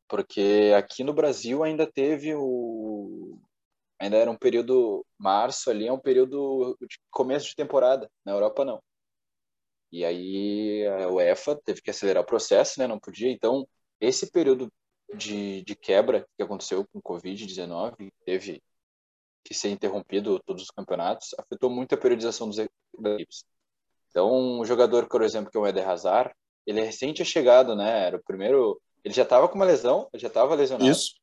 Porque 0.07 0.71
aqui 0.77 1.03
no 1.03 1.13
Brasil 1.13 1.63
ainda 1.63 1.91
teve 1.91 2.35
o, 2.35 2.41
ainda 4.03 4.17
era 4.17 4.29
um 4.29 4.37
período 4.37 5.05
março 5.17 5.69
ali, 5.69 5.87
é 5.87 5.93
um 5.93 5.99
período 5.99 6.77
de 6.81 6.99
começo 7.09 7.47
de 7.47 7.55
temporada. 7.55 8.09
Na 8.25 8.33
Europa 8.33 8.65
não. 8.65 8.81
E 9.91 10.03
aí 10.03 10.85
a 10.87 11.09
UEFA 11.09 11.55
teve 11.63 11.81
que 11.81 11.89
acelerar 11.89 12.23
o 12.23 12.25
processo, 12.25 12.79
né? 12.79 12.87
Não 12.87 12.99
podia. 12.99 13.31
Então 13.31 13.67
esse 13.99 14.31
período 14.31 14.71
de, 15.15 15.63
de 15.63 15.75
quebra 15.75 16.27
que 16.35 16.43
aconteceu 16.43 16.85
com 16.91 16.99
o 16.99 17.01
Covid-19 17.01 18.11
teve 18.25 18.61
que 19.43 19.53
ser 19.53 19.69
interrompido 19.69 20.39
todos 20.45 20.63
os 20.63 20.71
campeonatos 20.71 21.35
afetou 21.37 21.69
muito 21.69 21.93
a 21.93 21.97
periodização 21.97 22.47
dos 22.47 22.59
equipes. 22.59 23.43
Então 24.09 24.59
o 24.59 24.65
jogador, 24.65 25.07
por 25.07 25.21
exemplo, 25.21 25.51
que 25.51 25.57
é 25.57 25.59
o 25.59 25.67
Eder 25.67 25.87
Hazard, 25.87 26.33
ele 26.65 26.79
é 26.79 26.83
recente 26.83 27.23
chegado, 27.23 27.75
né? 27.75 28.07
Era 28.07 28.17
o 28.17 28.23
primeiro. 28.23 28.81
Ele 29.03 29.13
já 29.13 29.23
estava 29.23 29.47
com 29.47 29.55
uma 29.55 29.65
lesão, 29.65 30.09
já 30.13 30.27
estava 30.27 30.55
lesionado. 30.55 30.89
Isso. 30.89 31.15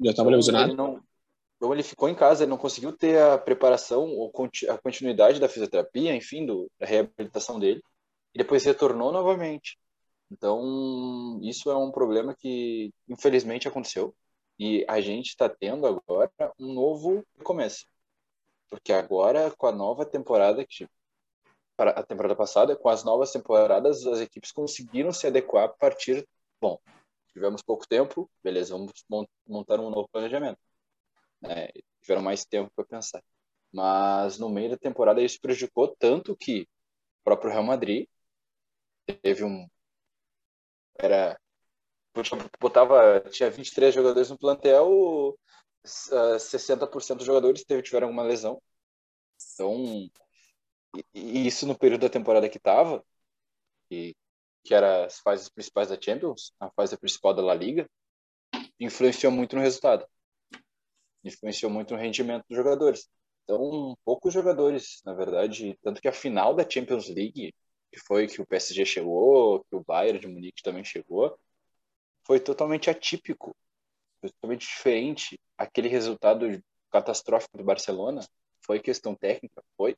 Já 0.00 0.10
estava 0.10 0.28
então, 0.30 0.38
lesionado. 0.38 0.70
Ele 0.70 0.76
não, 0.76 1.02
então 1.60 1.74
ele 1.74 1.82
ficou 1.82 2.08
em 2.08 2.14
casa, 2.14 2.42
ele 2.42 2.50
não 2.50 2.56
conseguiu 2.56 2.90
ter 2.90 3.20
a 3.20 3.36
preparação 3.36 4.08
ou 4.16 4.32
a 4.70 4.78
continuidade 4.78 5.38
da 5.38 5.46
fisioterapia, 5.46 6.16
enfim, 6.16 6.46
do, 6.46 6.70
da 6.78 6.86
reabilitação 6.86 7.60
dele, 7.60 7.82
e 8.34 8.38
depois 8.38 8.64
retornou 8.64 9.12
novamente. 9.12 9.78
Então, 10.30 11.38
isso 11.42 11.70
é 11.70 11.76
um 11.76 11.90
problema 11.92 12.34
que, 12.34 12.94
infelizmente, 13.06 13.68
aconteceu. 13.68 14.14
E 14.58 14.86
a 14.88 15.02
gente 15.02 15.28
está 15.28 15.50
tendo 15.50 15.86
agora 15.86 16.32
um 16.58 16.72
novo 16.72 17.22
começo. 17.44 17.84
Porque 18.70 18.90
agora, 18.90 19.50
com 19.50 19.66
a 19.66 19.72
nova 19.72 20.06
temporada, 20.06 20.64
que 20.64 20.88
para 21.76 21.90
a 21.90 22.02
temporada 22.02 22.34
passada, 22.34 22.74
com 22.74 22.88
as 22.88 23.04
novas 23.04 23.32
temporadas, 23.32 24.06
as 24.06 24.20
equipes 24.20 24.50
conseguiram 24.50 25.12
se 25.12 25.26
adequar 25.26 25.64
a 25.64 25.68
partir. 25.68 26.26
Bom, 26.58 26.78
tivemos 27.34 27.60
pouco 27.62 27.86
tempo, 27.86 28.30
beleza, 28.42 28.74
vamos 28.74 29.04
montar 29.46 29.78
um 29.78 29.90
novo 29.90 30.08
planejamento 30.10 30.58
né? 31.40 31.68
tiveram 32.00 32.22
mais 32.22 32.44
tempo 32.44 32.70
para 32.74 32.84
pensar. 32.84 33.22
Mas 33.72 34.38
no 34.38 34.48
meio 34.48 34.70
da 34.70 34.76
temporada 34.76 35.22
isso 35.22 35.40
prejudicou 35.40 35.94
tanto 35.98 36.36
que 36.36 36.62
o 36.62 37.24
próprio 37.24 37.50
Real 37.50 37.62
Madrid 37.62 38.06
teve 39.22 39.44
um 39.44 39.68
era 40.98 41.38
botava 42.60 43.20
tinha 43.30 43.50
23 43.50 43.94
jogadores 43.94 44.30
no 44.30 44.38
plantel, 44.38 45.38
60% 45.84 47.18
dos 47.18 47.26
jogadores 47.26 47.64
teve, 47.64 47.82
tiveram 47.82 48.08
alguma 48.08 48.24
lesão. 48.24 48.60
Então, 49.54 50.10
e, 51.14 51.46
isso 51.46 51.66
no 51.66 51.78
período 51.78 52.02
da 52.02 52.10
temporada 52.10 52.48
que 52.48 52.58
estava, 52.58 53.04
que, 53.88 54.16
que 54.64 54.74
era 54.74 55.06
as 55.06 55.20
fases 55.20 55.48
principais 55.48 55.88
da 55.88 56.00
Champions, 56.00 56.52
a 56.60 56.70
fase 56.72 56.98
principal 56.98 57.32
da 57.32 57.42
La 57.42 57.54
Liga, 57.54 57.88
influenciou 58.78 59.32
muito 59.32 59.56
no 59.56 59.62
resultado 59.62 60.06
influenciou 61.24 61.70
muito 61.70 61.94
no 61.94 62.00
rendimento 62.00 62.44
dos 62.48 62.56
jogadores. 62.56 63.08
Então, 63.44 63.96
poucos 64.04 64.32
jogadores, 64.32 65.00
na 65.04 65.14
verdade, 65.14 65.78
tanto 65.82 66.00
que 66.00 66.08
a 66.08 66.12
final 66.12 66.54
da 66.54 66.68
Champions 66.68 67.08
League, 67.08 67.54
que 67.92 68.00
foi 68.06 68.26
que 68.28 68.40
o 68.40 68.46
PSG 68.46 68.84
chegou, 68.86 69.64
que 69.64 69.76
o 69.76 69.84
Bayern 69.84 70.20
de 70.20 70.28
Munique 70.28 70.62
também 70.62 70.84
chegou, 70.84 71.36
foi 72.24 72.38
totalmente 72.40 72.90
atípico, 72.90 73.54
totalmente 74.20 74.66
diferente. 74.66 75.38
Aquele 75.58 75.88
resultado 75.88 76.62
catastrófico 76.90 77.58
do 77.58 77.64
Barcelona 77.64 78.20
foi 78.64 78.80
questão 78.80 79.14
técnica, 79.14 79.62
foi, 79.76 79.96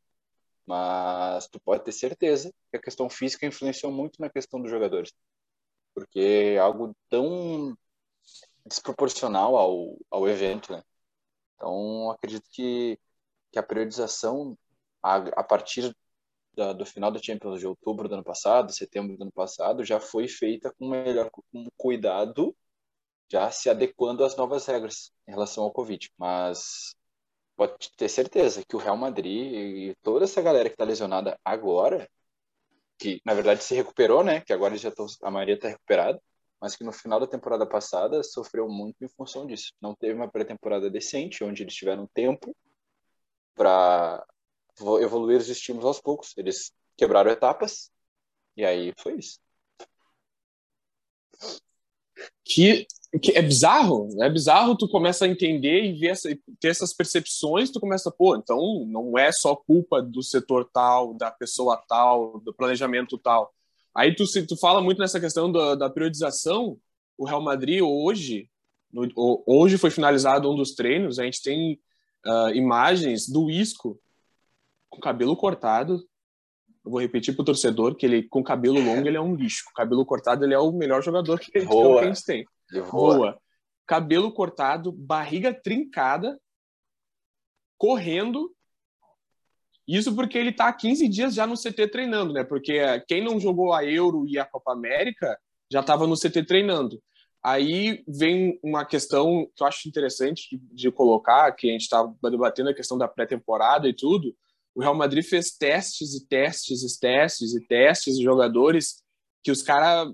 mas 0.67 1.47
tu 1.49 1.61
pode 1.61 1.85
ter 1.85 1.93
certeza 1.93 2.53
que 2.71 2.77
a 2.77 2.81
questão 2.81 3.11
física 3.11 3.47
influenciou 3.47 3.93
muito 3.93 4.21
na 4.21 4.31
questão 4.31 4.61
dos 4.61 4.71
jogadores, 4.71 5.13
porque 5.95 6.55
é 6.55 6.59
algo 6.59 6.95
tão 7.09 7.77
desproporcional 8.65 9.57
ao, 9.57 9.99
ao 10.11 10.29
evento, 10.29 10.73
né? 10.73 10.83
Então, 11.62 12.11
acredito 12.11 12.48
que, 12.51 12.98
que 13.53 13.59
a 13.59 13.62
periodização, 13.62 14.59
a, 15.01 15.16
a 15.16 15.44
partir 15.44 15.94
da, 16.55 16.72
do 16.72 16.85
final 16.85 17.12
da 17.12 17.22
Champions 17.22 17.61
de 17.61 17.66
outubro 17.66 18.09
do 18.09 18.14
ano 18.14 18.25
passado, 18.25 18.72
setembro 18.72 19.16
do 19.16 19.22
ano 19.22 19.33
passado, 19.33 19.85
já 19.85 20.01
foi 20.01 20.27
feita 20.27 20.75
com 20.77 20.88
melhor 20.88 21.31
com 21.31 21.68
cuidado, 21.77 22.55
já 23.31 23.51
se 23.51 23.70
adequando 23.70 24.25
às 24.25 24.37
novas 24.37 24.66
regras 24.66 25.12
em 25.27 25.31
relação 25.31 25.64
ao 25.64 25.72
Covid. 25.72 26.11
Mas 26.18 26.94
pode 27.57 27.92
ter 27.96 28.09
certeza 28.09 28.64
que 28.68 28.77
o 28.77 28.79
Real 28.81 28.96
Madrid 28.96 29.53
e 29.53 29.96
toda 30.03 30.25
essa 30.25 30.42
galera 30.42 30.68
que 30.68 30.75
está 30.75 30.85
lesionada 30.85 31.38
agora, 31.44 32.09
que 32.98 33.20
na 33.25 33.35
verdade 33.35 33.62
se 33.64 33.75
recuperou, 33.75 34.25
né? 34.25 34.40
Que 34.40 34.53
agora 34.53 34.77
já 34.77 34.88
estão, 34.90 35.07
a 35.22 35.31
maioria 35.31 35.55
está 35.57 35.68
recuperada, 35.68 36.20
mas 36.62 36.77
que 36.77 36.85
no 36.85 36.92
final 36.92 37.18
da 37.18 37.27
temporada 37.27 37.66
passada 37.66 38.22
sofreu 38.22 38.68
muito 38.68 39.05
em 39.05 39.09
função 39.09 39.44
disso. 39.44 39.72
Não 39.81 39.96
teve 39.96 40.14
uma 40.14 40.31
pré-temporada 40.31 40.88
decente, 40.88 41.42
onde 41.42 41.64
eles 41.64 41.75
tiveram 41.75 42.07
tempo 42.14 42.57
para 43.53 44.25
evoluir 45.01 45.38
os 45.38 45.48
estímulos 45.48 45.85
aos 45.85 46.01
poucos. 46.01 46.38
Eles 46.38 46.72
quebraram 46.96 47.33
etapas 47.33 47.90
e 48.57 48.64
aí 48.64 48.92
foi 48.96 49.18
isso. 49.18 49.40
Que, 52.44 52.87
que 53.20 53.33
é 53.33 53.42
bizarro, 53.42 54.09
é 54.22 54.31
bizarro 54.31 54.77
tu 54.77 54.88
começa 54.88 55.25
a 55.25 55.29
entender 55.29 55.83
e 55.83 55.98
ver 55.98 56.11
essa, 56.11 56.29
ter 56.61 56.68
essas 56.68 56.94
percepções, 56.94 57.72
tu 57.72 57.81
começa, 57.81 58.09
pô, 58.09 58.37
então 58.37 58.87
não 58.87 59.18
é 59.18 59.33
só 59.33 59.57
culpa 59.57 60.01
do 60.01 60.22
setor 60.22 60.70
tal, 60.72 61.12
da 61.14 61.33
pessoa 61.33 61.77
tal, 61.88 62.38
do 62.38 62.55
planejamento 62.55 63.18
tal 63.18 63.53
Aí 63.95 64.15
tu, 64.15 64.25
tu 64.47 64.57
fala 64.57 64.81
muito 64.81 64.99
nessa 64.99 65.21
questão 65.21 65.51
da, 65.51 65.75
da 65.75 65.91
periodização. 65.91 66.79
O 67.19 67.27
Real 67.27 67.43
Madrid 67.43 67.83
hoje, 67.83 68.49
no, 68.93 69.09
hoje 69.47 69.77
foi 69.77 69.91
finalizado 69.91 70.51
um 70.51 70.57
dos 70.57 70.75
treinos. 70.75 71.19
A 71.19 71.25
gente 71.25 71.43
tem 71.43 71.79
uh, 72.27 72.55
imagens 72.55 73.29
do 73.29 73.51
Isco 73.51 74.01
com 74.89 75.01
cabelo 75.01 75.37
cortado. 75.37 76.03
Eu 76.85 76.91
vou 76.91 77.01
repetir 77.01 77.35
para 77.35 77.43
o 77.43 77.47
torcedor 77.47 77.95
que 77.95 78.07
ele 78.07 78.23
com 78.25 78.43
cabelo 78.43 78.81
longo 78.81 79.07
ele 79.07 79.17
é 79.17 79.21
um 79.21 79.35
lixo. 79.35 79.65
Com 79.67 79.73
cabelo 79.73 80.05
cortado 80.05 80.45
ele 80.45 80.55
é 80.55 80.59
o 80.59 80.73
melhor 80.73 81.03
jogador 81.03 81.39
que, 81.39 81.53
que 81.53 81.59
a 81.59 82.05
gente 82.05 82.25
tem. 82.25 82.45
Voa. 82.91 83.39
Cabelo 83.87 84.33
cortado, 84.33 84.91
barriga 84.91 85.53
trincada, 85.53 86.41
correndo 87.77 88.51
isso 89.87 90.14
porque 90.14 90.38
ele 90.38 90.51
está 90.51 90.68
há 90.68 90.73
15 90.73 91.09
dias 91.09 91.35
já 91.35 91.47
no 91.47 91.57
CT 91.57 91.88
treinando, 91.88 92.33
né? 92.33 92.45
Porque 92.45 92.79
quem 93.09 93.23
não 93.23 93.40
jogou 93.40 93.73
a 93.73 93.85
Euro 93.85 94.27
e 94.29 94.38
a 94.38 94.45
Copa 94.45 94.73
América 94.73 95.38
já 95.71 95.81
estava 95.81 96.07
no 96.07 96.16
CT 96.16 96.45
treinando. 96.45 97.03
Aí 97.42 98.05
vem 98.07 98.61
uma 98.62 98.85
questão 98.85 99.51
que 99.57 99.62
eu 99.62 99.66
acho 99.66 99.88
interessante 99.88 100.61
de, 100.71 100.90
colocar, 100.92 101.51
que 101.53 101.68
a 101.68 101.73
gente 101.73 101.83
está 101.83 102.05
debatendo 102.23 102.71
a 102.71 102.75
questão 102.75 102.97
da 102.97 103.09
pré-temporada 103.09 103.88
e 103.88 103.92
tudo. 103.92 104.37
O 104.75 104.81
Real 104.81 104.95
Madrid 104.95 105.25
fez 105.25 105.51
testes 105.51 106.14
e 106.14 106.27
testes 106.27 106.83
e 106.85 107.01
testes 107.01 107.55
e 107.55 107.66
testes 107.66 108.16
de 108.16 108.23
jogadores 108.23 109.03
que 109.42 109.51
os 109.51 109.61
caras 109.61 110.09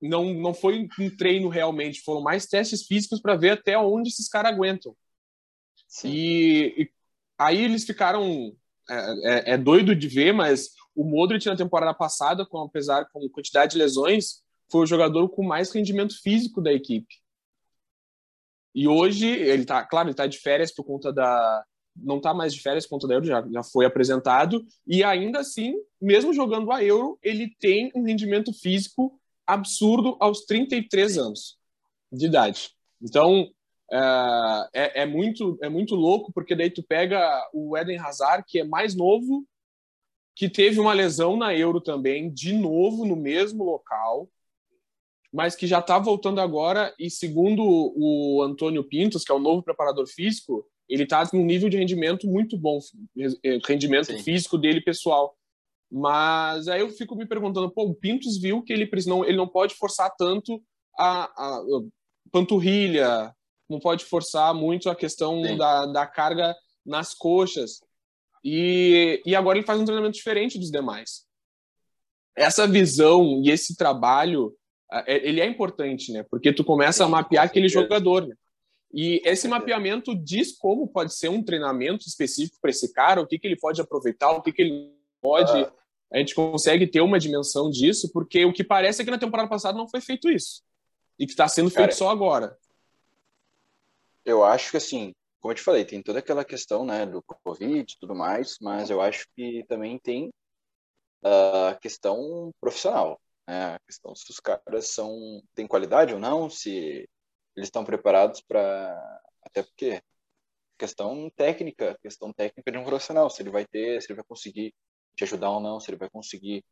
não, 0.00 0.32
não 0.32 0.54
foi 0.54 0.88
um 0.98 1.16
treino 1.16 1.48
realmente, 1.48 2.00
foram 2.00 2.22
mais 2.22 2.46
testes 2.46 2.86
físicos 2.86 3.20
para 3.20 3.36
ver 3.36 3.50
até 3.50 3.76
onde 3.76 4.08
esses 4.08 4.28
caras 4.28 4.52
aguentam. 4.52 4.96
E, 6.04 6.74
e, 6.78 6.90
aí 7.38 7.62
eles 7.62 7.84
ficaram 7.84 8.56
é, 8.92 9.52
é, 9.52 9.54
é, 9.54 9.58
doido 9.58 9.94
de 9.94 10.08
ver, 10.08 10.32
mas 10.32 10.70
o 10.94 11.04
Modric 11.04 11.46
na 11.46 11.56
temporada 11.56 11.94
passada, 11.94 12.44
com 12.44 12.58
apesar 12.58 13.06
com 13.12 13.28
quantidade 13.28 13.72
de 13.72 13.78
lesões, 13.78 14.42
foi 14.70 14.82
o 14.82 14.86
jogador 14.86 15.28
com 15.28 15.42
mais 15.42 15.70
rendimento 15.70 16.14
físico 16.22 16.60
da 16.60 16.72
equipe. 16.72 17.14
E 18.74 18.88
hoje 18.88 19.26
ele 19.28 19.64
tá, 19.64 19.84
claro, 19.84 20.08
ele 20.08 20.14
tá 20.14 20.26
de 20.26 20.38
férias 20.38 20.72
por 20.72 20.84
conta 20.84 21.12
da 21.12 21.64
não 21.94 22.18
tá 22.18 22.32
mais 22.32 22.54
de 22.54 22.60
férias 22.62 22.86
por 22.86 22.92
conta 22.92 23.06
da 23.06 23.14
Euro, 23.14 23.26
já, 23.26 23.46
já 23.50 23.62
foi 23.62 23.84
apresentado 23.84 24.64
e 24.86 25.04
ainda 25.04 25.40
assim, 25.40 25.74
mesmo 26.00 26.32
jogando 26.32 26.72
a 26.72 26.82
Euro, 26.82 27.18
ele 27.22 27.54
tem 27.60 27.92
um 27.94 28.02
rendimento 28.02 28.50
físico 28.52 29.20
absurdo 29.46 30.16
aos 30.18 30.46
33 30.46 31.18
anos 31.18 31.58
de 32.10 32.26
idade. 32.26 32.70
Então, 33.00 33.50
uh, 33.92 34.68
é, 34.72 35.02
é, 35.02 35.06
muito, 35.06 35.58
é 35.62 35.68
muito 35.68 35.94
louco, 35.94 36.32
porque 36.32 36.56
daí 36.56 36.70
tu 36.70 36.82
pega 36.82 37.20
o 37.52 37.76
Eden 37.76 37.98
Hazard, 37.98 38.44
que 38.48 38.60
é 38.60 38.64
mais 38.64 38.94
novo, 38.94 39.46
que 40.34 40.48
teve 40.48 40.80
uma 40.80 40.94
lesão 40.94 41.36
na 41.36 41.54
Euro 41.54 41.80
também, 41.80 42.32
de 42.32 42.54
novo 42.54 43.04
no 43.04 43.14
mesmo 43.14 43.64
local, 43.64 44.28
mas 45.32 45.54
que 45.54 45.66
já 45.66 45.78
está 45.78 45.98
voltando 45.98 46.40
agora, 46.40 46.94
e 46.98 47.10
segundo 47.10 47.62
o 47.62 48.42
Antônio 48.42 48.84
Pintos, 48.84 49.24
que 49.24 49.32
é 49.32 49.34
o 49.34 49.38
novo 49.38 49.62
preparador 49.62 50.06
físico, 50.06 50.66
ele 50.88 51.04
está 51.04 51.26
com 51.28 51.38
um 51.38 51.44
nível 51.44 51.68
de 51.68 51.78
rendimento 51.78 52.26
muito 52.26 52.56
bom, 52.58 52.78
rendimento 53.66 54.06
Sim. 54.06 54.22
físico 54.22 54.58
dele 54.58 54.80
pessoal. 54.80 55.34
Mas 55.90 56.68
aí 56.68 56.80
eu 56.80 56.90
fico 56.90 57.14
me 57.14 57.26
perguntando, 57.26 57.70
pô, 57.70 57.84
o 57.84 57.94
Pintos 57.94 58.38
viu 58.38 58.62
que 58.62 58.72
ele 58.72 58.88
não, 59.06 59.24
ele 59.24 59.36
não 59.36 59.48
pode 59.48 59.74
forçar 59.74 60.14
tanto 60.16 60.62
a, 60.98 61.24
a 61.24 61.62
panturrilha, 62.30 63.34
não 63.72 63.80
pode 63.80 64.04
forçar 64.04 64.54
muito 64.54 64.88
a 64.88 64.94
questão 64.94 65.56
da, 65.56 65.86
da 65.86 66.06
carga 66.06 66.54
nas 66.84 67.14
coxas. 67.14 67.80
E, 68.44 69.22
e 69.24 69.34
agora 69.34 69.58
ele 69.58 69.66
faz 69.66 69.80
um 69.80 69.84
treinamento 69.84 70.16
diferente 70.16 70.58
dos 70.58 70.70
demais. 70.70 71.24
Essa 72.36 72.66
visão 72.66 73.42
e 73.44 73.50
esse 73.50 73.76
trabalho, 73.76 74.54
é, 74.90 75.26
ele 75.26 75.40
é 75.40 75.46
importante, 75.46 76.12
né? 76.12 76.24
Porque 76.24 76.52
tu 76.52 76.64
começa 76.64 77.04
a 77.04 77.08
mapear 77.08 77.44
aquele 77.44 77.68
jogador, 77.68 78.26
né? 78.26 78.34
E 78.94 79.22
esse 79.24 79.48
mapeamento 79.48 80.14
diz 80.14 80.52
como 80.52 80.86
pode 80.86 81.14
ser 81.14 81.30
um 81.30 81.42
treinamento 81.42 82.06
específico 82.06 82.58
para 82.60 82.70
esse 82.70 82.92
cara, 82.92 83.22
o 83.22 83.26
que, 83.26 83.38
que 83.38 83.46
ele 83.46 83.56
pode 83.56 83.80
aproveitar, 83.80 84.32
o 84.32 84.42
que, 84.42 84.52
que 84.52 84.62
ele 84.62 84.92
pode. 85.20 85.62
Ah. 85.62 85.72
A 86.12 86.18
gente 86.18 86.34
consegue 86.34 86.86
ter 86.86 87.00
uma 87.00 87.18
dimensão 87.18 87.70
disso, 87.70 88.10
porque 88.12 88.44
o 88.44 88.52
que 88.52 88.62
parece 88.62 89.00
é 89.00 89.04
que 89.04 89.10
na 89.10 89.18
temporada 89.18 89.48
passada 89.48 89.78
não 89.78 89.88
foi 89.88 90.02
feito 90.02 90.28
isso. 90.28 90.62
E 91.18 91.24
que 91.24 91.32
está 91.32 91.48
sendo 91.48 91.70
feito 91.70 91.86
cara, 91.86 91.92
só 91.92 92.10
agora. 92.10 92.54
Eu 94.24 94.44
acho 94.44 94.70
que, 94.70 94.76
assim, 94.76 95.12
como 95.40 95.52
eu 95.52 95.56
te 95.56 95.62
falei, 95.62 95.84
tem 95.84 96.02
toda 96.02 96.20
aquela 96.20 96.44
questão 96.44 96.84
né, 96.84 97.04
do 97.04 97.22
Covid 97.22 97.92
e 97.92 97.98
tudo 97.98 98.14
mais, 98.14 98.58
mas 98.60 98.90
eu 98.90 99.00
acho 99.00 99.26
que 99.34 99.64
também 99.68 99.98
tem 99.98 100.30
a 101.22 101.76
questão 101.80 102.52
profissional. 102.60 103.20
Né? 103.46 103.74
A 103.74 103.78
questão 103.80 104.14
se 104.14 104.30
os 104.30 104.40
caras 104.40 104.88
são, 104.88 105.42
têm 105.54 105.66
qualidade 105.66 106.14
ou 106.14 106.20
não, 106.20 106.48
se 106.48 107.08
eles 107.56 107.68
estão 107.68 107.84
preparados 107.84 108.40
para. 108.40 109.20
Até 109.42 109.62
porque 109.62 110.02
questão 110.78 111.30
técnica, 111.30 111.98
questão 112.02 112.32
técnica 112.32 112.72
de 112.72 112.78
um 112.78 112.84
profissional, 112.84 113.28
se 113.30 113.42
ele 113.42 113.50
vai 113.50 113.66
ter, 113.66 114.00
se 114.00 114.08
ele 114.10 114.16
vai 114.16 114.24
conseguir 114.24 114.74
te 115.14 115.24
ajudar 115.24 115.50
ou 115.50 115.60
não, 115.60 115.78
se 115.78 115.90
ele 115.90 115.98
vai 115.98 116.10
conseguir 116.10 116.64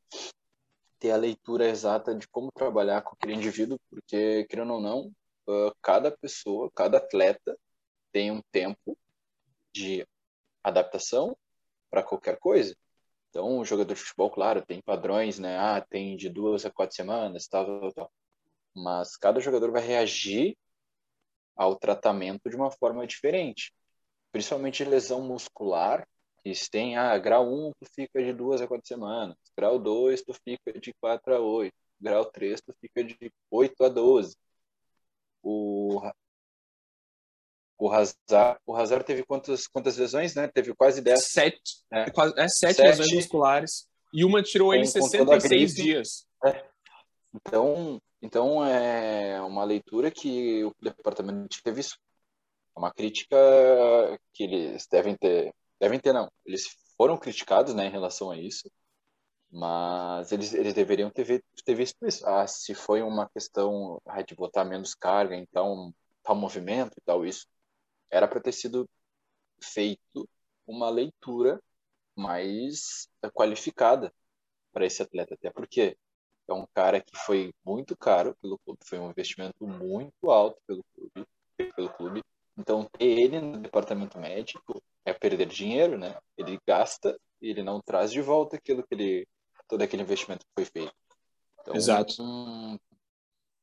ter 0.99 1.11
a 1.13 1.17
leitura 1.17 1.69
exata 1.69 2.15
de 2.15 2.29
como 2.29 2.51
trabalhar 2.53 3.03
com 3.03 3.15
aquele 3.15 3.35
indivíduo, 3.35 3.79
porque, 3.89 4.45
querendo 4.45 4.75
ou 4.75 4.81
não, 4.81 5.13
cada 5.83 6.11
pessoa, 6.11 6.71
cada 6.75 6.99
atleta 6.99 7.59
tem 8.13 8.31
um 8.31 8.43
tempo 8.53 8.97
de 9.73 10.07
adaptação 10.63 11.37
para 11.91 12.03
qualquer 12.03 12.39
coisa. 12.39 12.77
Então, 13.31 13.59
o 13.59 13.65
jogador 13.65 13.95
de 13.95 14.01
futebol, 14.01 14.31
claro, 14.31 14.65
tem 14.65 14.81
padrões, 14.83 15.39
né? 15.39 15.57
Ah, 15.59 15.81
tem 15.81 16.17
de 16.17 16.29
duas 16.29 16.65
a 16.67 16.71
quatro 16.71 16.97
semanas, 16.97 17.47
tal, 17.47 17.65
tal, 17.65 17.93
tal. 17.93 18.13
Mas 18.75 19.17
cada 19.17 19.41
jogador 19.41 19.71
vai 19.71 19.83
reagir 19.83 20.57
ao 21.57 21.77
tratamento 21.77 22.49
de 22.51 22.57
uma 22.57 22.71
forma 22.71 23.07
diferente. 23.07 23.73
Principalmente 24.33 24.85
lesão 24.85 25.23
muscular, 25.23 26.07
que 26.43 26.53
tem, 26.71 26.97
ah, 26.97 27.17
grau 27.19 27.47
1 27.53 27.73
tu 27.79 27.87
fica 27.95 28.23
de 28.23 28.33
duas 28.33 28.61
a 28.61 28.67
quatro 28.67 28.87
semanas, 28.87 29.37
grau 29.57 29.79
2 29.79 30.23
tu 30.23 30.33
fica 30.33 30.73
de 30.81 30.93
4 30.95 31.35
a 31.35 31.41
8, 31.41 31.75
grau 32.01 32.25
3 32.25 32.61
tu 32.61 32.75
fica 32.81 33.05
de 33.05 33.33
8 33.51 33.85
a 33.85 33.89
12 33.89 34.37
o 35.43 36.01
o 37.81 37.91
Hazard, 37.91 38.61
o 38.67 38.77
Hazard 38.77 39.05
teve 39.05 39.25
quantas, 39.25 39.67
quantas 39.67 39.97
lesões, 39.97 40.35
né? 40.35 40.47
Teve 40.47 40.75
quase 40.75 41.01
10. 41.01 41.25
Sete. 41.25 41.83
É, 41.91 42.01
é, 42.03 42.45
é 42.45 42.49
sete, 42.49 42.75
sete 42.75 42.83
lesões 42.83 43.13
musculares. 43.13 43.89
E 44.13 44.23
uma 44.23 44.43
tirou 44.43 44.69
com, 44.69 44.75
ele 44.75 44.87
66 44.87 45.75
dias. 45.75 46.27
É. 46.45 46.63
Então, 47.35 47.99
então, 48.21 48.65
é 48.65 49.41
uma 49.41 49.65
leitura 49.65 50.11
que 50.11 50.63
o 50.63 50.75
departamento 50.81 51.63
teve 51.63 51.81
isso. 51.81 51.97
É 52.77 52.79
uma 52.79 52.93
crítica 52.93 53.37
que 54.35 54.45
eles 54.45 54.87
devem 54.87 55.17
ter. 55.17 55.55
Devem 55.81 55.99
ter, 55.99 56.13
não. 56.13 56.31
Eles 56.45 56.65
foram 56.99 57.17
criticados 57.17 57.75
né, 57.75 57.87
em 57.87 57.91
relação 57.91 58.31
a 58.31 58.37
isso. 58.37 58.71
Mas 59.51 60.31
eles, 60.33 60.55
eles 60.55 60.75
deveriam 60.75 61.11
ter, 61.11 61.43
ter 61.65 61.75
visto 61.75 62.07
isso. 62.07 62.27
Ah, 62.27 62.47
se 62.47 62.75
foi 62.75 63.03
uma 63.03 63.29
questão 63.29 64.01
ah, 64.07 64.23
de 64.23 64.35
botar 64.35 64.65
menos 64.65 64.95
carga, 64.95 65.35
então 65.37 65.93
tal 66.23 66.37
movimento 66.37 66.95
e 66.97 67.01
tal, 67.03 67.25
isso. 67.27 67.47
Era 68.11 68.29
para 68.29 68.41
ter 68.41 68.53
sido 68.53 68.89
feito 69.63 70.29
uma 70.67 70.89
leitura 70.91 71.61
mais 72.17 73.09
qualificada 73.35 74.13
para 74.73 74.87
esse 74.87 75.03
atleta. 75.03 75.35
Até 75.35 75.51
porque 75.51 75.97
é 76.49 76.53
um 76.53 76.67
cara 76.75 77.01
que 77.01 77.17
foi 77.17 77.53
muito 77.65 77.97
caro 77.97 78.37
pelo 78.41 78.59
clube, 78.61 78.81
foi 78.85 78.99
um 78.99 79.11
investimento 79.11 79.67
muito 79.67 80.31
alto 80.31 80.61
pelo 80.67 80.85
clube. 80.95 81.29
Pelo 81.77 81.93
clube. 81.95 82.23
Então, 82.57 82.89
ter 82.99 83.07
ele 83.07 83.41
no 83.41 83.61
departamento 83.61 84.19
médico 84.19 84.83
é 85.05 85.13
perder 85.13 85.47
dinheiro, 85.47 85.99
né? 85.99 86.17
Ele 86.37 86.59
gasta 86.67 87.19
e 87.41 87.51
ele 87.51 87.63
não 87.63 87.81
traz 87.81 88.13
de 88.13 88.21
volta 88.21 88.57
aquilo 88.57 88.87
que 88.87 88.95
ele 88.95 89.27
todo 89.71 89.83
aquele 89.83 90.03
investimento 90.03 90.45
que 90.45 90.53
foi 90.55 90.65
feito. 90.65 90.93
Então, 91.61 91.77
Exato. 91.77 92.21
Um, 92.21 92.77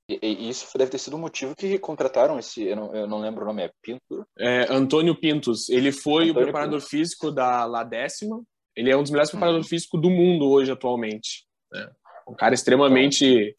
e, 0.10 0.20
e, 0.22 0.50
isso 0.50 0.66
deve 0.78 0.90
ter 0.90 0.98
sido 0.98 1.16
o 1.16 1.20
motivo 1.20 1.54
que 1.54 1.78
contrataram 1.78 2.40
esse, 2.40 2.64
eu 2.64 2.76
não, 2.78 2.96
eu 2.96 3.06
não 3.06 3.20
lembro 3.20 3.44
o 3.44 3.48
nome, 3.48 3.64
é 3.64 3.72
Pinto? 3.82 4.26
É, 4.40 4.66
Antônio 4.74 5.20
Pintos. 5.20 5.68
Ele 5.68 5.92
foi 5.92 6.30
Antônio 6.30 6.32
o 6.32 6.44
preparador 6.44 6.80
Pintos. 6.80 6.90
físico 6.90 7.30
da 7.30 7.66
La 7.66 7.84
Décima. 7.84 8.42
Ele 8.74 8.90
é 8.90 8.96
um 8.96 9.02
dos 9.02 9.12
melhores 9.12 9.30
preparadores 9.30 9.66
uhum. 9.66 9.70
físicos 9.70 10.02
do 10.02 10.10
mundo 10.10 10.50
hoje, 10.50 10.72
atualmente. 10.72 11.46
Né? 11.72 11.92
Um 12.28 12.36
cara 12.36 12.54
extremamente 12.54 13.58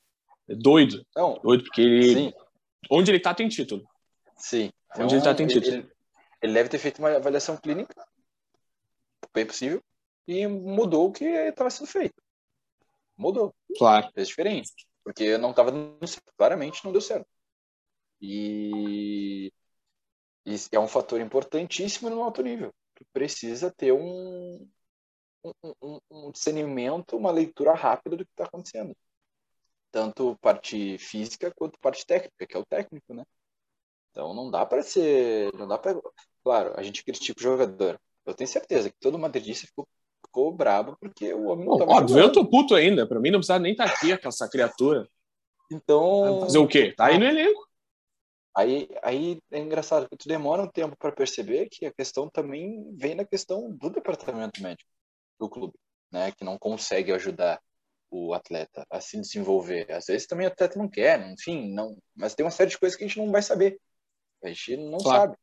então, 0.48 0.58
doido. 0.58 1.04
Não, 1.14 1.38
doido, 1.42 1.64
porque 1.64 1.82
ele. 1.82 2.14
Sim. 2.14 2.32
Onde 2.90 3.11
ele 3.11 3.20
tá, 3.20 3.34
tem 3.34 3.48
título. 3.48 3.84
Sim. 4.37 4.70
Onde 4.94 5.16
então, 5.16 5.16
ele 5.16 5.24
tá, 5.24 5.34
tem 5.34 5.46
título. 5.46 5.74
Ele, 5.74 5.90
ele 6.40 6.54
deve 6.54 6.68
ter 6.70 6.78
feito 6.78 7.00
uma 7.00 7.16
avaliação 7.16 7.56
clínica, 7.56 7.94
bem 9.34 9.44
possível, 9.44 9.82
e 10.26 10.46
mudou 10.46 11.08
o 11.08 11.12
que 11.12 11.24
estava 11.24 11.68
sendo 11.68 11.88
feito 11.88 12.14
mudou. 13.18 13.54
Claro. 13.76 14.11
Fez 14.14 14.28
diferente. 14.28 14.87
Porque 15.04 15.37
não 15.38 15.50
estava 15.50 15.72
dando 15.72 16.07
certo. 16.07 16.33
Claramente 16.37 16.85
não 16.85 16.92
deu 16.92 17.00
certo. 17.00 17.28
E, 18.20 19.52
e 20.46 20.57
é 20.72 20.78
um 20.78 20.88
fator 20.88 21.20
importantíssimo 21.20 22.11
no 22.11 22.22
alto 22.22 22.42
nível. 22.42 22.74
Tu 22.94 23.04
precisa 23.12 23.70
ter 23.70 23.92
um, 23.92 24.68
um, 25.44 26.00
um 26.11 26.31
discernimento, 26.33 27.16
uma 27.16 27.31
leitura 27.31 27.74
rápida 27.74 28.16
do 28.16 28.24
que 28.24 28.33
está 28.33 28.44
acontecendo. 28.44 28.96
Tanto 29.90 30.37
parte 30.40 30.98
física 30.98 31.52
quanto 31.54 31.78
parte 31.78 32.04
técnica, 32.07 32.46
que 32.46 32.57
é 32.57 32.59
o 32.59 32.66
técnico, 32.66 33.14
né? 33.14 33.24
Então 34.11 34.35
não 34.35 34.50
dá 34.50 34.66
para 34.66 34.83
ser. 34.83 35.52
Não 35.54 35.66
dá 35.66 35.78
para. 35.78 35.98
Claro, 36.42 36.74
a 36.76 36.83
gente 36.83 37.04
critica 37.04 37.38
o 37.38 37.42
jogador. 37.42 38.00
Eu 38.26 38.35
tenho 38.35 38.48
certeza 38.48 38.90
que 38.90 38.96
todo 39.00 39.18
madridista 39.18 39.66
ficou 39.66 39.88
ficou 40.38 40.53
brabo 40.53 40.96
porque 41.01 41.33
o 41.35 41.46
homem 41.46 41.66
não, 41.66 41.79
não 41.79 41.88
Óbvio, 41.88 42.09
jogando. 42.09 42.24
eu 42.24 42.33
tô 42.33 42.48
puto 42.48 42.74
ainda. 42.74 43.07
Pra 43.07 43.20
mim 43.20 43.31
não 43.31 43.40
precisa 43.40 43.59
nem 43.59 43.72
estar 43.72 43.87
tá 43.87 43.92
aqui 43.92 44.12
essa 44.12 44.48
criatura. 44.48 45.09
Então. 45.70 46.40
Fazer 46.40 46.59
o 46.59 46.68
quê? 46.68 46.92
Tá 46.96 47.07
aí 47.07 47.18
no 47.18 47.24
elenco. 47.24 47.66
Aí, 48.57 48.88
aí 49.03 49.38
é 49.53 49.59
engraçado 49.59 50.09
que 50.09 50.16
tu 50.16 50.29
demora 50.29 50.62
um 50.62 50.68
tempo 50.68 50.96
para 50.96 51.12
perceber 51.12 51.68
que 51.70 51.87
a 51.87 51.92
questão 51.92 52.29
também 52.29 52.92
vem 52.96 53.14
na 53.14 53.24
questão 53.24 53.70
do 53.70 53.90
departamento 53.90 54.61
médico 54.62 54.90
do 55.38 55.48
clube, 55.48 55.74
né? 56.11 56.33
Que 56.33 56.44
não 56.44 56.59
consegue 56.59 57.12
ajudar 57.12 57.61
o 58.11 58.33
atleta 58.33 58.85
a 58.90 59.01
se 59.01 59.20
desenvolver. 59.20 59.90
Às 59.92 60.07
vezes 60.07 60.27
também 60.27 60.46
o 60.46 60.51
atleta 60.51 60.79
não 60.79 60.88
quer, 60.88 61.20
enfim, 61.31 61.72
não. 61.72 61.96
Mas 62.16 62.35
tem 62.35 62.44
uma 62.44 62.51
série 62.51 62.70
de 62.70 62.79
coisas 62.79 62.96
que 62.96 63.05
a 63.05 63.07
gente 63.07 63.18
não 63.18 63.31
vai 63.31 63.42
saber. 63.42 63.79
A 64.42 64.48
gente 64.48 64.77
não 64.77 64.98
claro. 64.98 65.31
sabe. 65.31 65.37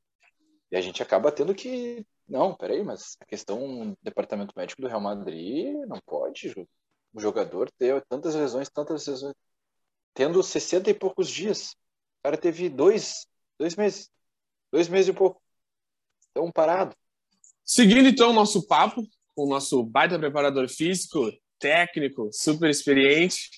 E 0.72 0.76
a 0.76 0.82
gente 0.82 1.02
acaba 1.02 1.32
tendo 1.32 1.54
que 1.54 2.06
não, 2.28 2.56
peraí, 2.56 2.84
mas 2.84 3.18
a 3.20 3.26
questão 3.26 3.92
do 3.92 3.98
departamento 4.02 4.54
médico 4.56 4.82
do 4.82 4.88
Real 4.88 5.02
Madrid 5.02 5.74
não 5.88 6.00
pode 6.06 6.54
o 7.14 7.20
jogador 7.20 7.72
ter 7.78 8.04
tantas 8.10 8.36
lesões, 8.36 8.70
tantas 8.70 9.08
lesões, 9.08 9.36
tendo 10.14 10.42
60 10.42 10.90
e 10.90 10.94
poucos 10.94 11.30
dias. 11.30 11.72
O 12.20 12.24
cara 12.24 12.38
teve 12.38 12.68
dois, 12.70 13.28
dois 13.60 13.76
meses, 13.76 14.10
dois 14.72 14.90
meses 14.90 15.10
e 15.10 15.14
pouco. 15.14 15.42
Então, 16.32 16.52
parado. 16.52 16.96
Seguindo 17.64 18.08
então 18.08 18.32
o 18.32 18.34
nosso 18.34 18.68
papo 18.68 19.08
com 19.36 19.44
o 19.44 19.50
nosso 19.50 19.84
baita 19.84 20.18
preparador 20.18 20.68
físico, 20.70 21.32
técnico, 21.60 22.30
super 22.32 22.70
experiente. 22.70 23.50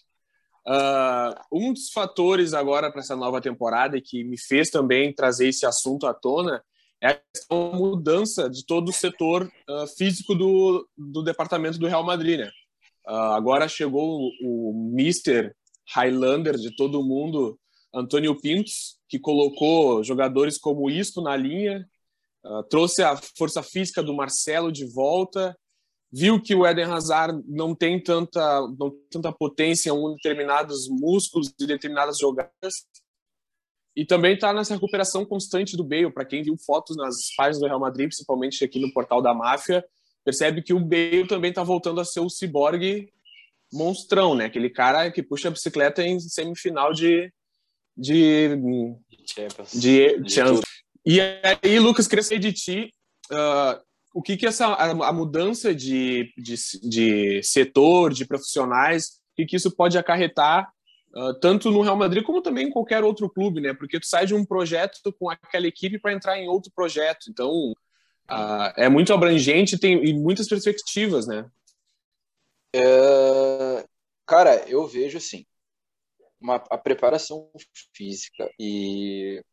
Uh, 0.67 1.39
um 1.51 1.71
dos 1.71 1.91
fatores 1.91 2.53
agora 2.53 2.91
para 2.91 2.99
essa 2.99 3.15
nova 3.15 3.39
temporada 3.39 3.97
e 3.97 4.01
que 4.01 4.23
me 4.23 4.37
fez 4.37 4.69
também 4.69 5.13
trazer 5.13 5.47
esse 5.47 5.65
assunto 5.65 6.05
à 6.05 6.13
tona 6.13 6.61
é 7.01 7.21
a 7.49 7.55
mudança 7.55 8.49
de 8.49 8.65
todo 8.65 8.89
o 8.89 8.93
setor 8.93 9.51
uh, 9.69 9.87
físico 9.97 10.33
do, 10.33 10.87
do 10.97 11.21
departamento 11.23 11.77
do 11.77 11.87
Real 11.87 12.03
Madrid, 12.03 12.39
né? 12.39 12.51
Uh, 13.07 13.33
agora 13.33 13.67
chegou 13.67 14.19
o, 14.19 14.31
o 14.41 14.91
Mister 14.93 15.55
Highlander 15.95 16.55
de 16.57 16.75
todo 16.75 17.03
mundo 17.03 17.57
Antônio 17.93 18.39
Pintos, 18.39 18.99
que 19.07 19.17
colocou 19.17 20.03
jogadores 20.03 20.57
como 20.57 20.89
Isto 20.89 21.21
na 21.21 21.35
linha, 21.35 21.87
uh, 22.45 22.63
trouxe 22.63 23.01
a 23.03 23.15
força 23.37 23.63
física 23.63 24.03
do 24.03 24.13
Marcelo 24.13 24.71
de 24.71 24.85
volta, 24.85 25.57
viu 26.11 26.41
que 26.41 26.55
o 26.55 26.65
Eden 26.65 26.85
Hazard 26.85 27.41
não 27.47 27.75
tem 27.75 28.01
tanta, 28.01 28.61
não 28.77 28.91
tanta 29.09 29.31
potência 29.31 29.91
em 29.91 30.15
determinados 30.15 30.87
músculos 30.89 31.53
de 31.57 31.67
determinadas 31.67 32.17
jogadas, 32.17 32.85
e 33.97 34.05
também 34.05 34.35
está 34.35 34.53
nessa 34.53 34.75
recuperação 34.75 35.25
constante 35.25 35.75
do 35.75 35.83
Bale. 35.83 36.11
Para 36.11 36.23
quem 36.23 36.43
viu 36.43 36.55
fotos 36.55 36.95
nas 36.95 37.33
páginas 37.35 37.59
do 37.59 37.65
Real 37.65 37.79
Madrid, 37.79 38.07
principalmente 38.07 38.63
aqui 38.63 38.79
no 38.79 38.93
portal 38.93 39.23
da 39.23 39.33
Máfia, 39.33 39.83
percebe 40.23 40.61
que 40.61 40.71
o 40.71 40.79
Bale 40.79 41.27
também 41.27 41.49
está 41.49 41.63
voltando 41.63 41.99
a 41.99 42.05
ser 42.05 42.19
o 42.19 42.29
ciborgue 42.29 43.11
monstrão, 43.73 44.35
né? 44.35 44.45
Aquele 44.45 44.69
cara 44.69 45.09
que 45.09 45.23
puxa 45.23 45.47
a 45.47 45.51
bicicleta 45.51 46.03
em 46.03 46.19
semifinal 46.19 46.93
de 46.93 47.33
de 47.97 48.49
Champions. 49.25 49.71
De, 49.73 50.21
de 50.21 50.31
Champions. 50.31 50.61
E 51.03 51.19
aí, 51.19 51.79
Lucas, 51.79 52.07
queria 52.07 52.21
saber 52.21 52.37
de 52.37 52.53
ti 52.53 52.93
uh, 53.31 53.81
o 54.13 54.21
que 54.21 54.37
que 54.37 54.45
essa 54.45 54.67
a, 54.67 54.91
a 54.91 55.11
mudança 55.11 55.73
de, 55.73 56.31
de, 56.37 56.53
de, 56.83 57.41
setor, 57.41 58.13
de 58.13 58.27
profissionais, 58.27 59.19
o 59.31 59.37
que 59.37 59.45
que 59.47 59.55
isso 59.55 59.75
pode 59.75 59.97
acarretar 59.97 60.71
uh, 61.15 61.33
tanto 61.39 61.71
no 61.71 61.81
Real 61.81 61.95
Madrid 61.95 62.23
como 62.23 62.41
também 62.41 62.67
em 62.67 62.71
qualquer 62.71 63.03
outro 63.03 63.29
clube, 63.29 63.61
né? 63.61 63.73
Porque 63.73 63.99
tu 63.99 64.05
sai 64.05 64.25
de 64.25 64.33
um 64.33 64.45
projeto 64.45 65.13
com 65.13 65.29
aquela 65.29 65.67
equipe 65.67 65.99
para 65.99 66.13
entrar 66.13 66.37
em 66.37 66.47
outro 66.47 66.71
projeto, 66.73 67.29
então 67.29 67.71
uh, 68.29 68.73
é 68.75 68.89
muito 68.89 69.13
abrangente 69.13 69.79
tem, 69.79 70.03
e 70.03 70.13
muitas 70.13 70.47
perspectivas, 70.47 71.27
né? 71.27 71.49
É, 72.73 73.85
cara, 74.25 74.55
eu 74.67 74.85
vejo 74.87 75.17
assim, 75.17 75.45
uma, 76.39 76.55
a 76.55 76.77
preparação 76.77 77.49
física 77.93 78.49
e 78.59 79.43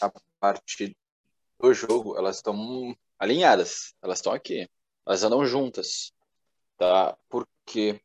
a 0.00 0.10
parte 0.38 0.96
do 1.58 1.74
jogo, 1.74 2.16
elas 2.16 2.36
estão 2.36 2.96
alinhadas, 3.18 3.94
elas 4.02 4.18
estão 4.18 4.32
aqui, 4.32 4.68
elas 5.06 5.22
andam 5.22 5.44
juntas, 5.44 6.12
tá? 6.78 7.16
Porque 7.28 8.00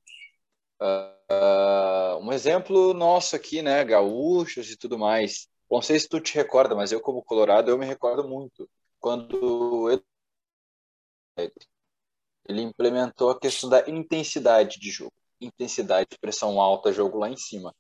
uh, 1.32 2.18
um 2.22 2.32
exemplo 2.32 2.94
nosso 2.94 3.36
aqui, 3.36 3.62
né, 3.62 3.84
gaúchos 3.84 4.70
e 4.70 4.78
tudo 4.78 4.98
mais. 4.98 5.48
Não 5.70 5.82
sei 5.82 6.00
se 6.00 6.08
tu 6.08 6.20
te 6.20 6.36
recorda, 6.36 6.76
mas 6.76 6.92
eu 6.92 7.02
como 7.02 7.24
colorado 7.24 7.72
eu 7.72 7.78
me 7.78 7.86
recordo 7.86 8.28
muito 8.28 8.70
quando 9.00 9.90
ele 12.48 12.62
implementou 12.62 13.30
a 13.30 13.40
questão 13.40 13.70
da 13.70 13.88
intensidade 13.90 14.80
de 14.80 14.90
jogo, 14.90 15.14
intensidade, 15.42 16.18
pressão 16.20 16.62
alta, 16.62 16.94
jogo 16.94 17.18
lá 17.18 17.30
em 17.30 17.38
cima. 17.38 17.74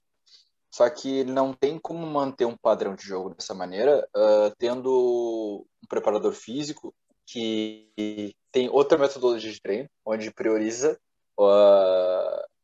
Só 0.72 0.89
que 0.89 1.24
não 1.24 1.54
tem 1.54 1.80
como 1.80 2.06
manter 2.06 2.46
um 2.46 2.58
padrão 2.58 2.96
de 2.96 3.04
jogo 3.04 3.34
dessa 3.34 3.54
maneira, 3.54 4.06
uh, 4.15 4.54
tendo 4.58 5.65
um 5.82 5.88
preparador 5.88 6.34
físico 6.34 6.94
que 7.26 8.36
tem 8.52 8.70
outra 8.70 8.98
metodologia 8.98 9.52
de 9.52 9.62
treino, 9.62 9.89
onde 10.06 10.34
prioriza 10.34 11.00
uh, 11.39 12.55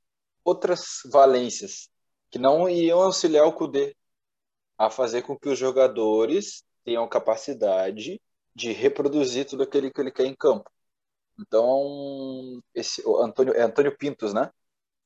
outras 0.44 1.02
valências 1.06 1.90
que 2.30 2.40
não 2.40 2.70
iam 2.70 3.02
auxiliar 3.02 3.46
o 3.46 3.54
Kudê 3.54 3.96
a 4.78 4.90
fazer 4.90 5.22
com 5.22 5.38
que 5.38 5.50
os 5.50 5.60
jogadores 5.60 6.64
tenham 6.84 7.08
capacidade 7.08 8.20
de 8.56 8.72
reproduzir 8.72 9.46
tudo 9.46 9.64
aquilo 9.64 9.92
que 9.92 10.02
ele 10.02 10.12
quer 10.12 10.26
em 10.26 10.36
campo. 10.36 10.70
Então, 11.40 12.62
esse 12.74 13.02
o 13.06 13.18
Antônio, 13.18 13.54
é 13.54 13.62
Antônio 13.62 13.96
Pintos, 13.98 14.34
né? 14.34 14.50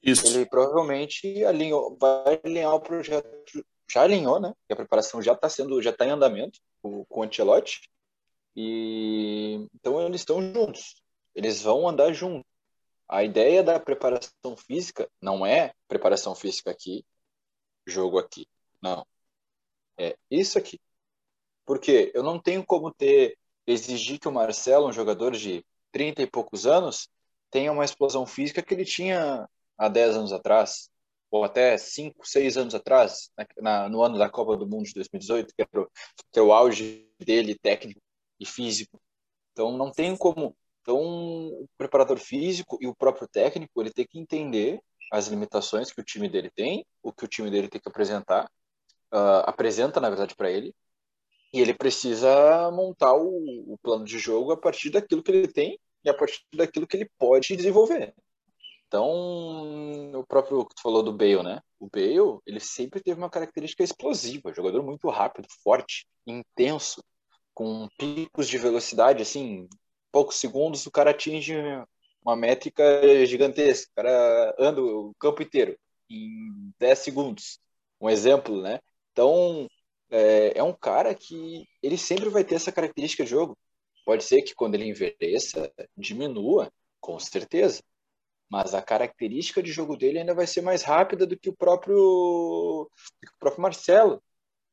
Isso. 0.01 0.27
Ele 0.27 0.45
provavelmente 0.45 1.43
alinhou, 1.43 1.97
vai 1.99 2.39
alinhar 2.43 2.73
o 2.73 2.79
projeto, 2.79 3.65
já 3.91 4.03
alinhou, 4.03 4.39
né? 4.39 4.53
E 4.69 4.73
a 4.73 4.75
preparação 4.75 5.21
já 5.21 5.33
está 5.33 5.49
sendo, 5.49 5.81
já 5.81 5.89
está 5.89 6.05
em 6.05 6.11
andamento 6.11 6.59
com, 6.81 7.05
com 7.05 7.19
o 7.21 7.23
Ancelotti. 7.23 7.89
E 8.55 9.67
então 9.73 10.01
eles 10.01 10.21
estão 10.21 10.41
juntos. 10.41 11.01
Eles 11.33 11.61
vão 11.61 11.87
andar 11.87 12.13
juntos. 12.13 12.49
A 13.07 13.23
ideia 13.23 13.63
da 13.63 13.79
preparação 13.79 14.57
física 14.57 15.09
não 15.21 15.45
é 15.45 15.73
preparação 15.87 16.35
física 16.35 16.71
aqui, 16.71 17.05
jogo 17.85 18.17
aqui. 18.17 18.47
Não. 18.81 19.05
É 19.97 20.17
isso 20.29 20.57
aqui. 20.57 20.79
Porque 21.65 22.11
eu 22.13 22.23
não 22.23 22.39
tenho 22.39 22.65
como 22.65 22.93
ter 22.93 23.37
exigir 23.67 24.19
que 24.19 24.27
o 24.27 24.31
Marcelo, 24.31 24.87
um 24.87 24.93
jogador 24.93 25.31
de 25.31 25.65
30 25.91 26.21
e 26.23 26.27
poucos 26.27 26.65
anos, 26.65 27.09
tenha 27.49 27.71
uma 27.71 27.85
explosão 27.85 28.25
física 28.25 28.61
que 28.61 28.73
ele 28.73 28.85
tinha 28.85 29.47
há 29.77 29.87
10 29.89 30.17
anos 30.17 30.33
atrás, 30.33 30.89
ou 31.31 31.43
até 31.43 31.77
5, 31.77 32.27
6 32.27 32.57
anos 32.57 32.75
atrás, 32.75 33.29
na, 33.57 33.89
no 33.89 34.01
ano 34.01 34.17
da 34.17 34.29
Copa 34.29 34.57
do 34.57 34.67
Mundo 34.67 34.85
de 34.85 34.93
2018, 34.93 35.53
que 35.55 35.61
era, 35.61 35.81
o, 35.81 35.89
que 36.31 36.39
o 36.39 36.53
auge 36.53 37.09
dele 37.19 37.57
técnico 37.57 38.01
e 38.39 38.45
físico. 38.45 39.01
Então 39.51 39.77
não 39.77 39.91
tem 39.91 40.15
como. 40.15 40.55
Então 40.85 40.99
o 40.99 41.67
preparador 41.79 42.19
físico 42.19 42.77
e 42.79 42.85
o 42.85 42.93
próprio 42.93 43.27
técnico 43.27 43.81
ele 43.81 43.91
tem 43.91 44.05
que 44.05 44.19
entender 44.19 44.79
as 45.11 45.27
limitações 45.27 45.91
que 45.91 45.99
o 45.99 46.03
time 46.03 46.29
dele 46.29 46.51
tem, 46.55 46.85
o 47.01 47.11
que 47.11 47.25
o 47.25 47.27
time 47.27 47.49
dele 47.49 47.67
tem 47.67 47.81
que 47.81 47.89
apresentar, 47.89 48.45
uh, 49.11 49.41
apresenta 49.47 49.99
na 49.99 50.09
verdade 50.09 50.35
para 50.35 50.51
ele, 50.51 50.75
e 51.51 51.59
ele 51.59 51.73
precisa 51.73 52.69
montar 52.71 53.15
o, 53.15 53.73
o 53.73 53.77
plano 53.81 54.05
de 54.05 54.19
jogo 54.19 54.51
a 54.51 54.57
partir 54.57 54.91
daquilo 54.91 55.23
que 55.23 55.31
ele 55.31 55.47
tem 55.47 55.79
e 56.03 56.09
a 56.09 56.13
partir 56.13 56.41
daquilo 56.53 56.85
que 56.85 56.97
ele 56.97 57.09
pode 57.17 57.55
desenvolver. 57.55 58.13
Então, 58.87 60.13
o 60.13 60.25
próprio 60.27 60.65
que 60.65 60.75
tu 60.75 60.81
falou 60.83 61.01
do 61.01 61.11
Bale, 61.11 61.41
né? 61.41 61.61
O 61.79 61.89
Bale, 61.89 62.39
ele 62.45 62.59
sempre 62.59 63.01
teve 63.01 63.17
uma 63.19 63.29
característica 63.29 63.83
explosiva, 63.83 64.53
jogador 64.53 64.83
muito 64.83 65.09
rápido, 65.09 65.47
forte, 65.63 66.05
intenso, 66.27 67.03
com 67.53 67.87
picos 67.97 68.47
de 68.47 68.57
velocidade, 68.57 69.23
assim, 69.23 69.67
poucos 70.15 70.37
segundos 70.37 70.85
o 70.85 70.91
cara 70.91 71.11
atinge 71.11 71.53
uma 72.23 72.37
métrica 72.37 73.01
gigantesca, 73.25 73.91
o 73.91 73.95
cara 73.95 74.55
anda 74.57 74.81
o 74.81 75.13
campo 75.19 75.43
inteiro 75.43 75.77
em 76.09 76.73
10 76.79 76.99
segundos, 76.99 77.59
um 77.99 78.09
exemplo, 78.09 78.61
né? 78.61 78.79
Então, 79.11 79.67
é, 80.09 80.57
é 80.57 80.63
um 80.63 80.71
cara 80.71 81.13
que 81.13 81.67
ele 81.83 81.97
sempre 81.97 82.29
vai 82.29 82.45
ter 82.45 82.55
essa 82.55 82.71
característica 82.71 83.25
de 83.25 83.29
jogo. 83.29 83.57
Pode 84.05 84.23
ser 84.23 84.41
que 84.41 84.55
quando 84.55 84.75
ele 84.75 84.87
envelheça, 84.87 85.69
diminua, 85.97 86.71
com 87.01 87.19
certeza, 87.19 87.83
mas 88.49 88.73
a 88.73 88.81
característica 88.81 89.61
de 89.61 89.69
jogo 89.69 89.97
dele 89.97 90.19
ainda 90.19 90.33
vai 90.33 90.47
ser 90.47 90.61
mais 90.61 90.81
rápida 90.81 91.25
do 91.27 91.37
que 91.37 91.49
o 91.49 91.55
próprio, 91.57 91.97
o 91.97 92.89
próprio 93.37 93.61
Marcelo, 93.61 94.23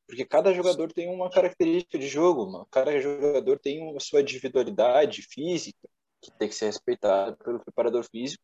porque 0.07 0.25
cada 0.25 0.53
jogador 0.53 0.91
tem 0.91 1.09
uma 1.09 1.29
característica 1.29 1.97
de 1.97 2.07
jogo, 2.07 2.65
cada 2.71 2.99
jogador 2.99 3.59
tem 3.59 3.81
uma 3.81 3.99
sua 3.99 4.21
individualidade 4.21 5.21
física 5.21 5.87
que 6.21 6.31
tem 6.31 6.47
que 6.47 6.55
ser 6.55 6.65
respeitada 6.67 7.35
pelo 7.37 7.59
preparador 7.59 8.03
físico 8.05 8.43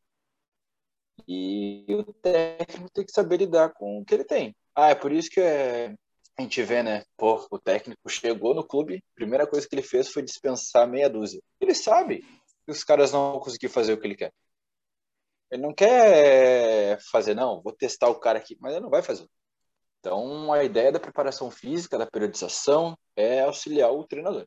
e 1.27 1.85
o 1.89 2.13
técnico 2.13 2.89
tem 2.91 3.05
que 3.05 3.11
saber 3.11 3.37
lidar 3.37 3.73
com 3.73 3.99
o 3.99 4.05
que 4.05 4.13
ele 4.13 4.23
tem. 4.23 4.55
Ah, 4.75 4.89
é 4.89 4.95
por 4.95 5.11
isso 5.11 5.29
que 5.29 5.39
é, 5.39 5.93
a 6.37 6.41
gente 6.41 6.61
vê, 6.63 6.81
né? 6.81 7.03
Pô, 7.17 7.45
o 7.51 7.59
técnico 7.59 8.09
chegou 8.09 8.53
no 8.53 8.65
clube, 8.65 9.03
a 9.13 9.15
primeira 9.15 9.45
coisa 9.45 9.67
que 9.67 9.75
ele 9.75 9.83
fez 9.83 10.09
foi 10.09 10.23
dispensar 10.23 10.87
meia 10.87 11.09
dúzia. 11.09 11.41
Ele 11.59 11.75
sabe 11.75 12.21
que 12.65 12.71
os 12.71 12.83
caras 12.83 13.11
não 13.11 13.33
vão 13.33 13.41
conseguir 13.41 13.69
fazer 13.69 13.93
o 13.93 13.99
que 13.99 14.07
ele 14.07 14.15
quer. 14.15 14.33
Ele 15.51 15.61
não 15.61 15.73
quer 15.73 16.99
fazer, 17.11 17.33
não, 17.33 17.61
vou 17.61 17.73
testar 17.73 18.07
o 18.09 18.19
cara 18.19 18.37
aqui, 18.39 18.57
mas 18.59 18.73
ele 18.73 18.81
não 18.81 18.89
vai 18.89 19.01
fazer. 19.01 19.27
Então, 19.99 20.53
a 20.53 20.63
ideia 20.63 20.91
da 20.91 20.99
preparação 20.99 21.51
física, 21.51 21.97
da 21.97 22.05
periodização, 22.05 22.97
é 23.15 23.41
auxiliar 23.41 23.91
o 23.91 24.05
treinador. 24.05 24.45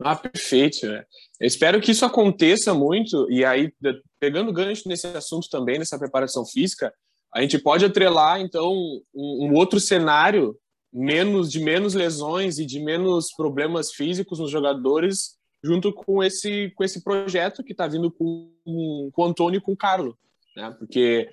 Ah, 0.00 0.16
perfeito. 0.16 0.86
Né? 0.86 1.04
Espero 1.40 1.80
que 1.80 1.92
isso 1.92 2.04
aconteça 2.04 2.74
muito, 2.74 3.30
e 3.30 3.44
aí, 3.44 3.72
pegando 4.18 4.52
gancho 4.52 4.88
nesse 4.88 5.06
assunto 5.06 5.48
também, 5.48 5.78
nessa 5.78 5.98
preparação 5.98 6.44
física, 6.44 6.92
a 7.32 7.40
gente 7.40 7.58
pode 7.58 7.84
atrelar, 7.84 8.40
então, 8.40 8.74
um, 9.14 9.54
outro 9.54 9.80
cenário 9.80 10.58
menos 10.92 11.50
de 11.50 11.60
menos 11.60 11.94
lesões 11.94 12.58
e 12.58 12.66
de 12.66 12.78
menos 12.78 13.32
problemas 13.32 13.92
físicos 13.92 14.38
nos 14.38 14.50
jogadores 14.50 15.38
junto 15.64 15.92
com 15.92 16.22
esse, 16.22 16.70
com 16.74 16.84
esse 16.84 17.02
projeto 17.02 17.62
que 17.62 17.72
está 17.72 17.86
vindo 17.86 18.10
com, 18.10 18.52
com 18.64 19.22
o 19.22 19.24
Antônio 19.24 19.58
e 19.58 19.60
com 19.60 19.72
o 19.72 19.76
Carlos. 19.76 20.14
Né? 20.54 20.74
Porque 20.78 21.30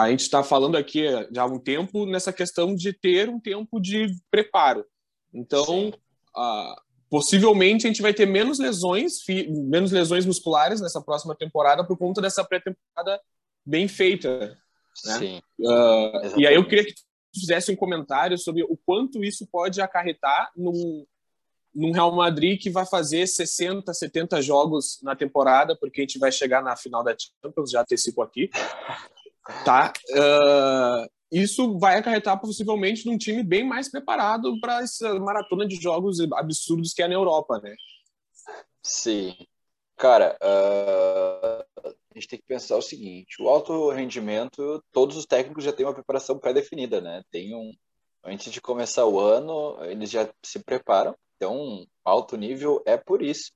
a 0.00 0.10
gente 0.10 0.20
está 0.20 0.42
falando 0.42 0.76
aqui 0.76 1.04
já 1.32 1.42
há 1.42 1.46
um 1.46 1.58
tempo 1.58 2.04
nessa 2.04 2.32
questão 2.32 2.74
de 2.74 2.92
ter 2.92 3.28
um 3.28 3.38
tempo 3.38 3.80
de 3.80 4.08
preparo. 4.30 4.84
Então, 5.32 5.88
uh, 5.88 6.74
possivelmente 7.08 7.86
a 7.86 7.88
gente 7.88 8.02
vai 8.02 8.12
ter 8.12 8.26
menos 8.26 8.58
lesões, 8.58 9.18
menos 9.48 9.92
lesões 9.92 10.26
musculares 10.26 10.80
nessa 10.80 11.00
próxima 11.00 11.34
temporada 11.34 11.84
por 11.84 11.96
conta 11.96 12.20
dessa 12.20 12.44
pré-temporada 12.44 13.20
bem 13.64 13.86
feita. 13.86 14.58
Né? 15.04 15.18
Sim. 15.18 15.42
Uh, 15.60 16.40
e 16.40 16.46
aí 16.46 16.56
eu 16.56 16.66
queria 16.66 16.84
que 16.84 16.94
tu 16.94 17.02
fizesse 17.40 17.70
um 17.70 17.76
comentário 17.76 18.36
sobre 18.36 18.64
o 18.64 18.76
quanto 18.84 19.22
isso 19.22 19.46
pode 19.46 19.80
acarretar 19.80 20.50
num, 20.56 21.06
num 21.72 21.92
Real 21.92 22.12
Madrid 22.12 22.60
que 22.60 22.70
vai 22.70 22.84
fazer 22.84 23.26
60, 23.28 23.94
70 23.94 24.42
jogos 24.42 24.98
na 25.02 25.14
temporada, 25.14 25.76
porque 25.76 26.00
a 26.00 26.04
gente 26.04 26.18
vai 26.18 26.32
chegar 26.32 26.62
na 26.62 26.76
final 26.76 27.04
da 27.04 27.14
Champions, 27.16 27.70
já 27.70 27.82
antecipo 27.82 28.22
aqui. 28.22 28.50
Tá? 29.64 29.92
Uh, 30.10 31.10
isso 31.30 31.78
vai 31.78 31.98
acarretar 31.98 32.40
possivelmente 32.40 33.06
num 33.06 33.18
time 33.18 33.42
bem 33.42 33.66
mais 33.66 33.90
preparado 33.90 34.58
para 34.60 34.82
essa 34.82 35.18
maratona 35.18 35.66
de 35.66 35.76
jogos 35.76 36.18
absurdos 36.32 36.92
que 36.92 37.02
é 37.02 37.08
na 37.08 37.14
Europa, 37.14 37.60
né? 37.60 37.74
Sim. 38.82 39.34
Cara, 39.96 40.36
uh, 40.42 41.88
a 41.88 42.14
gente 42.14 42.28
tem 42.28 42.38
que 42.38 42.46
pensar 42.46 42.76
o 42.76 42.82
seguinte: 42.82 43.40
o 43.40 43.48
alto 43.48 43.90
rendimento, 43.90 44.82
todos 44.92 45.16
os 45.16 45.26
técnicos 45.26 45.64
já 45.64 45.72
têm 45.72 45.86
uma 45.86 45.94
preparação 45.94 46.38
pré-definida, 46.38 47.00
né? 47.00 47.22
Tem 47.30 47.54
um, 47.54 47.72
antes 48.22 48.52
de 48.52 48.60
começar 48.60 49.06
o 49.06 49.18
ano, 49.20 49.76
eles 49.84 50.10
já 50.10 50.28
se 50.42 50.58
preparam. 50.60 51.16
Então, 51.36 51.86
alto 52.04 52.36
nível 52.36 52.82
é 52.86 52.96
por 52.96 53.22
isso. 53.22 53.52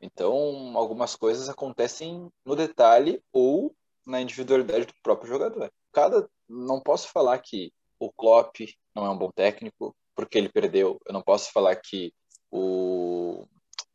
Então, 0.00 0.76
algumas 0.76 1.14
coisas 1.14 1.48
acontecem 1.48 2.28
no 2.44 2.56
detalhe 2.56 3.22
ou 3.32 3.72
na 4.06 4.20
individualidade 4.20 4.86
do 4.86 4.94
próprio 5.02 5.28
jogador. 5.28 5.72
Cada, 5.92 6.28
não 6.48 6.80
posso 6.80 7.08
falar 7.08 7.38
que 7.38 7.72
o 7.98 8.10
Klopp 8.12 8.56
não 8.94 9.06
é 9.06 9.10
um 9.10 9.16
bom 9.16 9.30
técnico 9.30 9.94
porque 10.14 10.38
ele 10.38 10.48
perdeu. 10.48 11.00
Eu 11.06 11.12
não 11.12 11.22
posso 11.22 11.52
falar 11.52 11.76
que 11.76 12.12
o, 12.50 13.46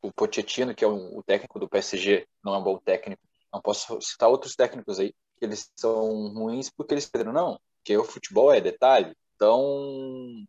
o 0.01 0.11
Pochettino, 0.13 0.73
que 0.73 0.83
é 0.83 0.87
o 0.87 1.21
técnico 1.23 1.59
do 1.59 1.69
PSG, 1.69 2.27
não 2.43 2.55
é 2.55 2.57
um 2.57 2.63
bom 2.63 2.77
técnico. 2.77 3.21
Não 3.53 3.61
posso 3.61 3.99
citar 4.01 4.29
outros 4.29 4.55
técnicos 4.55 4.99
aí 4.99 5.13
que 5.37 5.45
eles 5.45 5.69
são 5.75 6.33
ruins 6.33 6.69
porque 6.69 6.93
eles 6.93 7.07
perderam. 7.07 7.33
Não, 7.33 7.59
porque 7.77 7.97
o 7.97 8.03
futebol 8.03 8.51
é 8.51 8.61
detalhe. 8.61 9.13
Então, 9.35 10.45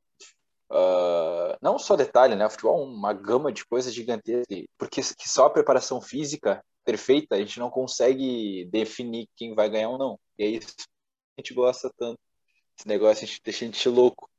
Uh, 0.71 1.57
não 1.63 1.79
só 1.79 1.97
detalhe, 1.97 2.37
né? 2.37 2.47
O 2.47 2.51
futebol 2.51 2.83
é 2.83 2.85
uma 2.85 3.15
gama 3.15 3.51
de 3.51 3.65
coisas 3.65 3.95
gigantescas, 3.95 4.65
porque 4.77 5.01
que 5.01 5.29
só 5.29 5.47
a 5.47 5.51
preparação 5.51 5.99
física 5.99 6.63
perfeita 6.89 7.35
a 7.35 7.39
gente 7.39 7.59
não 7.59 7.69
consegue 7.69 8.65
definir 8.65 9.29
quem 9.37 9.55
vai 9.55 9.69
ganhar 9.69 9.91
ou 9.91 9.99
não. 9.99 10.19
E 10.39 10.45
é 10.45 10.47
isso 10.47 10.75
que 10.75 10.85
a 11.37 11.41
gente 11.43 11.53
gosta 11.53 11.93
tanto. 11.99 12.19
Esse 12.79 12.89
negócio 12.89 13.25
a 13.25 13.27
gente 13.27 13.43
deixa 13.45 13.67
a 13.67 13.69
gente 13.69 13.89
louco. 13.91 14.31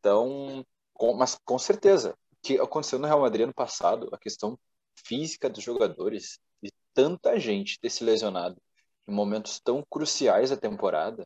Então, 0.00 0.66
com, 0.92 1.14
mas 1.14 1.38
com 1.44 1.58
certeza, 1.60 2.18
o 2.32 2.36
que 2.42 2.58
aconteceu 2.58 2.98
no 2.98 3.06
Real 3.06 3.20
Madrid 3.20 3.44
ano 3.44 3.54
passado, 3.54 4.08
a 4.12 4.18
questão 4.18 4.58
física 4.96 5.48
dos 5.48 5.62
jogadores, 5.62 6.40
e 6.60 6.72
tanta 6.92 7.38
gente 7.38 7.78
ter 7.78 7.88
se 7.88 8.02
lesionado 8.02 8.60
em 9.06 9.14
momentos 9.14 9.60
tão 9.60 9.84
cruciais 9.88 10.50
da 10.50 10.56
temporada, 10.56 11.24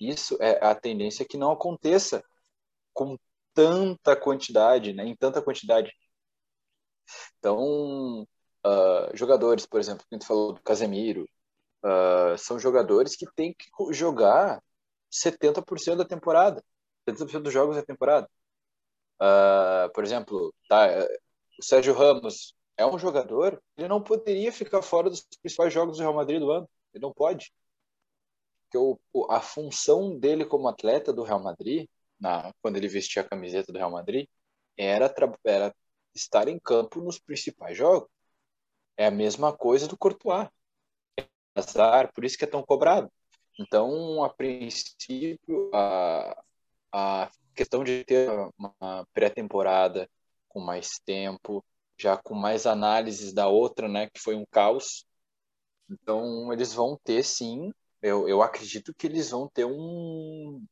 isso 0.00 0.38
é 0.40 0.64
a 0.64 0.76
tendência 0.76 1.26
que 1.26 1.36
não 1.36 1.50
aconteça 1.50 2.24
com 2.92 3.18
tanta 3.52 4.14
quantidade, 4.14 4.92
né? 4.92 5.04
Em 5.04 5.16
tanta 5.16 5.42
quantidade. 5.42 5.92
Então, 7.38 8.26
uh, 8.66 9.16
jogadores, 9.16 9.66
por 9.66 9.80
exemplo, 9.80 10.04
que 10.08 10.14
a 10.14 10.18
gente 10.18 10.26
falou 10.26 10.52
do 10.52 10.62
Casemiro, 10.62 11.28
uh, 11.84 12.36
são 12.38 12.58
jogadores 12.58 13.16
que 13.16 13.26
têm 13.34 13.54
que 13.54 13.68
jogar 13.92 14.62
70% 15.12 15.96
da 15.96 16.04
temporada, 16.04 16.62
70% 17.08 17.42
dos 17.42 17.52
jogos 17.52 17.76
da 17.76 17.82
temporada. 17.82 18.28
Uh, 19.20 19.92
por 19.92 20.04
exemplo, 20.04 20.54
tá, 20.68 20.88
o 21.58 21.64
Sérgio 21.64 21.94
Ramos 21.94 22.54
é 22.76 22.86
um 22.86 22.98
jogador, 22.98 23.62
ele 23.76 23.88
não 23.88 24.02
poderia 24.02 24.52
ficar 24.52 24.82
fora 24.82 25.10
dos 25.10 25.26
principais 25.42 25.72
jogos 25.72 25.96
do 25.98 26.02
Real 26.02 26.14
Madrid 26.14 26.40
do 26.40 26.50
ano. 26.50 26.68
Ele 26.92 27.02
não 27.02 27.12
pode. 27.12 27.52
Porque 28.62 28.78
o, 29.12 29.30
a 29.30 29.40
função 29.40 30.18
dele 30.18 30.44
como 30.44 30.68
atleta 30.68 31.12
do 31.12 31.22
Real 31.22 31.42
Madrid 31.42 31.88
na, 32.22 32.52
quando 32.62 32.76
ele 32.76 32.88
vestia 32.88 33.22
a 33.22 33.28
camiseta 33.28 33.72
do 33.72 33.78
Real 33.78 33.90
Madrid, 33.90 34.28
era, 34.76 35.12
era 35.44 35.74
estar 36.14 36.46
em 36.46 36.58
campo 36.58 37.00
nos 37.00 37.18
principais 37.18 37.76
jogos. 37.76 38.08
É 38.96 39.06
a 39.06 39.10
mesma 39.10 39.52
coisa 39.56 39.88
do 39.88 39.96
Courtois. 39.96 40.48
É 41.18 41.24
azar, 41.54 42.12
por 42.12 42.24
isso 42.24 42.36
que 42.38 42.44
é 42.44 42.48
tão 42.48 42.62
cobrado. 42.62 43.10
Então, 43.58 44.24
a 44.24 44.30
princípio, 44.30 45.70
a, 45.74 46.42
a 46.92 47.30
questão 47.54 47.84
de 47.84 48.04
ter 48.04 48.30
uma 48.58 49.06
pré-temporada 49.12 50.08
com 50.48 50.60
mais 50.60 50.98
tempo, 51.04 51.64
já 51.98 52.16
com 52.16 52.34
mais 52.34 52.66
análises 52.66 53.32
da 53.32 53.48
outra, 53.48 53.88
né, 53.88 54.08
que 54.10 54.20
foi 54.20 54.34
um 54.34 54.46
caos. 54.46 55.06
Então, 55.90 56.52
eles 56.52 56.72
vão 56.72 56.98
ter, 57.04 57.22
sim, 57.22 57.72
eu, 58.00 58.28
eu 58.28 58.42
acredito 58.42 58.94
que 58.94 59.06
eles 59.06 59.30
vão 59.30 59.48
ter 59.48 59.64
um, 59.64 60.64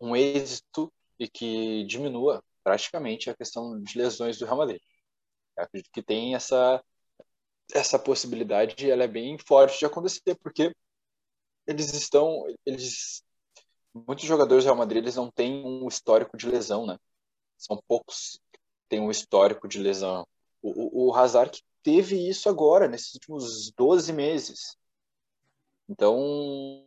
um 0.00 0.16
êxito 0.16 0.92
e 1.18 1.28
que 1.28 1.84
diminua 1.84 2.42
praticamente 2.64 3.30
a 3.30 3.36
questão 3.36 3.80
de 3.80 3.98
lesões 3.98 4.38
do 4.38 4.44
Real 4.44 4.56
Madrid. 4.58 4.80
Eu 5.56 5.64
acredito 5.64 5.90
que 5.92 6.02
tem 6.02 6.34
essa 6.34 6.82
essa 7.72 7.98
possibilidade, 7.98 8.90
ela 8.90 9.04
é 9.04 9.08
bem 9.08 9.36
forte 9.38 9.78
de 9.78 9.86
acontecer, 9.86 10.36
porque 10.42 10.74
eles 11.66 11.92
estão, 11.94 12.44
eles 12.66 13.22
muitos 13.94 14.24
jogadores 14.24 14.64
do 14.64 14.68
Real 14.68 14.76
Madrid 14.76 15.02
eles 15.02 15.16
não 15.16 15.30
têm 15.30 15.64
um 15.64 15.86
histórico 15.88 16.36
de 16.36 16.48
lesão, 16.48 16.86
né? 16.86 16.98
São 17.56 17.80
poucos 17.86 18.40
que 18.52 18.60
têm 18.88 19.00
um 19.00 19.10
histórico 19.10 19.68
de 19.68 19.78
lesão. 19.78 20.26
O, 20.60 21.08
o, 21.08 21.08
o 21.08 21.14
Hazard 21.14 21.62
teve 21.82 22.28
isso 22.28 22.48
agora, 22.48 22.88
nesses 22.88 23.14
últimos 23.14 23.70
12 23.72 24.12
meses. 24.12 24.76
Então, 25.88 26.86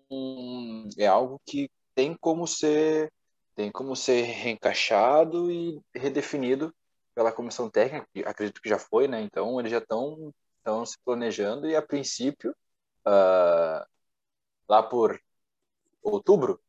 é 0.98 1.08
algo 1.08 1.40
que 1.46 1.70
tem 1.94 2.16
como 2.16 2.48
ser 2.48 3.12
tem 3.56 3.72
como 3.72 3.96
ser 3.96 4.24
reencaixado 4.24 5.50
e 5.50 5.82
redefinido 5.96 6.76
pela 7.14 7.32
comissão 7.32 7.70
técnica, 7.70 8.06
acredito 8.26 8.62
que 8.62 8.68
já 8.68 8.78
foi, 8.78 9.08
né? 9.08 9.22
Então 9.22 9.58
eles 9.60 9.72
já 9.72 9.78
estão 9.78 10.34
estão 10.66 10.86
se 10.86 10.98
planejando 11.06 11.68
e 11.68 11.76
a 11.76 11.82
princípio 11.82 12.52
uh, 13.06 13.86
lá 14.68 14.82
por 14.82 15.20
outubro 16.02 16.60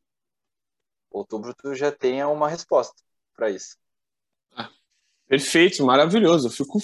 outubro 1.11 1.55
tu 1.55 1.75
já 1.75 1.91
tenha 1.91 2.29
uma 2.29 2.49
resposta 2.49 2.95
para 3.35 3.51
isso. 3.51 3.77
Ah, 4.55 4.71
perfeito, 5.27 5.83
maravilhoso. 5.83 6.49
Eu 6.49 6.53
fico 6.53 6.79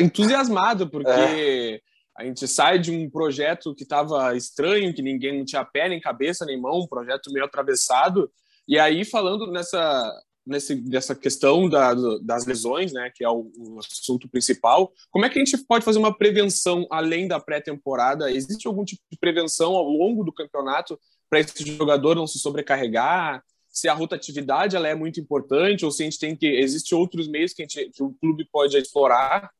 entusiasmado 0.00 0.88
porque 0.88 1.10
é. 1.10 1.80
a 2.16 2.24
gente 2.24 2.48
sai 2.48 2.78
de 2.78 2.90
um 2.90 3.10
projeto 3.10 3.74
que 3.74 3.82
estava 3.82 4.34
estranho, 4.34 4.94
que 4.94 5.02
ninguém 5.02 5.38
não 5.38 5.44
tinha 5.44 5.64
pé 5.64 5.88
nem 5.88 6.00
cabeça 6.00 6.46
nem 6.46 6.58
mão, 6.58 6.80
um 6.80 6.86
projeto 6.86 7.30
meio 7.30 7.44
atravessado 7.44 8.30
e 8.66 8.78
aí, 8.78 9.04
falando 9.04 9.50
nessa, 9.50 10.10
nesse, 10.46 10.82
questão 11.20 11.68
da, 11.68 11.94
das 12.22 12.46
lesões, 12.46 12.92
né, 12.92 13.10
que 13.14 13.24
é 13.24 13.28
o, 13.28 13.50
o, 13.56 13.78
assunto 13.78 14.28
principal, 14.28 14.92
como 15.10 15.24
é 15.24 15.30
que 15.30 15.38
a 15.38 15.44
gente 15.44 15.56
pode 15.64 15.84
fazer 15.84 15.98
uma 15.98 16.16
prevenção 16.16 16.86
além 16.90 17.26
da 17.26 17.40
pré-temporada? 17.40 18.30
Existe 18.30 18.66
algum 18.66 18.84
tipo 18.84 19.02
de 19.10 19.18
prevenção 19.18 19.74
ao 19.74 19.88
longo 19.88 20.22
do 20.24 20.32
campeonato 20.32 20.98
para 21.30 21.40
esse 21.40 21.64
jogador 21.64 22.14
não 22.14 22.26
se 22.26 22.38
sobrecarregar? 22.38 23.42
Se 23.68 23.88
a 23.88 23.94
rotatividade 23.94 24.76
ela 24.76 24.86
é 24.86 24.94
muito 24.94 25.18
importante 25.18 25.84
ou 25.84 25.90
se 25.90 26.02
a 26.02 26.04
gente 26.04 26.18
tem 26.18 26.36
que 26.36 26.46
existe 26.46 26.94
outros 26.94 27.26
meios 27.26 27.52
que, 27.52 27.62
gente, 27.62 27.90
que 27.90 28.02
o 28.02 28.14
clube 28.20 28.46
pode 28.52 28.76
explorar? 28.76 29.50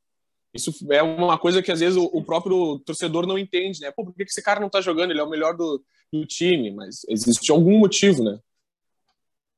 Isso 0.53 0.73
é 0.93 1.03
uma 1.03 1.37
coisa 1.37 1.61
que 1.61 1.73
às 1.73 1.81
vezes 1.81 1.97
o, 1.97 2.05
o 2.05 2.23
próprio 2.23 2.79
torcedor 2.81 3.27
não 3.27 3.37
entende, 3.37 3.81
né? 3.81 3.91
Pô, 3.91 4.05
por 4.05 4.15
que 4.15 4.23
esse 4.23 4.41
cara 4.41 4.61
não 4.61 4.69
está 4.69 4.81
jogando? 4.81 5.11
Ele 5.11 5.19
é 5.19 5.25
o 5.25 5.29
melhor 5.29 5.57
do, 5.57 5.83
do 6.13 6.25
time, 6.25 6.71
mas 6.71 7.05
existe 7.09 7.51
algum 7.51 7.77
motivo, 7.77 8.23
né? 8.23 8.39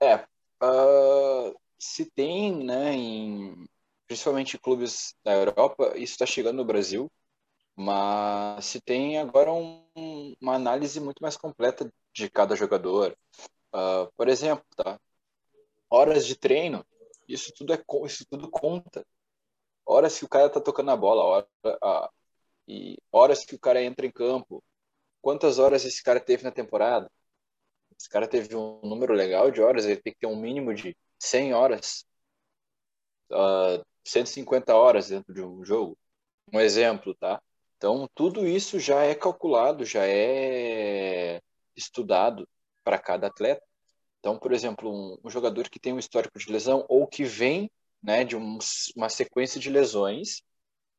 É, 0.00 0.24
uh, 0.62 1.54
se 1.78 2.10
tem, 2.10 2.64
né, 2.64 2.92
em, 2.92 3.66
principalmente 4.06 4.58
clubes 4.58 5.14
da 5.24 5.32
Europa, 5.34 5.92
isso 5.96 6.12
está 6.14 6.26
chegando 6.26 6.56
no 6.58 6.64
Brasil, 6.64 7.10
mas 7.74 8.64
se 8.64 8.80
tem 8.80 9.18
agora 9.18 9.52
um, 9.52 9.84
uma 10.40 10.54
análise 10.54 11.00
muito 11.00 11.20
mais 11.20 11.36
completa 11.36 11.92
de 12.14 12.30
cada 12.30 12.56
jogador. 12.56 13.16
Uh, 13.74 14.10
por 14.16 14.28
exemplo, 14.28 14.64
tá? 14.76 14.98
horas 15.90 16.26
de 16.26 16.36
treino, 16.36 16.84
isso 17.28 17.52
tudo 17.54 17.72
é 17.74 17.84
isso 18.06 18.24
tudo 18.28 18.50
conta. 18.50 19.06
Horas 19.84 20.18
que 20.18 20.24
o 20.24 20.28
cara 20.28 20.50
tá 20.50 20.60
tocando 20.60 20.90
a 20.90 20.96
bola, 20.96 21.22
hora, 21.22 22.10
e 22.66 22.98
horas 23.12 23.44
que 23.44 23.54
o 23.54 23.58
cara 23.58 23.82
entra 23.82 24.06
em 24.06 24.10
campo, 24.10 24.62
quantas 25.20 25.58
horas 25.58 25.84
esse 25.84 26.02
cara 26.02 26.20
teve 26.20 26.42
na 26.44 26.50
temporada, 26.50 27.10
esse 27.98 28.08
cara 28.08 28.28
teve 28.28 28.54
um 28.54 28.80
número 28.82 29.14
legal 29.14 29.50
de 29.50 29.60
horas, 29.60 29.86
ele 29.86 30.00
tem 30.00 30.12
que 30.12 30.20
ter 30.20 30.26
um 30.26 30.36
mínimo 30.36 30.74
de 30.74 30.96
100 31.18 31.54
horas, 31.54 32.04
uh, 33.30 33.80
ah, 33.80 33.84
150 34.04 34.74
horas 34.74 35.08
dentro 35.08 35.32
de 35.34 35.42
um 35.42 35.64
jogo. 35.64 35.98
Um 36.52 36.60
exemplo, 36.60 37.14
tá? 37.14 37.42
Então, 37.76 38.08
tudo 38.14 38.46
isso 38.46 38.78
já 38.78 39.02
é 39.02 39.14
calculado, 39.14 39.84
já 39.84 40.06
é 40.06 41.40
estudado 41.76 42.48
para 42.84 42.98
cada 42.98 43.26
atleta. 43.26 43.62
Então, 44.20 44.38
por 44.38 44.52
exemplo, 44.52 44.90
um, 44.90 45.18
um, 45.24 45.30
jogador 45.30 45.68
que 45.68 45.78
tem 45.78 45.92
um 45.92 45.98
histórico 45.98 46.38
de 46.38 46.50
lesão 46.50 46.84
ou 46.88 47.06
que 47.06 47.24
vem 47.24 47.70
né, 48.02 48.24
de 48.24 48.36
um, 48.36 48.58
uma 48.96 49.08
sequência 49.08 49.60
de 49.60 49.70
lesões 49.70 50.42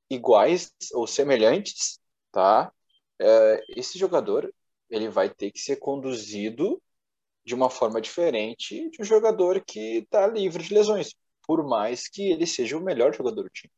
iguais 0.10 0.74
ou 0.93 1.08
semelhantes, 1.08 2.00
tá? 2.32 2.72
É, 3.20 3.64
esse 3.76 3.98
jogador 3.98 4.54
ele 4.89 5.10
vai 5.10 5.30
ter 5.30 5.52
que 5.52 5.60
ser 5.60 5.78
conduzido 5.78 6.82
de 7.48 7.56
uma 7.56 7.70
forma 7.70 8.02
diferente 8.02 8.89
de 8.89 9.02
um 9.02 9.06
jogador 9.06 9.64
que 9.64 10.00
está 10.00 10.28
livre 10.28 10.62
de 10.62 10.74
lesões, 10.74 11.16
por 11.48 11.66
mais 11.66 12.10
que 12.10 12.30
ele 12.30 12.45
seja 12.45 12.78
o 12.78 12.84
melhor 12.84 13.16
jogador 13.16 13.43
do 13.43 13.50
time. 13.50 13.72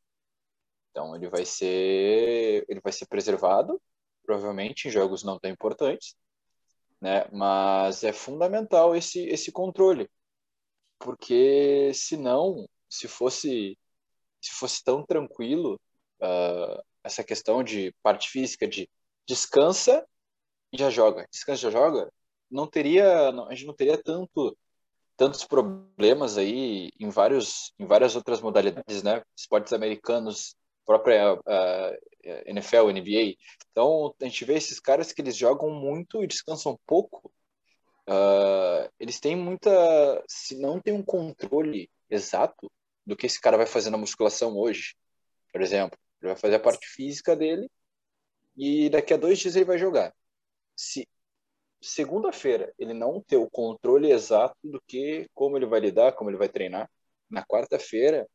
Então 0.89 1.15
ele 1.15 1.29
vai 1.29 1.45
ser 1.45 2.65
ele 2.67 2.81
vai 2.83 2.91
ser 2.91 3.05
preservado, 3.05 3.79
provavelmente 4.23 4.87
em 4.87 4.91
jogos 4.91 5.23
não 5.23 5.37
tão 5.39 5.51
importantes, 5.51 6.15
né? 6.99 7.27
Mas 7.31 8.03
é 8.03 8.11
fundamental 8.11 8.95
esse, 8.95 9.27
esse 9.27 9.51
controle, 9.51 10.09
porque 10.97 11.91
senão, 11.93 12.67
se 12.89 13.07
fosse 13.07 13.77
se 14.41 14.51
fosse 14.51 14.83
tão 14.83 15.05
tranquilo 15.05 15.79
uh, 16.23 16.83
essa 17.03 17.23
questão 17.23 17.63
de 17.63 17.93
parte 18.01 18.29
física 18.29 18.67
de 18.67 18.89
descansa 19.27 20.03
e 20.73 20.77
já 20.79 20.89
joga, 20.89 21.27
descansa 21.31 21.59
e 21.59 21.63
já 21.63 21.71
joga, 21.71 22.11
não 22.49 22.67
teria, 22.67 23.29
a 23.29 23.53
gente 23.53 23.67
não 23.67 23.73
teria 23.73 23.97
tanto 24.01 24.57
tantos 25.17 25.43
problemas 25.43 26.37
aí 26.37 26.91
em 26.97 27.09
vários 27.09 27.73
em 27.77 27.85
várias 27.85 28.15
outras 28.15 28.39
modalidades, 28.41 29.03
né? 29.03 29.21
Esportes 29.35 29.73
americanos, 29.73 30.55
própria 30.85 31.33
uh, 31.33 31.97
NFL, 32.45 32.89
NBA. 32.89 33.35
Então 33.71 34.15
a 34.19 34.25
gente 34.25 34.45
vê 34.45 34.55
esses 34.55 34.79
caras 34.79 35.11
que 35.11 35.21
eles 35.21 35.35
jogam 35.35 35.69
muito 35.69 36.23
e 36.23 36.27
descansam 36.27 36.79
pouco. 36.87 37.31
Uh, 38.07 38.89
eles 38.99 39.19
têm 39.19 39.35
muita, 39.35 39.69
se 40.27 40.59
não 40.59 40.79
tem 40.79 40.93
um 40.93 41.03
controle 41.03 41.91
exato 42.09 42.71
do 43.05 43.15
que 43.15 43.27
esse 43.27 43.39
cara 43.39 43.57
vai 43.57 43.67
fazer 43.67 43.89
na 43.89 43.97
musculação 43.97 44.57
hoje, 44.57 44.95
por 45.51 45.61
exemplo, 45.61 45.97
ele 46.21 46.31
vai 46.31 46.35
fazer 46.35 46.55
a 46.55 46.59
parte 46.59 46.87
física 46.87 47.35
dele 47.35 47.69
e 48.57 48.89
daqui 48.89 49.13
a 49.13 49.17
dois 49.17 49.37
dias 49.37 49.55
ele 49.55 49.65
vai 49.65 49.77
jogar. 49.77 50.13
Se 50.75 51.07
segunda-feira 51.81 52.73
ele 52.77 52.93
não 52.93 53.21
ter 53.21 53.37
o 53.37 53.49
controle 53.49 54.11
exato 54.11 54.57
do 54.63 54.81
que, 54.87 55.27
como 55.33 55.57
ele 55.57 55.65
vai 55.65 55.79
lidar, 55.79 56.13
como 56.13 56.29
ele 56.29 56.37
vai 56.37 56.49
treinar, 56.49 56.89
na 57.29 57.45
quarta-feira, 57.45 58.27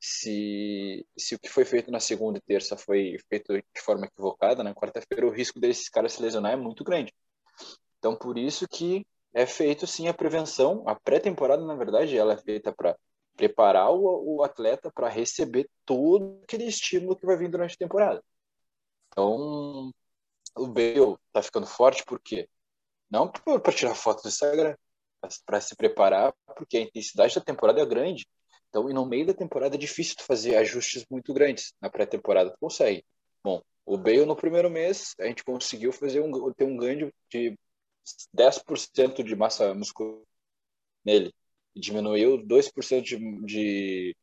se, 0.00 1.06
se 1.16 1.34
o 1.34 1.38
que 1.38 1.48
foi 1.48 1.64
feito 1.64 1.90
na 1.90 2.00
segunda 2.00 2.38
e 2.38 2.42
terça 2.42 2.76
foi 2.76 3.16
feito 3.28 3.52
de 3.52 3.80
forma 3.82 4.06
equivocada, 4.06 4.62
na 4.62 4.74
quarta-feira 4.74 5.26
o 5.26 5.30
risco 5.30 5.58
desses 5.58 5.88
caras 5.88 6.12
se 6.12 6.22
lesionar 6.22 6.52
é 6.52 6.56
muito 6.56 6.84
grande. 6.84 7.12
Então, 7.98 8.16
por 8.16 8.38
isso 8.38 8.66
que 8.68 9.04
é 9.34 9.44
feito 9.44 9.86
sim 9.86 10.08
a 10.08 10.14
prevenção. 10.14 10.84
A 10.86 10.94
pré-temporada, 10.94 11.64
na 11.64 11.74
verdade, 11.74 12.16
ela 12.16 12.34
é 12.34 12.36
feita 12.36 12.72
para 12.72 12.96
preparar 13.36 13.90
o, 13.92 14.36
o 14.36 14.42
atleta 14.42 14.90
para 14.90 15.08
receber 15.08 15.68
todo 15.84 16.40
aquele 16.44 16.64
estímulo 16.64 17.16
que 17.16 17.26
vai 17.26 17.36
vir 17.36 17.50
durante 17.50 17.74
a 17.74 17.78
temporada. 17.78 18.22
Então, 19.08 19.90
o 20.56 20.66
Bale 20.66 21.16
tá 21.32 21.42
ficando 21.42 21.66
forte 21.66 22.04
por 22.04 22.20
quê? 22.20 22.48
Não 23.10 23.30
para 23.30 23.72
tirar 23.72 23.94
foto 23.94 24.22
do 24.22 24.28
Instagram, 24.28 24.76
para 25.46 25.60
se 25.60 25.74
preparar, 25.76 26.34
porque 26.56 26.76
a 26.76 26.80
intensidade 26.82 27.34
da 27.34 27.40
temporada 27.40 27.80
é 27.80 27.86
grande. 27.86 28.26
Então, 28.68 28.88
e 28.90 28.92
no 28.92 29.06
meio 29.06 29.26
da 29.26 29.34
temporada 29.34 29.76
é 29.76 29.78
difícil 29.78 30.16
tu 30.16 30.24
fazer 30.24 30.56
ajustes 30.56 31.06
muito 31.10 31.32
grandes. 31.32 31.72
Na 31.80 31.88
pré-temporada 31.90 32.50
tu 32.50 32.58
consegue. 32.60 33.04
Bom, 33.42 33.62
o 33.84 33.96
Bale 33.96 34.26
no 34.26 34.36
primeiro 34.36 34.70
mês 34.70 35.14
a 35.18 35.26
gente 35.26 35.42
conseguiu 35.42 35.92
fazer 35.92 36.20
um, 36.20 36.52
ter 36.52 36.64
um 36.64 36.76
ganho 36.76 37.12
de 37.30 37.58
10% 38.36 39.22
de 39.22 39.36
massa 39.36 39.74
muscular 39.74 40.20
nele. 41.04 41.32
Diminuiu 41.74 42.38
2% 42.38 43.02
de, 43.02 43.16
de, 43.44 44.16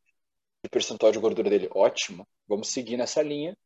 de 0.64 0.70
percentual 0.70 1.12
de 1.12 1.20
gordura 1.20 1.50
dele. 1.50 1.70
Ótimo. 1.74 2.28
Vamos 2.48 2.70
seguir 2.70 2.98
nessa 2.98 3.22
linha. 3.24 3.58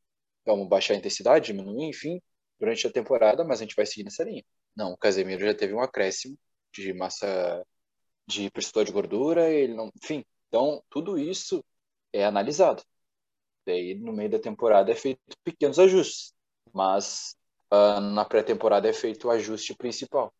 Vamos 0.45 0.67
baixar 0.69 0.93
a 0.93 0.97
intensidade, 0.97 1.47
diminuir, 1.47 1.89
enfim, 1.89 2.21
durante 2.59 2.87
a 2.87 2.91
temporada, 2.91 3.43
mas 3.43 3.59
a 3.59 3.63
gente 3.63 3.75
vai 3.75 3.85
seguir 3.85 4.03
nessa 4.03 4.23
linha. 4.23 4.43
Não, 4.79 4.93
o 4.93 4.97
Casemiro 4.97 5.45
já 5.45 5.53
teve 5.53 5.73
um 5.73 5.81
acréscimo 5.81 6.37
de 6.73 6.93
massa 6.93 7.65
de 8.25 8.49
percentual 8.49 8.85
de 8.85 8.93
gordura, 8.93 9.49
ele 9.49 9.73
não, 9.73 9.91
enfim. 10.01 10.23
Então, 10.47 10.81
tudo 10.89 11.19
isso 11.19 11.61
é 12.13 12.23
analisado. 12.23 12.81
Daí, 13.65 13.93
no 13.93 14.13
meio 14.13 14.29
da 14.29 14.39
temporada, 14.39 14.89
é 14.89 14.95
feito 14.95 15.19
pequenos 15.43 15.77
ajustes, 15.79 16.33
mas 16.73 17.35
uh, 17.73 17.99
na 17.99 18.23
pré-temporada 18.23 18.87
é 18.87 18.93
feito 18.93 19.27
o 19.27 19.31
ajuste 19.31 19.75
principal. 19.75 20.33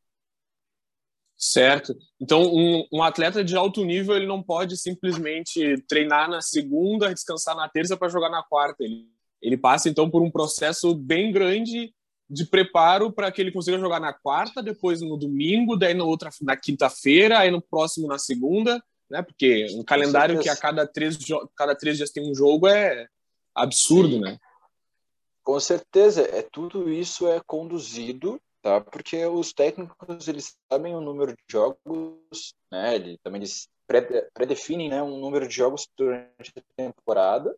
Certo. 1.35 1.93
Então, 2.17 2.41
um, 2.43 2.87
um, 2.93 3.03
atleta 3.03 3.43
de 3.43 3.57
alto 3.57 3.83
nível 3.83 4.15
ele 4.15 4.25
não 4.25 4.41
pode 4.41 4.77
simplesmente 4.77 5.83
treinar 5.85 6.29
na 6.29 6.41
segunda, 6.41 7.13
descansar 7.13 7.57
na 7.57 7.67
terça 7.67 7.97
para 7.97 8.07
jogar 8.07 8.29
na 8.29 8.43
quarta. 8.43 8.85
Ele, 8.85 9.05
ele 9.41 9.57
passa 9.57 9.89
então 9.89 10.09
por 10.09 10.21
um 10.21 10.31
processo 10.31 10.95
bem 10.95 11.29
grande 11.29 11.93
de 12.29 12.45
preparo 12.45 13.11
para 13.11 13.31
que 13.31 13.41
ele 13.41 13.51
consiga 13.51 13.79
jogar 13.79 13.99
na 13.99 14.13
quarta, 14.13 14.61
depois 14.61 15.01
no 15.01 15.17
domingo, 15.17 15.75
daí 15.75 15.93
na 15.93 16.03
outra 16.03 16.29
na 16.41 16.55
quinta-feira, 16.55 17.39
aí 17.39 17.49
no 17.49 17.61
próximo 17.61 18.07
na 18.07 18.19
segunda, 18.19 18.83
né? 19.09 19.23
Porque 19.23 19.65
um 19.73 19.83
calendário 19.83 20.39
que 20.39 20.49
a 20.49 20.55
cada 20.55 20.85
três, 20.85 21.17
cada 21.55 21.75
três 21.75 21.97
dias 21.97 22.11
tem 22.11 22.29
um 22.29 22.35
jogo 22.35 22.67
é 22.67 23.07
absurdo, 23.55 24.15
Sim. 24.15 24.21
né? 24.21 24.37
Com 25.43 25.59
certeza, 25.59 26.21
é 26.21 26.43
tudo 26.43 26.91
isso 26.93 27.27
é 27.27 27.41
conduzido, 27.47 28.39
tá? 28.61 28.79
Porque 28.79 29.25
os 29.25 29.51
técnicos 29.51 30.27
eles 30.27 30.55
sabem 30.71 30.95
o 30.95 31.01
número 31.01 31.31
de 31.31 31.43
jogos, 31.49 32.53
né? 32.71 32.95
Eles, 32.95 33.17
também 33.23 33.41
eles 33.41 33.67
predefinem, 34.33 34.89
né, 34.89 35.01
um 35.01 35.19
número 35.19 35.47
de 35.47 35.55
jogos 35.55 35.89
durante 35.97 36.53
a 36.55 36.61
temporada 36.75 37.55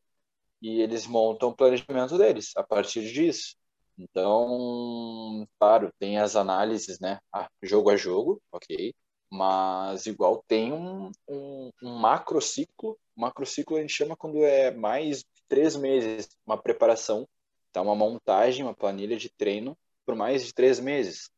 e 0.61 0.79
eles 0.79 1.05
montam 1.05 1.49
o 1.49 1.55
planejamento 1.55 2.17
deles 2.17 2.53
a 2.55 2.63
partir 2.63 3.11
disso. 3.11 3.57
Então, 4.01 5.47
claro, 5.59 5.91
tem 5.99 6.17
as 6.17 6.35
análises, 6.35 6.99
né? 6.99 7.19
Jogo 7.61 7.91
a 7.91 7.95
jogo, 7.97 8.41
ok. 8.51 8.93
Mas 9.29 10.05
igual 10.07 10.43
tem 10.47 10.73
um, 10.73 11.11
um, 11.27 11.71
um 11.83 11.95
macro 11.97 12.41
ciclo. 12.41 12.97
Macro 13.15 13.45
ciclo 13.45 13.77
a 13.77 13.81
gente 13.81 13.93
chama 13.93 14.17
quando 14.17 14.43
é 14.43 14.71
mais 14.71 15.23
três 15.47 15.75
meses, 15.75 16.29
uma 16.45 16.57
preparação, 16.57 17.27
tá? 17.71 17.81
uma 17.81 17.95
montagem, 17.95 18.65
uma 18.65 18.73
planilha 18.73 19.15
de 19.17 19.29
treino 19.29 19.77
por 20.05 20.15
mais 20.15 20.45
de 20.45 20.53
três 20.53 20.79
meses. 20.79 21.29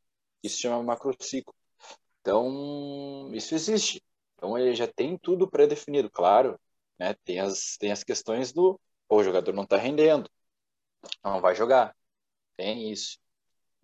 Isso 0.41 0.59
chama 0.61 0.81
macro 0.83 1.15
ciclo. 1.19 1.53
Então, 2.21 3.29
isso 3.33 3.53
existe. 3.53 4.01
Então, 4.35 4.57
ele 4.57 4.73
já 4.75 4.87
tem 4.87 5.17
tudo 5.17 5.49
pré-definido, 5.49 6.09
claro. 6.09 6.59
Né? 6.97 7.13
Tem, 7.25 7.39
as, 7.39 7.77
tem 7.77 7.91
as 7.91 8.03
questões 8.03 8.53
do 8.53 8.79
o 9.09 9.23
jogador 9.23 9.53
não 9.53 9.63
está 9.63 9.77
rendendo, 9.77 10.27
não 11.23 11.39
vai 11.39 11.53
jogar 11.55 11.95
tem 12.57 12.91
isso. 12.91 13.17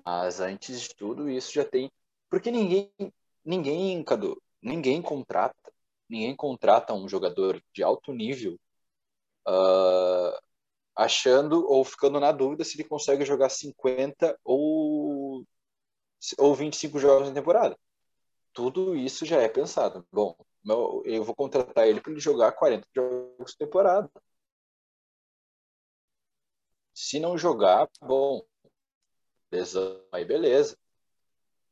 Mas 0.06 0.40
antes 0.40 0.82
de 0.82 0.96
tudo 0.96 1.30
isso 1.30 1.54
já 1.54 1.66
tem. 1.66 1.92
Porque 2.30 2.52
ninguém, 2.52 2.92
ninguém, 3.44 4.04
Cadu, 4.04 4.42
ninguém 4.62 5.02
contrata, 5.02 5.72
ninguém 6.08 6.36
contrata 6.36 6.94
um 6.94 7.08
jogador 7.08 7.62
de 7.74 7.84
alto 7.84 8.14
nível 8.14 8.60
uh, 9.48 10.40
achando 10.96 11.66
ou 11.70 11.84
ficando 11.84 12.20
na 12.20 12.32
dúvida 12.32 12.64
se 12.64 12.76
ele 12.78 12.88
consegue 12.88 13.26
jogar 13.26 13.50
50 13.50 14.38
ou, 14.44 15.46
ou 16.38 16.56
25 16.56 17.00
jogos 17.00 17.30
na 17.30 17.34
temporada. 17.34 17.78
Tudo 18.54 18.96
isso 18.96 19.26
já 19.26 19.42
é 19.42 19.48
pensado. 19.48 20.06
Bom, 20.12 20.36
eu 21.06 21.24
vou 21.24 21.36
contratar 21.36 21.88
ele 21.88 22.02
para 22.02 22.12
ele 22.12 22.20
jogar 22.20 22.52
40 22.52 22.88
jogos 22.94 23.56
na 23.60 23.66
temporada. 23.66 24.12
Se 26.94 27.20
não 27.20 27.38
jogar, 27.38 27.90
bom, 28.02 28.44
lesão, 29.52 30.02
aí 30.12 30.26
beleza. 30.26 30.78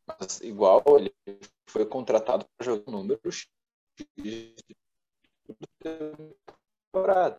Mas 0.07 0.41
igual 0.41 0.83
ele 0.97 1.13
foi 1.67 1.85
contratado 1.85 2.45
para 2.57 2.65
jogar 2.65 2.91
número 2.91 3.19
X 3.31 3.47
de 4.17 4.55
temporada. 6.91 7.37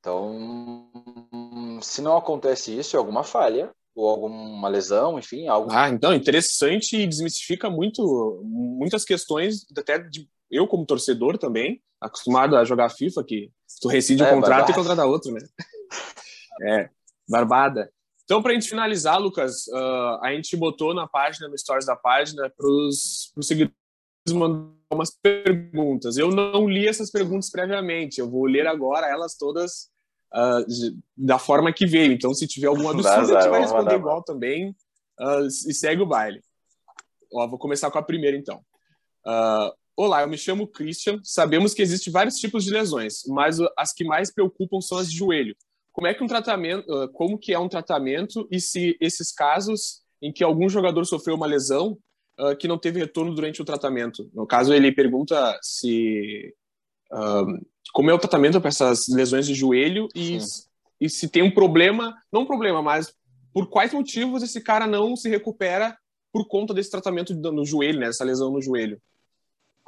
Então, 0.00 1.80
se 1.82 2.00
não 2.00 2.16
acontece 2.16 2.76
isso, 2.76 2.96
é 2.96 2.98
alguma 2.98 3.24
falha 3.24 3.74
ou 3.94 4.08
alguma 4.08 4.68
lesão, 4.68 5.18
enfim, 5.18 5.48
algo. 5.48 5.70
Ah, 5.72 5.88
então 5.88 6.14
interessante 6.14 6.96
e 6.96 7.06
desmistifica 7.06 7.68
muito 7.68 8.40
muitas 8.44 9.04
questões 9.04 9.66
até 9.76 9.98
de 9.98 10.28
eu 10.50 10.66
como 10.66 10.86
torcedor 10.86 11.36
também, 11.36 11.82
acostumado 12.00 12.56
a 12.56 12.64
jogar 12.64 12.90
FIFA 12.90 13.24
que 13.24 13.50
tu 13.80 13.88
rescinde 13.88 14.22
é, 14.22 14.26
o 14.26 14.34
contrato 14.34 14.68
barbada. 14.68 14.72
e 14.72 14.74
contrata 14.74 15.04
outro, 15.04 15.32
né? 15.32 15.40
é, 16.62 16.90
barbada. 17.28 17.92
Então, 18.28 18.42
para 18.42 18.52
a 18.52 18.54
gente 18.54 18.68
finalizar, 18.68 19.18
Lucas, 19.18 19.66
uh, 19.68 20.22
a 20.22 20.34
gente 20.34 20.54
botou 20.54 20.92
na 20.92 21.08
página, 21.08 21.48
no 21.48 21.56
stories 21.56 21.86
da 21.86 21.96
página, 21.96 22.52
para 22.54 22.68
os 22.68 23.32
seguidores 23.40 23.72
mandar 24.34 24.68
umas 24.92 25.10
perguntas. 25.10 26.18
Eu 26.18 26.28
não 26.30 26.68
li 26.68 26.86
essas 26.86 27.10
perguntas 27.10 27.48
previamente, 27.50 28.20
eu 28.20 28.28
vou 28.28 28.44
ler 28.44 28.66
agora 28.66 29.06
elas 29.08 29.34
todas 29.34 29.88
uh, 30.34 31.00
da 31.16 31.38
forma 31.38 31.72
que 31.72 31.86
veio. 31.86 32.12
Então, 32.12 32.34
se 32.34 32.46
tiver 32.46 32.66
alguma 32.66 32.92
dúvida, 32.92 33.18
a 33.18 33.24
gente 33.24 33.48
vai 33.48 33.62
responder 33.62 33.94
igual 33.94 34.22
também 34.22 34.76
uh, 35.18 35.46
e 35.46 35.72
segue 35.72 36.02
o 36.02 36.06
baile. 36.06 36.42
Ó, 37.32 37.48
vou 37.48 37.58
começar 37.58 37.90
com 37.90 37.96
a 37.96 38.02
primeira, 38.02 38.36
então. 38.36 38.60
Olá, 39.96 40.20
eu 40.20 40.28
me 40.28 40.36
chamo 40.36 40.68
Christian. 40.68 41.18
Sabemos 41.24 41.72
que 41.72 41.80
existem 41.80 42.12
vários 42.12 42.36
tipos 42.36 42.62
de 42.62 42.72
lesões, 42.72 43.22
mas 43.26 43.56
as 43.74 43.94
que 43.94 44.04
mais 44.04 44.30
preocupam 44.30 44.82
são 44.82 44.98
as 44.98 45.10
de 45.10 45.16
joelho 45.16 45.56
como 45.98 46.06
é 46.06 46.14
que 46.14 46.22
um 46.22 46.28
tratamento, 46.28 47.10
como 47.12 47.36
que 47.36 47.52
é 47.52 47.58
um 47.58 47.68
tratamento 47.68 48.46
e 48.52 48.60
se 48.60 48.96
esses 49.00 49.32
casos 49.32 50.00
em 50.22 50.32
que 50.32 50.44
algum 50.44 50.68
jogador 50.68 51.04
sofreu 51.04 51.34
uma 51.34 51.44
lesão 51.44 51.98
uh, 52.38 52.56
que 52.56 52.68
não 52.68 52.78
teve 52.78 53.00
retorno 53.00 53.34
durante 53.34 53.60
o 53.60 53.64
tratamento. 53.64 54.30
No 54.32 54.46
caso, 54.46 54.72
ele 54.72 54.92
pergunta 54.92 55.58
se 55.60 56.54
uh, 57.12 57.66
como 57.92 58.12
é 58.12 58.14
o 58.14 58.18
tratamento 58.18 58.60
para 58.60 58.68
essas 58.68 59.08
lesões 59.08 59.44
de 59.44 59.54
joelho 59.54 60.06
e, 60.14 60.38
e 61.00 61.10
se 61.10 61.28
tem 61.28 61.42
um 61.42 61.50
problema, 61.50 62.14
não 62.32 62.42
um 62.42 62.46
problema, 62.46 62.80
mas 62.80 63.12
por 63.52 63.68
quais 63.68 63.92
motivos 63.92 64.44
esse 64.44 64.60
cara 64.60 64.86
não 64.86 65.16
se 65.16 65.28
recupera 65.28 65.98
por 66.32 66.46
conta 66.46 66.72
desse 66.72 66.92
tratamento 66.92 67.34
no 67.34 67.66
joelho, 67.66 67.98
né? 67.98 68.06
Essa 68.06 68.22
lesão 68.22 68.52
no 68.52 68.62
joelho. 68.62 69.02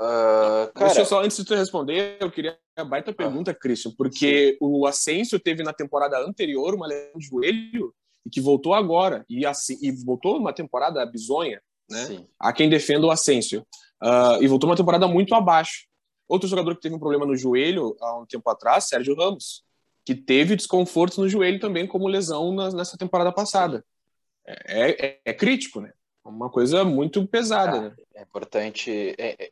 Uh, 0.00 0.72
cara... 0.72 0.86
Deixa 0.86 1.00
eu 1.02 1.04
só, 1.04 1.22
antes 1.22 1.36
de 1.36 1.44
tu 1.44 1.54
responder, 1.54 2.16
eu 2.18 2.30
queria 2.30 2.58
a 2.74 2.84
baita 2.84 3.12
pergunta, 3.12 3.52
Christian, 3.52 3.92
porque 3.98 4.56
o 4.58 4.86
Asensio 4.86 5.38
teve 5.38 5.62
na 5.62 5.74
temporada 5.74 6.18
anterior 6.18 6.74
uma 6.74 6.86
lesão 6.86 7.18
de 7.18 7.26
joelho 7.26 7.94
e 8.24 8.30
que 8.30 8.40
voltou 8.40 8.72
agora, 8.72 9.24
e, 9.28 9.44
assim, 9.44 9.76
e 9.82 9.92
voltou 9.92 10.38
uma 10.38 10.54
temporada 10.54 11.04
bizonha, 11.04 11.60
né? 11.88 12.06
Sim. 12.06 12.26
Há 12.38 12.50
quem 12.52 12.70
defenda 12.70 13.06
o 13.06 13.10
Asensio. 13.10 13.66
Uh, 14.02 14.42
e 14.42 14.48
voltou 14.48 14.70
uma 14.70 14.76
temporada 14.76 15.06
muito 15.06 15.34
abaixo. 15.34 15.86
Outro 16.26 16.48
jogador 16.48 16.74
que 16.74 16.80
teve 16.80 16.94
um 16.94 16.98
problema 16.98 17.26
no 17.26 17.36
joelho 17.36 17.94
há 18.00 18.20
um 18.20 18.24
tempo 18.24 18.48
atrás, 18.48 18.84
Sérgio 18.84 19.14
Ramos, 19.14 19.62
que 20.04 20.14
teve 20.14 20.56
desconfortos 20.56 21.18
no 21.18 21.28
joelho 21.28 21.60
também 21.60 21.86
como 21.86 22.08
lesão 22.08 22.54
na, 22.54 22.70
nessa 22.70 22.96
temporada 22.96 23.32
passada. 23.32 23.84
É, 24.46 25.06
é, 25.06 25.20
é, 25.26 25.32
crítico, 25.34 25.80
né? 25.80 25.92
Uma 26.24 26.48
coisa 26.48 26.84
muito 26.84 27.26
pesada. 27.26 27.76
Ah, 27.76 27.80
né? 27.82 27.96
É 28.14 28.22
importante. 28.22 29.14
É, 29.18 29.36
é, 29.44 29.50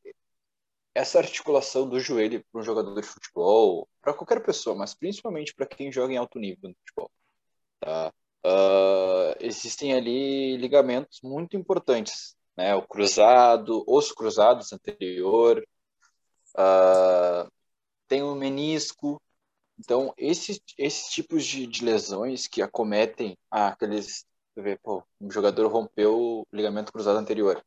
essa 0.94 1.18
articulação 1.18 1.88
do 1.88 2.00
joelho 2.00 2.44
para 2.50 2.60
um 2.60 2.64
jogador 2.64 3.00
de 3.00 3.06
futebol, 3.06 3.88
para 4.00 4.14
qualquer 4.14 4.42
pessoa, 4.42 4.76
mas 4.76 4.94
principalmente 4.94 5.54
para 5.54 5.66
quem 5.66 5.92
joga 5.92 6.12
em 6.12 6.16
alto 6.16 6.38
nível 6.38 6.70
no 6.70 6.76
futebol, 6.76 7.10
tá? 7.80 8.12
Uh, 8.44 9.34
existem 9.40 9.92
ali 9.94 10.56
ligamentos 10.56 11.20
muito 11.22 11.56
importantes, 11.56 12.36
né? 12.56 12.74
O 12.74 12.82
cruzado, 12.82 13.84
os 13.86 14.12
cruzados 14.12 14.72
anterior, 14.72 15.62
uh, 16.56 17.50
tem 18.06 18.22
o 18.22 18.34
menisco. 18.34 19.20
Então, 19.78 20.12
esses, 20.16 20.60
esses 20.76 21.10
tipos 21.12 21.44
de, 21.44 21.66
de 21.66 21.84
lesões 21.84 22.46
que 22.48 22.62
acometem 22.62 23.36
ah, 23.50 23.68
aqueles. 23.68 24.26
Vê, 24.56 24.76
pô, 24.76 25.04
um 25.20 25.30
jogador 25.30 25.68
rompeu 25.70 26.18
o 26.18 26.46
ligamento 26.52 26.92
cruzado 26.92 27.18
anterior. 27.18 27.64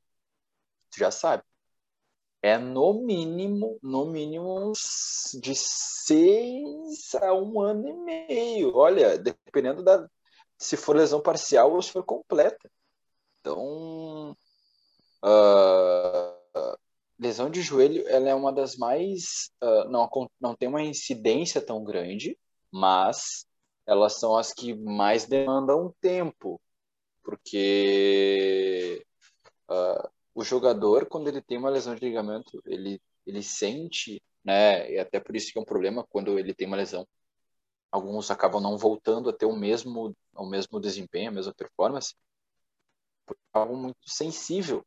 Tu 0.92 1.00
já 1.00 1.10
sabe 1.10 1.44
é 2.42 2.58
no 2.58 2.94
mínimo, 3.06 3.78
no 3.82 4.06
mínimo 4.08 4.74
de 5.42 5.54
seis 5.56 7.16
a 7.16 7.34
um 7.34 7.62
ano 7.62 7.88
e 7.88 7.94
meio. 7.94 8.76
Olha, 8.76 9.18
dependendo 9.18 9.84
da 9.84 10.08
se 10.58 10.78
for 10.78 10.96
lesão 10.96 11.22
parcial 11.22 11.74
ou 11.74 11.82
se 11.82 11.92
for 11.92 12.04
completa. 12.04 12.72
Então, 13.40 14.36
uh, 15.24 16.78
lesão 17.20 17.50
de 17.50 17.62
joelho, 17.62 18.08
ela 18.08 18.30
é 18.30 18.36
uma 18.36 18.54
das 18.54 18.76
mais 18.78 19.52
uh, 19.62 19.90
não 19.90 20.10
não 20.40 20.56
tem 20.56 20.68
uma 20.68 20.84
incidência 20.84 21.62
tão 21.62 21.84
grande, 21.84 22.38
mas 22.72 23.46
elas 23.88 24.20
são 24.20 24.38
as 24.38 24.54
que 24.54 24.74
mais 24.76 25.26
demandam 25.26 25.94
tempo, 26.02 26.62
porque 27.24 29.06
uh, 29.70 30.10
o 30.34 30.44
jogador, 30.44 31.06
quando 31.08 31.28
ele 31.28 31.42
tem 31.42 31.58
uma 31.58 31.70
lesão 31.70 31.96
de 31.96 32.06
ligamento, 32.06 32.62
ele, 32.66 33.02
ele 33.26 33.44
sente, 33.44 34.22
né? 34.44 34.92
E 34.92 35.00
até 35.00 35.20
por 35.20 35.36
isso 35.36 35.52
que 35.52 35.60
é 35.60 35.62
um 35.62 35.66
problema 35.66 36.06
quando 36.10 36.38
ele 36.40 36.54
tem 36.54 36.68
uma 36.68 36.78
lesão. 36.78 37.08
Alguns 37.92 38.32
acabam 38.32 38.62
não 38.62 38.78
voltando 38.78 39.30
a 39.30 39.34
ter 39.34 39.46
o 39.46 39.56
mesmo, 39.56 40.16
o 40.34 40.46
mesmo 40.46 40.80
desempenho, 40.80 41.30
a 41.30 41.34
mesma 41.34 41.54
performance. 41.54 42.16
É 43.30 43.34
algo 43.54 43.76
muito 43.76 44.10
sensível. 44.10 44.86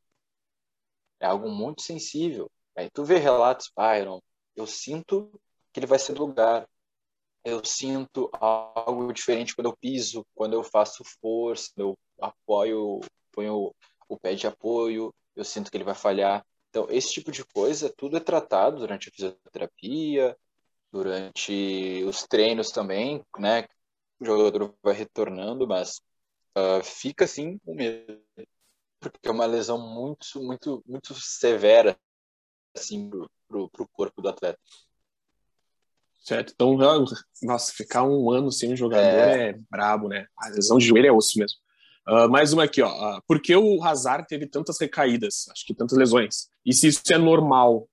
É 1.21 1.27
algo 1.27 1.49
muito 1.51 1.83
sensível. 1.83 2.51
Aí 2.77 2.91
tu 2.91 3.05
vê 3.05 3.19
relatos, 3.19 3.71
não, 3.77 4.23
eu 4.57 4.67
sinto 4.67 5.31
que 5.73 5.81
ele 5.81 5.87
vai 5.87 5.99
ser 5.99 6.15
do 6.15 6.27
lugar. 6.27 6.69
Eu 7.45 7.63
sinto 7.63 8.31
algo 8.33 9.13
diferente 9.13 9.55
quando 9.55 9.67
eu 9.67 9.77
piso, 9.77 10.27
quando 10.35 10.55
eu 10.55 10.65
faço 10.65 11.05
força, 11.21 11.71
eu 11.77 11.97
apoio, 12.19 13.01
ponho 13.31 13.75
o 14.09 14.19
pé 14.19 14.35
de 14.35 14.47
apoio, 14.47 15.15
eu 15.37 15.45
sinto 15.45 15.71
que 15.71 15.77
ele 15.77 15.85
vai 15.85 15.95
falhar. 15.95 16.45
Então, 16.71 16.87
esse 16.91 17.13
tipo 17.13 17.31
de 17.31 17.45
coisa, 17.45 17.93
tudo 17.97 18.17
é 18.17 18.21
tratado 18.21 18.79
durante 18.79 19.09
a 19.09 19.13
fisioterapia, 19.13 20.37
durante 20.91 22.03
os 22.05 22.23
treinos 22.25 22.71
também, 22.71 23.25
né? 23.39 23.67
O 24.21 24.25
jogador 24.25 24.75
vai 24.83 24.95
retornando, 24.95 25.67
mas 25.67 26.01
uh, 26.57 26.83
fica 26.83 27.25
assim 27.25 27.61
o 27.65 27.75
medo, 27.75 28.21
porque 29.01 29.29
é 29.29 29.31
uma 29.31 29.47
lesão 29.47 29.79
muito, 29.79 30.43
muito, 30.43 30.83
muito 30.87 31.15
severa, 31.15 31.99
assim, 32.75 33.09
pro, 33.09 33.31
pro, 33.49 33.69
pro 33.71 33.89
corpo 33.89 34.23
do 34.23 34.29
atleta. 34.29 34.59
Certo, 36.25 36.53
então, 36.55 36.77
nossa, 37.43 37.73
ficar 37.75 38.03
um 38.03 38.31
ano 38.31 38.51
sem 38.51 38.73
um 38.73 38.77
jogador 38.77 39.05
é, 39.05 39.51
é 39.51 39.53
brabo, 39.71 40.09
né? 40.09 40.27
A 40.39 40.49
lesão 40.49 40.79
de 40.79 40.87
joelho 40.87 41.07
é 41.09 41.13
osso 41.13 41.39
mesmo. 41.39 41.59
Uh, 42.07 42.29
mais 42.29 42.53
uma 42.53 42.65
aqui, 42.65 42.83
ó. 42.83 43.17
Uh, 43.17 43.23
por 43.27 43.41
que 43.41 43.57
o 43.57 43.83
Hazard 43.83 44.27
teve 44.29 44.47
tantas 44.47 44.79
recaídas? 44.79 45.49
Acho 45.51 45.65
que 45.65 45.75
tantas 45.75 45.97
lesões. 45.97 46.49
E 46.65 46.73
se 46.73 46.89
isso 46.89 47.03
é 47.11 47.19
normal? 47.19 47.89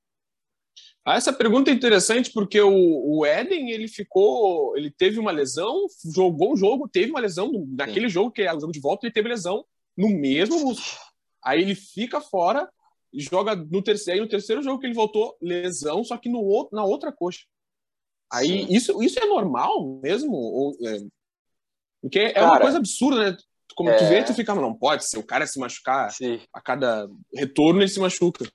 Ah, 1.04 1.16
essa 1.16 1.34
pergunta 1.34 1.72
é 1.72 1.74
interessante 1.74 2.32
porque 2.32 2.62
o, 2.62 2.72
o 2.72 3.26
Eden 3.26 3.72
ele 3.72 3.88
ficou, 3.88 4.78
ele 4.78 4.92
teve 4.92 5.18
uma 5.18 5.32
lesão, 5.32 5.88
jogou 6.14 6.54
um 6.54 6.58
jogo, 6.58 6.88
teve 6.88 7.10
uma 7.10 7.20
lesão 7.20 7.52
naquele 7.70 8.08
Sim. 8.08 8.14
jogo 8.14 8.32
que 8.32 8.44
é 8.44 8.54
o 8.54 8.60
jogo 8.60 8.72
de 8.72 8.80
volta, 8.80 9.06
ele 9.06 9.14
teve 9.14 9.30
lesão 9.30 9.66
no 9.98 10.10
mesmo 10.10 10.60
músculo. 10.60 11.02
Aí 11.44 11.62
ele 11.62 11.74
fica 11.74 12.22
fora, 12.22 12.70
joga 13.14 13.56
no 13.56 13.82
terceiro, 13.82 14.20
aí 14.20 14.24
no 14.24 14.30
terceiro 14.30 14.62
jogo 14.62 14.80
que 14.80 14.86
ele 14.86 14.94
voltou 14.94 15.36
lesão, 15.42 16.04
só 16.04 16.18
que 16.18 16.30
no 16.30 16.40
outro, 16.40 16.76
na 16.76 16.86
outra 16.86 17.12
coxa. 17.12 17.46
Aí 18.32 18.68
isso, 18.70 19.02
isso 19.02 19.20
é 19.20 19.26
normal 19.26 20.00
mesmo? 20.04 20.34
Ou, 20.36 20.78
é, 20.86 21.00
porque 22.00 22.20
é 22.20 22.34
Cara, 22.34 22.46
uma 22.46 22.60
coisa 22.60 22.78
absurda, 22.78 23.32
né? 23.32 23.38
Como 23.76 23.90
é... 23.90 23.98
tu 23.98 24.06
vê, 24.06 24.24
tu 24.24 24.34
fica, 24.34 24.54
não 24.56 24.74
pode 24.74 25.08
ser, 25.08 25.18
o 25.18 25.26
cara 25.26 25.46
se 25.46 25.60
machucar 25.60 26.12
Sim. 26.12 26.42
a 26.54 26.62
cada 26.62 27.08
retorno 27.34 27.82
ele 27.82 27.90
se 27.90 28.00
machuca. 28.00 28.50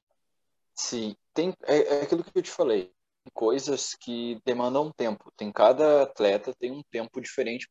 Sim, 0.75 1.17
tem, 1.33 1.55
é, 1.65 1.99
é 1.99 2.03
aquilo 2.03 2.23
que 2.23 2.31
eu 2.35 2.43
te 2.43 2.51
falei, 2.51 2.93
coisas 3.33 3.95
que 3.95 4.41
demandam 4.45 4.93
tempo. 4.93 5.33
Tem 5.37 5.51
cada 5.53 6.03
atleta 6.03 6.55
tem 6.59 6.71
um 6.71 6.83
tempo 6.91 7.21
diferente 7.21 7.69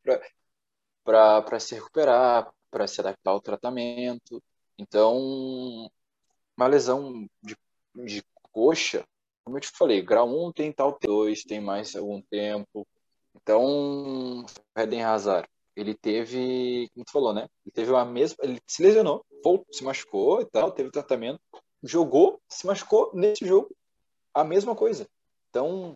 para 1.04 1.60
se 1.60 1.74
recuperar, 1.74 2.50
para 2.70 2.86
se 2.86 3.00
adaptar 3.00 3.30
ao 3.30 3.40
tratamento. 3.40 4.42
Então, 4.78 5.88
uma 6.56 6.66
lesão 6.66 7.28
de, 7.42 7.56
de 7.94 8.22
coxa, 8.52 9.04
como 9.44 9.56
eu 9.56 9.60
te 9.60 9.68
falei, 9.68 10.02
grau 10.02 10.28
1 10.48 10.52
tem 10.52 10.72
tal, 10.72 10.98
2 11.00 11.42
tem 11.42 11.60
mais 11.60 11.94
algum 11.94 12.20
tempo. 12.22 12.86
Então, 13.34 14.44
Eden 14.76 15.04
Hazard, 15.04 15.48
ele 15.76 15.94
teve, 15.94 16.88
como 16.94 17.04
tu 17.04 17.12
falou, 17.12 17.34
né? 17.34 17.46
Ele 17.64 17.72
teve 17.72 17.94
a 17.94 18.04
mesma, 18.04 18.36
ele 18.42 18.58
se 18.66 18.82
lesionou, 18.82 19.24
voltou, 19.44 19.66
se 19.70 19.84
machucou 19.84 20.40
e 20.40 20.46
tal, 20.46 20.72
teve 20.72 20.90
tratamento, 20.90 21.38
jogou, 21.82 22.40
se 22.48 22.66
machucou 22.66 23.10
nesse 23.14 23.46
jogo, 23.46 23.70
a 24.32 24.42
mesma 24.42 24.74
coisa. 24.74 25.06
Então, 25.50 25.94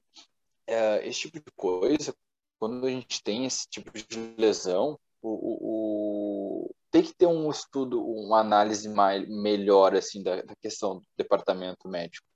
é, 0.66 1.06
esse 1.08 1.20
tipo 1.20 1.38
de 1.38 1.50
coisa, 1.56 2.14
quando 2.58 2.86
a 2.86 2.90
gente 2.90 3.22
tem 3.22 3.46
esse 3.46 3.66
tipo 3.68 3.90
de 3.90 4.34
lesão, 4.36 4.98
o, 5.22 5.28
o, 5.30 5.58
o 6.66 6.74
tem 6.90 7.02
que 7.02 7.14
ter 7.14 7.26
um 7.26 7.50
estudo, 7.50 8.04
uma 8.04 8.40
análise 8.40 8.88
mais, 8.88 9.26
melhor 9.28 9.94
assim 9.94 10.22
da, 10.22 10.42
da 10.42 10.54
questão 10.56 10.98
do 10.98 11.04
departamento 11.16 11.88
médico, 11.88 12.26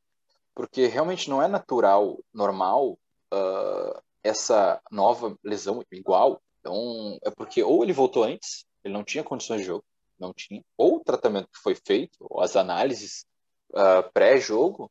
porque 0.55 0.87
realmente 0.87 1.29
não 1.29 1.43
é 1.43 1.49
natural, 1.49 2.19
normal 2.33 2.93
uh, 3.33 4.01
essa 4.23 4.81
nova 4.91 5.37
lesão 5.43 5.83
igual 5.93 6.41
então, 6.65 7.19
é 7.23 7.31
porque 7.31 7.63
ou 7.63 7.85
ele 7.85 7.93
voltou 7.93 8.25
antes, 8.25 8.65
ele 8.83 8.95
não 8.95 9.05
tinha 9.05 9.23
condições 9.23 9.61
de 9.61 9.67
jogo, 9.67 9.85
não 10.19 10.33
tinha, 10.33 10.65
ou 10.79 10.97
o 10.97 11.05
tratamento 11.05 11.51
que 11.53 11.59
foi 11.59 11.75
feito, 11.75 12.17
ou 12.21 12.41
as 12.41 12.57
análises 12.57 13.27
uh, 13.73 14.11
pré-jogo 14.15 14.91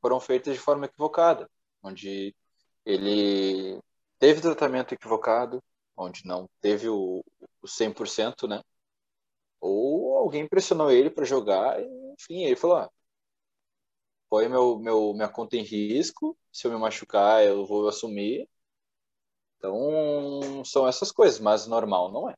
foram 0.00 0.20
feitas 0.20 0.54
de 0.54 0.60
forma 0.60 0.86
equivocada, 0.86 1.50
onde 1.82 2.34
ele 2.86 3.80
teve 4.18 4.40
tratamento 4.40 4.94
equivocado, 4.94 5.60
onde 5.96 6.24
não 6.24 6.48
teve 6.60 6.88
o, 6.88 7.24
o 7.60 7.66
100%, 7.66 8.48
né? 8.48 8.62
Ou 9.60 10.16
alguém 10.18 10.48
pressionou 10.48 10.90
ele 10.90 11.10
para 11.10 11.24
jogar, 11.24 11.80
e, 11.82 11.86
enfim, 12.14 12.44
ele 12.44 12.56
falou: 12.56 12.76
ah, 12.78 12.90
põe 14.28 14.48
meu, 14.48 14.78
meu, 14.78 15.12
minha 15.14 15.28
conta 15.28 15.56
em 15.56 15.62
risco, 15.62 16.36
se 16.52 16.66
eu 16.66 16.72
me 16.72 16.78
machucar, 16.78 17.44
eu 17.44 17.66
vou 17.66 17.88
assumir, 17.88 18.48
então, 19.60 20.64
são 20.64 20.88
essas 20.88 21.12
coisas, 21.12 21.38
mas 21.38 21.66
normal 21.66 22.10
não 22.10 22.30
é. 22.30 22.34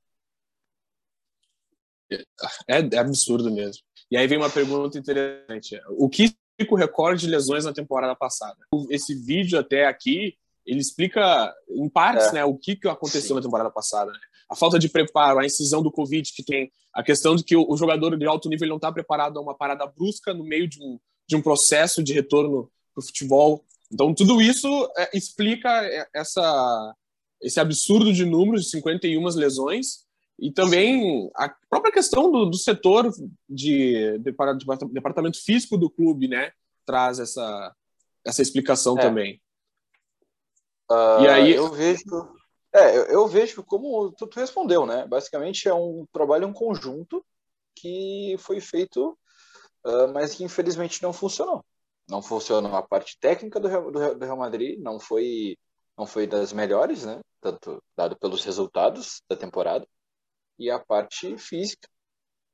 É, 2.68 2.80
é 2.80 2.98
absurdo 2.98 3.50
mesmo. 3.50 3.82
E 4.10 4.16
aí 4.16 4.26
vem 4.26 4.36
uma 4.36 4.50
pergunta 4.50 4.98
interessante. 4.98 5.80
O 5.90 6.08
que 6.08 6.34
fica 6.60 6.74
o 6.74 6.76
recorde 6.76 7.22
de 7.22 7.30
lesões 7.30 7.64
na 7.64 7.72
temporada 7.72 8.14
passada? 8.16 8.58
Esse 8.90 9.14
vídeo 9.14 9.58
até 9.58 9.86
aqui, 9.86 10.36
ele 10.66 10.80
explica 10.80 11.54
em 11.70 11.88
partes 11.88 12.26
é. 12.26 12.32
né, 12.32 12.44
o 12.44 12.58
que, 12.58 12.74
que 12.74 12.88
aconteceu 12.88 13.28
Sim. 13.28 13.34
na 13.36 13.40
temporada 13.40 13.70
passada. 13.70 14.10
Né? 14.10 14.18
A 14.50 14.56
falta 14.56 14.76
de 14.76 14.88
preparo, 14.88 15.38
a 15.38 15.46
incisão 15.46 15.80
do 15.80 15.92
Covid 15.92 16.30
que 16.32 16.44
tem, 16.44 16.72
a 16.92 17.04
questão 17.04 17.36
de 17.36 17.44
que 17.44 17.56
o, 17.56 17.76
jogador 17.76 18.18
de 18.18 18.26
alto 18.26 18.48
nível 18.48 18.68
não 18.68 18.76
está 18.76 18.90
preparado 18.92 19.38
a 19.38 19.42
uma 19.42 19.56
parada 19.56 19.86
brusca 19.86 20.34
no 20.34 20.44
meio 20.44 20.68
de 20.68 20.82
um, 20.82 20.98
de 21.26 21.36
um 21.36 21.40
processo 21.40 22.02
de 22.02 22.12
retorno 22.12 22.70
para 22.92 23.00
o 23.00 23.06
futebol. 23.06 23.64
Então, 23.90 24.12
tudo 24.12 24.42
isso 24.42 24.68
é, 24.96 25.16
explica 25.16 25.70
essa, 26.14 26.94
esse 27.42 27.58
absurdo 27.60 28.12
de 28.12 28.24
números 28.24 28.62
de 28.62 28.70
51 28.70 29.24
lesões 29.34 30.06
E 30.38 30.50
também 30.50 31.30
a 31.34 31.48
própria 31.68 31.92
questão 31.92 32.30
do, 32.30 32.46
do 32.46 32.56
setor 32.56 33.10
de, 33.48 34.18
de, 34.18 34.32
de, 34.32 34.92
departamento 34.92 35.42
físico 35.42 35.76
do 35.76 35.90
clube, 35.90 36.28
né? 36.28 36.52
Traz 36.86 37.18
essa, 37.18 37.74
essa 38.24 38.42
explicação 38.42 38.96
é. 38.98 39.02
também. 39.02 39.42
Uh, 40.90 41.22
e 41.22 41.28
aí 41.28 41.52
eu 41.52 41.70
vejo, 41.70 42.02
é, 42.72 42.96
eu, 42.96 43.04
eu 43.04 43.28
vejo 43.28 43.62
como 43.62 44.12
tu, 44.12 44.26
tu, 44.26 44.40
respondeu, 44.40 44.84
né? 44.86 45.06
Basicamente 45.06 45.68
é 45.68 45.74
um 45.74 46.06
trabalho 46.12 46.46
um 46.46 46.52
conjunto 46.52 47.24
que 47.74 48.36
foi 48.38 48.60
feito, 48.60 49.16
uh, 49.86 50.08
mas 50.12 50.34
que 50.34 50.44
infelizmente 50.44 51.02
não 51.02 51.12
funcionou. 51.12 51.64
Não 52.08 52.20
funcionou 52.20 52.74
a 52.74 52.82
parte 52.82 53.18
técnica 53.18 53.60
do 53.60 53.68
do, 53.68 54.14
do 54.16 54.24
Real 54.24 54.36
Madrid, 54.36 54.78
não 54.80 54.98
foi 54.98 55.56
não 55.96 56.06
foi 56.06 56.26
das 56.26 56.52
melhores, 56.52 57.04
né? 57.04 57.20
Tanto 57.42 57.82
dado 57.96 58.16
pelos 58.16 58.44
resultados 58.44 59.20
da 59.28 59.36
temporada 59.36 59.86
e 60.58 60.70
a 60.70 60.78
parte 60.78 61.36
física, 61.36 61.88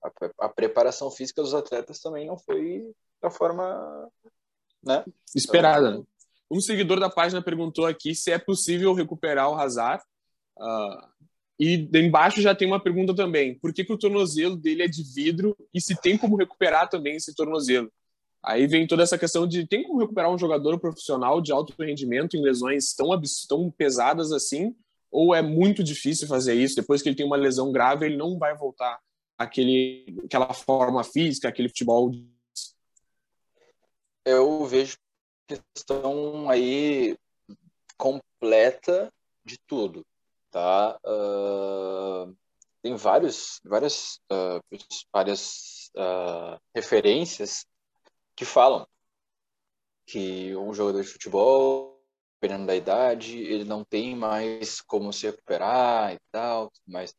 a, 0.02 0.46
a 0.46 0.48
preparação 0.48 1.10
física 1.10 1.42
dos 1.42 1.54
atletas 1.54 2.00
também 2.00 2.26
não 2.26 2.38
foi 2.38 2.90
da 3.20 3.30
forma, 3.30 4.08
né? 4.82 5.04
Esperada. 5.36 5.90
Então, 5.90 6.06
um 6.50 6.60
seguidor 6.60 6.98
da 6.98 7.10
página 7.10 7.42
perguntou 7.42 7.84
aqui 7.84 8.14
se 8.14 8.30
é 8.30 8.38
possível 8.38 8.94
recuperar 8.94 9.50
o 9.50 9.54
Hazard. 9.54 10.02
Uh, 10.56 11.28
e 11.60 11.88
embaixo 11.94 12.40
já 12.40 12.54
tem 12.54 12.66
uma 12.66 12.82
pergunta 12.82 13.14
também: 13.14 13.58
por 13.58 13.74
que, 13.74 13.84
que, 13.84 13.92
o 13.92 13.98
tornozelo 13.98 14.56
dele 14.56 14.84
é 14.84 14.88
de 14.88 15.02
vidro 15.14 15.56
e 15.74 15.80
se 15.80 16.00
tem 16.00 16.16
como 16.16 16.36
recuperar 16.36 16.88
também 16.88 17.16
esse 17.16 17.34
tornozelo? 17.34 17.92
Aí 18.48 18.66
vem 18.66 18.86
toda 18.86 19.02
essa 19.02 19.18
questão 19.18 19.46
de 19.46 19.66
tem 19.66 19.82
como 19.82 19.98
recuperar 19.98 20.32
um 20.32 20.38
jogador 20.38 20.80
profissional 20.80 21.38
de 21.38 21.52
alto 21.52 21.74
rendimento 21.78 22.34
em 22.34 22.40
lesões 22.40 22.94
tão, 22.94 23.10
tão 23.46 23.70
pesadas 23.70 24.32
assim? 24.32 24.74
Ou 25.10 25.34
é 25.34 25.42
muito 25.42 25.84
difícil 25.84 26.26
fazer 26.26 26.54
isso? 26.54 26.74
Depois 26.74 27.02
que 27.02 27.10
ele 27.10 27.16
tem 27.16 27.26
uma 27.26 27.36
lesão 27.36 27.70
grave, 27.70 28.06
ele 28.06 28.16
não 28.16 28.38
vai 28.38 28.56
voltar 28.56 28.98
àquele, 29.36 30.18
àquela 30.24 30.54
forma 30.54 31.04
física, 31.04 31.46
aquele 31.46 31.68
futebol. 31.68 32.10
Eu 34.24 34.64
vejo 34.64 34.96
questão 35.46 36.48
aí 36.48 37.18
completa 37.98 39.12
de 39.44 39.58
tudo, 39.66 40.06
tá? 40.50 40.98
Uh, 41.04 42.34
tem 42.80 42.96
vários, 42.96 43.60
várias, 43.62 44.20
uh, 44.32 44.78
várias 45.12 45.90
uh, 45.94 46.58
referências 46.74 47.66
que 48.38 48.44
falam 48.44 48.86
que 50.06 50.54
um 50.56 50.72
jogador 50.72 51.02
de 51.02 51.08
futebol, 51.08 52.00
dependendo 52.40 52.68
da 52.68 52.76
idade, 52.76 53.36
ele 53.36 53.64
não 53.64 53.84
tem 53.84 54.14
mais 54.14 54.80
como 54.80 55.12
se 55.12 55.26
recuperar 55.26 56.14
e 56.14 56.20
tal, 56.30 56.72
mas 56.86 57.12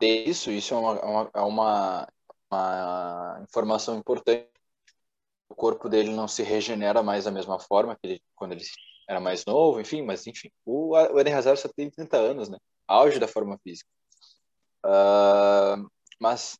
isso, 0.00 0.50
isso 0.50 0.72
é 0.72 0.76
uma, 0.78 1.04
uma, 1.04 1.30
é 1.34 1.40
uma, 1.42 2.08
uma 2.50 3.40
informação 3.42 3.98
importante 3.98 4.48
o 5.48 5.54
corpo 5.54 5.88
dele 5.88 6.10
não 6.10 6.26
se 6.26 6.42
regenera 6.42 7.02
mais 7.02 7.24
da 7.26 7.30
mesma 7.30 7.58
forma 7.60 7.94
que 7.94 8.06
ele, 8.06 8.22
quando 8.34 8.52
ele 8.52 8.64
era 9.08 9.20
mais 9.20 9.44
novo, 9.44 9.80
enfim, 9.80 10.02
mas 10.02 10.26
enfim, 10.26 10.50
o, 10.64 10.92
o 10.94 11.20
Eden 11.20 11.34
Hazard 11.34 11.60
só 11.60 11.68
tem 11.68 11.90
30 11.90 12.16
anos, 12.16 12.48
né? 12.48 12.58
Auge 12.88 13.20
da 13.20 13.28
forma 13.28 13.58
física. 13.58 13.88
Uh, 14.84 15.88
mas 16.18 16.58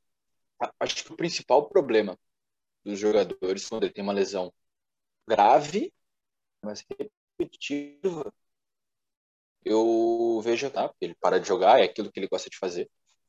acho 0.78 1.04
que 1.04 1.12
o 1.12 1.16
principal 1.16 1.68
problema 1.68 2.18
dos 2.86 2.98
jogadores 2.98 3.68
quando 3.68 3.84
ele 3.84 3.92
tem 3.92 4.02
uma 4.04 4.12
lesão 4.12 4.52
grave, 5.28 5.92
mas 6.62 6.84
repetitiva, 7.38 8.32
eu 9.64 10.40
vejo, 10.42 10.70
tá? 10.70 10.92
Ele 11.00 11.14
para 11.20 11.38
de 11.40 11.48
jogar, 11.48 11.80
é 11.80 11.84
aquilo 11.84 12.10
que 12.12 12.18
ele 12.20 12.28
gosta 12.28 12.48
de 12.48 12.58
fazer. 12.58 12.88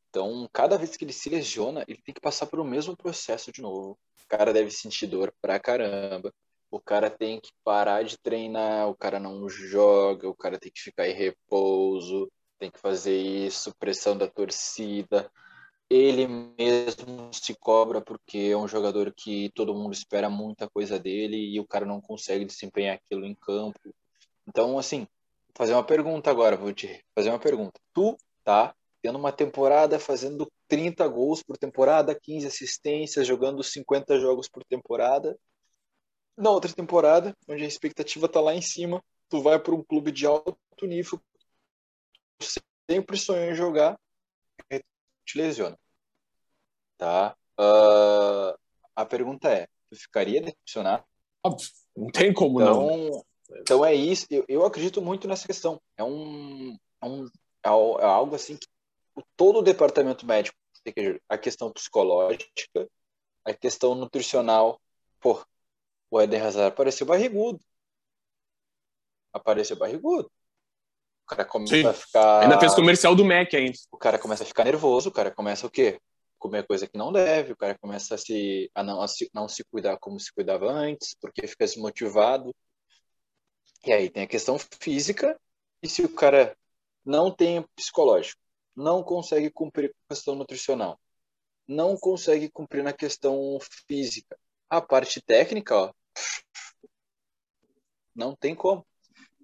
Então, 0.09 0.49
cada 0.53 0.77
vez 0.77 0.95
que 0.95 1.03
ele 1.03 1.13
se 1.13 1.29
lesiona, 1.29 1.83
ele 1.87 2.01
tem 2.01 2.13
que 2.13 2.21
passar 2.21 2.47
pelo 2.47 2.63
mesmo 2.63 2.95
processo 2.95 3.51
de 3.51 3.61
novo 3.61 3.97
cara 4.27 4.53
deve 4.53 4.69
sentir 4.71 5.07
dor 5.07 5.33
pra 5.41 5.59
caramba. 5.59 6.33
O 6.69 6.79
cara 6.79 7.09
tem 7.09 7.39
que 7.39 7.51
parar 7.63 8.03
de 8.03 8.17
treinar, 8.17 8.89
o 8.89 8.95
cara 8.95 9.19
não 9.19 9.47
joga, 9.47 10.27
o 10.27 10.35
cara 10.35 10.59
tem 10.59 10.71
que 10.71 10.81
ficar 10.81 11.07
em 11.07 11.13
repouso, 11.13 12.29
tem 12.59 12.69
que 12.69 12.79
fazer 12.79 13.17
isso, 13.17 13.73
pressão 13.79 14.17
da 14.17 14.27
torcida. 14.27 15.31
Ele 15.89 16.27
mesmo 16.27 17.33
se 17.33 17.55
cobra 17.55 18.01
porque 18.01 18.49
é 18.51 18.57
um 18.57 18.67
jogador 18.67 19.13
que 19.13 19.49
todo 19.55 19.73
mundo 19.73 19.93
espera 19.93 20.29
muita 20.29 20.69
coisa 20.69 20.99
dele 20.99 21.37
e 21.37 21.59
o 21.59 21.67
cara 21.67 21.85
não 21.85 22.01
consegue 22.01 22.43
desempenhar 22.43 22.95
aquilo 22.95 23.25
em 23.25 23.33
campo. 23.33 23.79
Então, 24.45 24.77
assim, 24.77 25.07
fazer 25.55 25.73
uma 25.73 25.83
pergunta 25.83 26.29
agora, 26.29 26.57
vou 26.57 26.73
te 26.73 27.03
fazer 27.15 27.29
uma 27.29 27.39
pergunta. 27.39 27.79
Tu 27.93 28.17
tá 28.43 28.75
tendo 29.01 29.17
uma 29.17 29.31
temporada 29.31 29.97
fazendo 29.99 30.51
30 30.67 31.07
gols 31.07 31.41
por 31.41 31.57
temporada, 31.57 32.13
15 32.13 32.47
assistências, 32.47 33.25
jogando 33.25 33.63
50 33.63 34.19
jogos 34.19 34.49
por 34.49 34.63
temporada. 34.65 35.39
Na 36.37 36.49
outra 36.49 36.71
temporada, 36.71 37.35
onde 37.47 37.63
a 37.63 37.67
expectativa 37.67 38.25
está 38.25 38.41
lá 38.41 38.53
em 38.53 38.61
cima, 38.61 39.01
tu 39.29 39.41
vai 39.41 39.57
para 39.57 39.73
um 39.73 39.83
clube 39.83 40.11
de 40.11 40.25
alto 40.25 40.57
nível, 40.83 41.19
sempre 42.89 43.17
sonhou 43.17 43.51
em 43.51 43.55
jogar, 43.55 43.99
te 45.27 45.37
lesiona. 45.37 45.77
Tá? 46.97 47.35
Uh, 47.59 48.57
a 48.95 49.05
pergunta 49.05 49.49
é, 49.49 49.67
tu 49.89 49.95
ficaria 49.95 50.41
decepcionado? 50.41 51.03
Óbvio, 51.43 51.69
não 51.95 52.07
tem 52.07 52.33
como 52.33 52.61
então, 52.61 52.87
não. 52.87 53.25
Então 53.61 53.85
é 53.85 53.93
isso, 53.93 54.25
eu, 54.29 54.45
eu 54.47 54.65
acredito 54.65 55.01
muito 55.01 55.27
nessa 55.27 55.45
questão. 55.45 55.79
É 55.95 56.03
um, 56.03 56.75
é 57.01 57.05
um 57.05 57.25
é, 57.63 57.69
é 57.69 58.05
algo 58.05 58.35
assim 58.35 58.57
que 58.57 58.67
todo 59.35 59.59
o 59.59 59.63
departamento 59.63 60.25
médico, 60.25 60.57
a 61.27 61.37
questão 61.37 61.71
psicológica, 61.71 62.89
a 63.43 63.53
questão 63.53 63.93
nutricional. 63.95 64.79
Pô, 65.19 65.45
o 66.09 66.21
Eden 66.21 66.41
Hazard 66.41 66.69
apareceu 66.73 67.05
barrigudo. 67.05 67.59
Apareceu 69.33 69.75
barrigudo. 69.75 70.31
O 71.27 71.35
cara 71.35 71.43
começa 71.43 71.75
Sim. 71.75 71.85
a 71.85 71.93
ficar. 71.93 72.43
Ainda 72.43 72.57
fez 72.57 72.73
comercial 72.73 73.13
do 73.13 73.25
Mac 73.25 73.53
ainda. 73.53 73.77
O 73.91 73.97
cara 73.97 74.17
começa 74.17 74.43
a 74.43 74.45
ficar 74.45 74.63
nervoso, 74.63 75.09
o 75.09 75.11
cara 75.11 75.29
começa 75.29 75.67
o 75.67 75.69
quê? 75.69 75.99
Comer 76.39 76.65
coisa 76.65 76.87
que 76.87 76.97
não 76.97 77.11
deve, 77.11 77.51
o 77.51 77.57
cara 77.57 77.77
começa 77.77 78.15
a, 78.15 78.17
se, 78.17 78.71
a, 78.73 78.81
não, 78.81 79.01
a 79.01 79.07
se, 79.09 79.29
não 79.33 79.45
se 79.49 79.61
cuidar 79.65 79.97
como 79.97 80.17
se 80.17 80.33
cuidava 80.33 80.71
antes, 80.71 81.17
porque 81.19 81.45
fica 81.45 81.65
desmotivado. 81.65 82.55
E 83.85 83.91
aí 83.91 84.09
tem 84.09 84.23
a 84.23 84.27
questão 84.27 84.57
física, 84.79 85.37
e 85.83 85.89
se 85.89 86.01
o 86.01 86.09
cara 86.15 86.55
não 87.03 87.29
tem 87.29 87.61
psicológico, 87.75 88.39
não 88.73 89.03
consegue 89.03 89.49
cumprir 89.49 89.89
com 89.89 89.97
a 90.05 90.15
questão 90.15 90.35
nutricional, 90.35 90.97
não 91.67 91.97
consegue 91.97 92.49
cumprir 92.49 92.83
na 92.83 92.93
questão 92.93 93.59
física. 93.85 94.39
A 94.69 94.79
parte 94.79 95.21
técnica, 95.21 95.75
ó, 95.75 95.93
não 98.15 98.33
tem 98.33 98.55
como. 98.55 98.85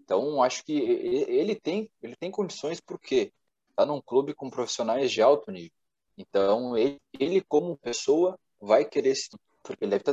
Então, 0.04 0.44
acho 0.44 0.64
que 0.66 0.74
ele 0.74 1.56
tem, 1.56 1.90
ele 2.02 2.16
tem 2.16 2.30
condições 2.30 2.80
porque 2.82 3.32
está 3.70 3.86
num 3.86 4.02
clube 4.02 4.34
com 4.34 4.50
profissionais 4.50 5.12
de 5.12 5.22
alto 5.22 5.52
nível. 5.52 5.72
Então, 6.18 6.78
ele, 6.78 7.00
ele 7.18 7.42
como 7.42 7.78
pessoa 7.78 8.38
vai 8.60 8.86
querer 8.86 9.16
se 9.16 9.30
porque 9.64 9.86
ele 9.86 9.92
deve 9.92 10.04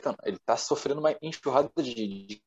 tá, 0.00 0.18
ele 0.24 0.38
tá, 0.38 0.44
tá 0.44 0.56
sofrendo 0.56 0.98
uma 0.98 1.16
enxurrada 1.22 1.70
de, 1.80 1.94
de 1.94 2.42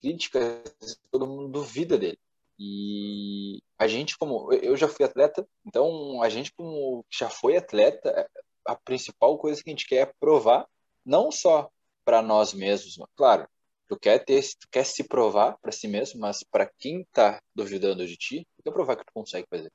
críticas, 0.00 0.96
todo 1.10 1.26
mundo 1.26 1.48
duvida 1.48 1.98
dele. 1.98 2.18
E 2.56 3.60
a 3.76 3.88
gente, 3.88 4.16
como 4.16 4.52
eu 4.52 4.76
já 4.76 4.86
fui 4.86 5.04
atleta, 5.04 5.46
então 5.66 6.22
a 6.22 6.28
gente, 6.28 6.52
como 6.52 7.04
já 7.10 7.28
foi 7.28 7.56
atleta, 7.56 8.30
a 8.64 8.76
principal 8.76 9.36
coisa 9.38 9.60
que 9.60 9.70
a 9.70 9.72
gente 9.72 9.88
quer 9.88 9.96
é 9.96 10.12
provar, 10.20 10.68
não 11.04 11.32
só 11.32 11.68
para 12.04 12.22
nós 12.22 12.54
mesmos, 12.54 12.96
claro, 13.16 13.48
tu 13.88 13.98
quer 13.98 14.24
ter, 14.24 14.42
tu 14.58 14.68
quer 14.70 14.84
se 14.84 15.04
provar 15.04 15.56
para 15.58 15.72
si 15.72 15.88
mesmo, 15.88 16.20
mas 16.20 16.42
para 16.42 16.70
quem 16.78 17.02
está 17.02 17.40
duvidando 17.54 18.06
de 18.06 18.16
ti, 18.16 18.46
tu 18.56 18.62
quer 18.62 18.72
provar 18.72 18.96
que 18.96 19.04
tu 19.04 19.12
consegue 19.12 19.46
fazer. 19.48 19.72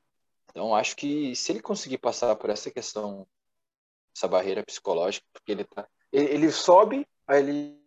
Então 0.49 0.75
acho 0.75 0.95
que 0.95 1.35
se 1.35 1.51
ele 1.51 1.61
conseguir 1.61 1.99
passar 1.99 2.35
por 2.35 2.49
essa 2.49 2.71
questão, 2.71 3.27
essa 4.15 4.27
barreira 4.27 4.63
psicológica, 4.63 5.25
porque 5.31 5.51
ele 5.51 5.63
tá, 5.63 5.87
ele, 6.11 6.33
ele 6.33 6.51
sobe, 6.51 7.07
aí 7.27 7.39
ele 7.39 7.79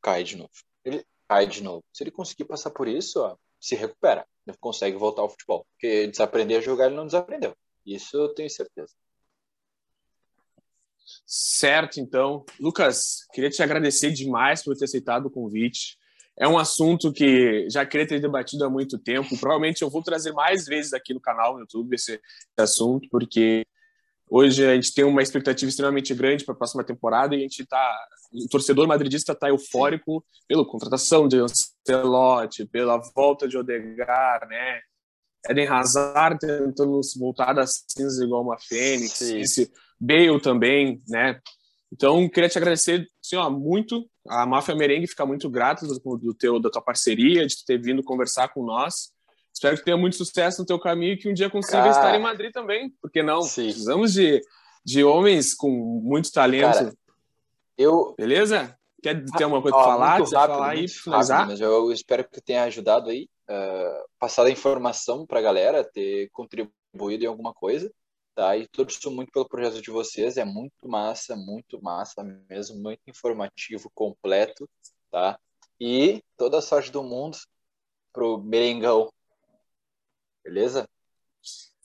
cai 0.00 0.22
de 0.22 0.36
novo. 0.36 0.50
Ele 0.84 1.04
cai 1.28 1.46
de 1.46 1.62
novo. 1.62 1.84
Se 1.92 2.02
ele 2.02 2.10
conseguir 2.10 2.44
passar 2.44 2.70
por 2.70 2.86
isso, 2.86 3.20
ó, 3.20 3.36
se 3.60 3.74
recupera, 3.74 4.26
ele 4.46 4.56
consegue 4.58 4.96
voltar 4.96 5.22
ao 5.22 5.30
futebol. 5.30 5.66
Porque 5.72 6.06
desaprender 6.06 6.58
a 6.58 6.60
jogar, 6.60 6.86
ele 6.86 6.96
não 6.96 7.06
desaprendeu. 7.06 7.56
Isso 7.84 8.16
eu 8.16 8.34
tenho 8.34 8.50
certeza. 8.50 8.94
Certo, 11.26 12.00
então. 12.00 12.44
Lucas, 12.60 13.26
queria 13.32 13.50
te 13.50 13.62
agradecer 13.62 14.10
demais 14.10 14.62
por 14.62 14.76
ter 14.76 14.84
aceitado 14.84 15.26
o 15.26 15.30
convite. 15.30 15.96
É 16.36 16.48
um 16.48 16.58
assunto 16.58 17.12
que 17.12 17.68
já 17.70 17.86
queria 17.86 18.06
ter 18.06 18.20
debatido 18.20 18.64
há 18.64 18.70
muito 18.70 18.98
tempo. 18.98 19.38
Provavelmente 19.38 19.82
eu 19.82 19.90
vou 19.90 20.02
trazer 20.02 20.32
mais 20.32 20.64
vezes 20.66 20.92
aqui 20.92 21.14
no 21.14 21.20
canal 21.20 21.54
no 21.54 21.60
YouTube 21.60 21.94
esse 21.94 22.20
assunto, 22.56 23.08
porque 23.10 23.64
Hoje 24.28 24.66
a 24.66 24.74
gente 24.74 24.92
tem 24.94 25.04
uma 25.04 25.22
expectativa 25.22 25.68
extremamente 25.68 26.14
grande 26.14 26.44
para 26.44 26.54
a 26.54 26.56
próxima 26.56 26.82
temporada 26.82 27.34
e 27.34 27.38
a 27.38 27.42
gente 27.42 27.62
está, 27.62 27.96
o 28.32 28.48
torcedor 28.48 28.86
madridista 28.88 29.32
está 29.32 29.48
eufórico 29.48 30.24
pela 30.48 30.66
contratação 30.66 31.28
de 31.28 31.38
Ancelotti, 31.38 32.66
pela 32.66 33.00
volta 33.14 33.46
de 33.46 33.56
Odegar, 33.56 34.46
né? 34.48 34.80
Eden 35.48 35.68
Hazard 35.68 36.38
tentando 36.38 37.00
voltar 37.18 37.52
das 37.52 37.84
cinzas 37.86 38.18
igual 38.18 38.42
uma 38.42 38.58
fênix, 38.58 39.20
esse 39.20 39.70
Bale 40.00 40.40
também, 40.40 41.02
né? 41.08 41.40
Então, 41.92 42.28
queria 42.28 42.48
te 42.48 42.58
agradecer, 42.58 43.08
assim, 43.24 43.36
ó, 43.36 43.48
muito. 43.48 44.08
A 44.28 44.44
Máfia 44.44 44.74
Merengue 44.74 45.06
fica 45.06 45.24
muito 45.24 45.48
grata 45.48 45.86
do, 45.86 46.16
do, 46.16 46.34
teu, 46.34 46.58
da 46.58 46.70
tua 46.70 46.82
parceria, 46.82 47.46
de 47.46 47.64
ter 47.64 47.80
vindo 47.80 48.02
conversar 48.02 48.48
com 48.48 48.64
nós. 48.64 49.12
Espero 49.54 49.76
que 49.76 49.84
tenha 49.84 49.96
muito 49.96 50.16
sucesso 50.16 50.60
no 50.60 50.66
teu 50.66 50.78
caminho 50.80 51.12
e 51.12 51.16
que 51.16 51.28
um 51.28 51.34
dia 51.34 51.48
consiga 51.48 51.78
Cara, 51.78 51.90
estar 51.90 52.14
em 52.16 52.22
Madrid 52.22 52.52
também. 52.52 52.90
Por 53.00 53.10
que 53.10 53.22
não? 53.22 53.42
Sim. 53.42 53.66
Precisamos 53.66 54.12
de, 54.12 54.40
de 54.84 55.04
homens 55.04 55.54
com 55.54 55.70
muito 55.70 56.32
talento. 56.32 56.72
Cara, 56.72 56.94
eu... 57.78 58.14
Beleza? 58.18 58.76
Quer 59.00 59.22
ter 59.22 59.44
alguma 59.44 59.62
coisa 59.62 59.76
para 59.76 59.86
falar? 59.86 60.18
Muito 60.18 60.34
rápido, 60.34 60.54
falar 60.54 60.70
aí, 60.70 60.88
finalizar? 60.88 61.40
Rápido, 61.46 61.62
eu 61.62 61.92
espero 61.92 62.24
que 62.24 62.40
tenha 62.40 62.64
ajudado 62.64 63.10
aí, 63.10 63.28
uh, 63.48 64.08
passado 64.18 64.46
a 64.46 64.50
informação 64.50 65.26
para 65.26 65.38
a 65.38 65.42
galera, 65.42 65.84
ter 65.84 66.30
contribuído 66.32 67.22
em 67.22 67.26
alguma 67.26 67.52
coisa, 67.52 67.92
tá? 68.34 68.56
E 68.56 68.66
torço 68.68 69.10
muito 69.10 69.30
pelo 69.30 69.48
projeto 69.48 69.80
de 69.80 69.90
vocês, 69.90 70.36
é 70.36 70.44
muito 70.44 70.88
massa, 70.88 71.36
muito 71.36 71.80
massa 71.82 72.22
mesmo, 72.48 72.82
muito 72.82 73.00
informativo, 73.06 73.90
completo, 73.94 74.68
tá? 75.10 75.38
E 75.80 76.22
toda 76.36 76.58
a 76.58 76.62
sorte 76.62 76.90
do 76.90 77.02
mundo 77.02 77.38
pro 78.12 78.38
Merengão, 78.38 79.12
beleza? 80.42 80.88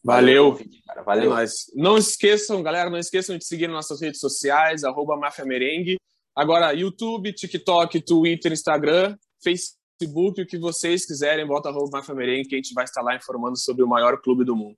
Valeu. 0.04 0.58
Valeu. 1.06 1.38
É 1.38 1.46
não 1.76 1.98
esqueçam, 1.98 2.64
galera, 2.64 2.90
não 2.90 2.98
esqueçam 2.98 3.38
de 3.38 3.46
seguir 3.46 3.68
nossas 3.68 4.02
redes 4.02 4.20
sociais, 4.20 4.84
arroba 4.84 5.18
Máfia 5.18 5.46
Merengue. 5.46 5.98
Agora, 6.36 6.74
YouTube, 6.74 7.34
TikTok, 7.34 8.02
Twitter, 8.02 8.52
Instagram, 8.54 9.18
Facebook, 9.44 10.42
o 10.42 10.48
que 10.48 10.58
vocês 10.58 11.06
quiserem, 11.06 11.46
bota 11.46 11.70
arroba 11.70 11.98
Máfia 11.98 12.16
Merengue 12.16 12.48
que 12.48 12.56
a 12.56 12.58
gente 12.58 12.74
vai 12.74 12.86
estar 12.86 13.02
lá 13.02 13.16
informando 13.16 13.58
sobre 13.58 13.84
o 13.84 13.88
maior 13.88 14.22
clube 14.22 14.46
do 14.46 14.56
mundo. 14.56 14.78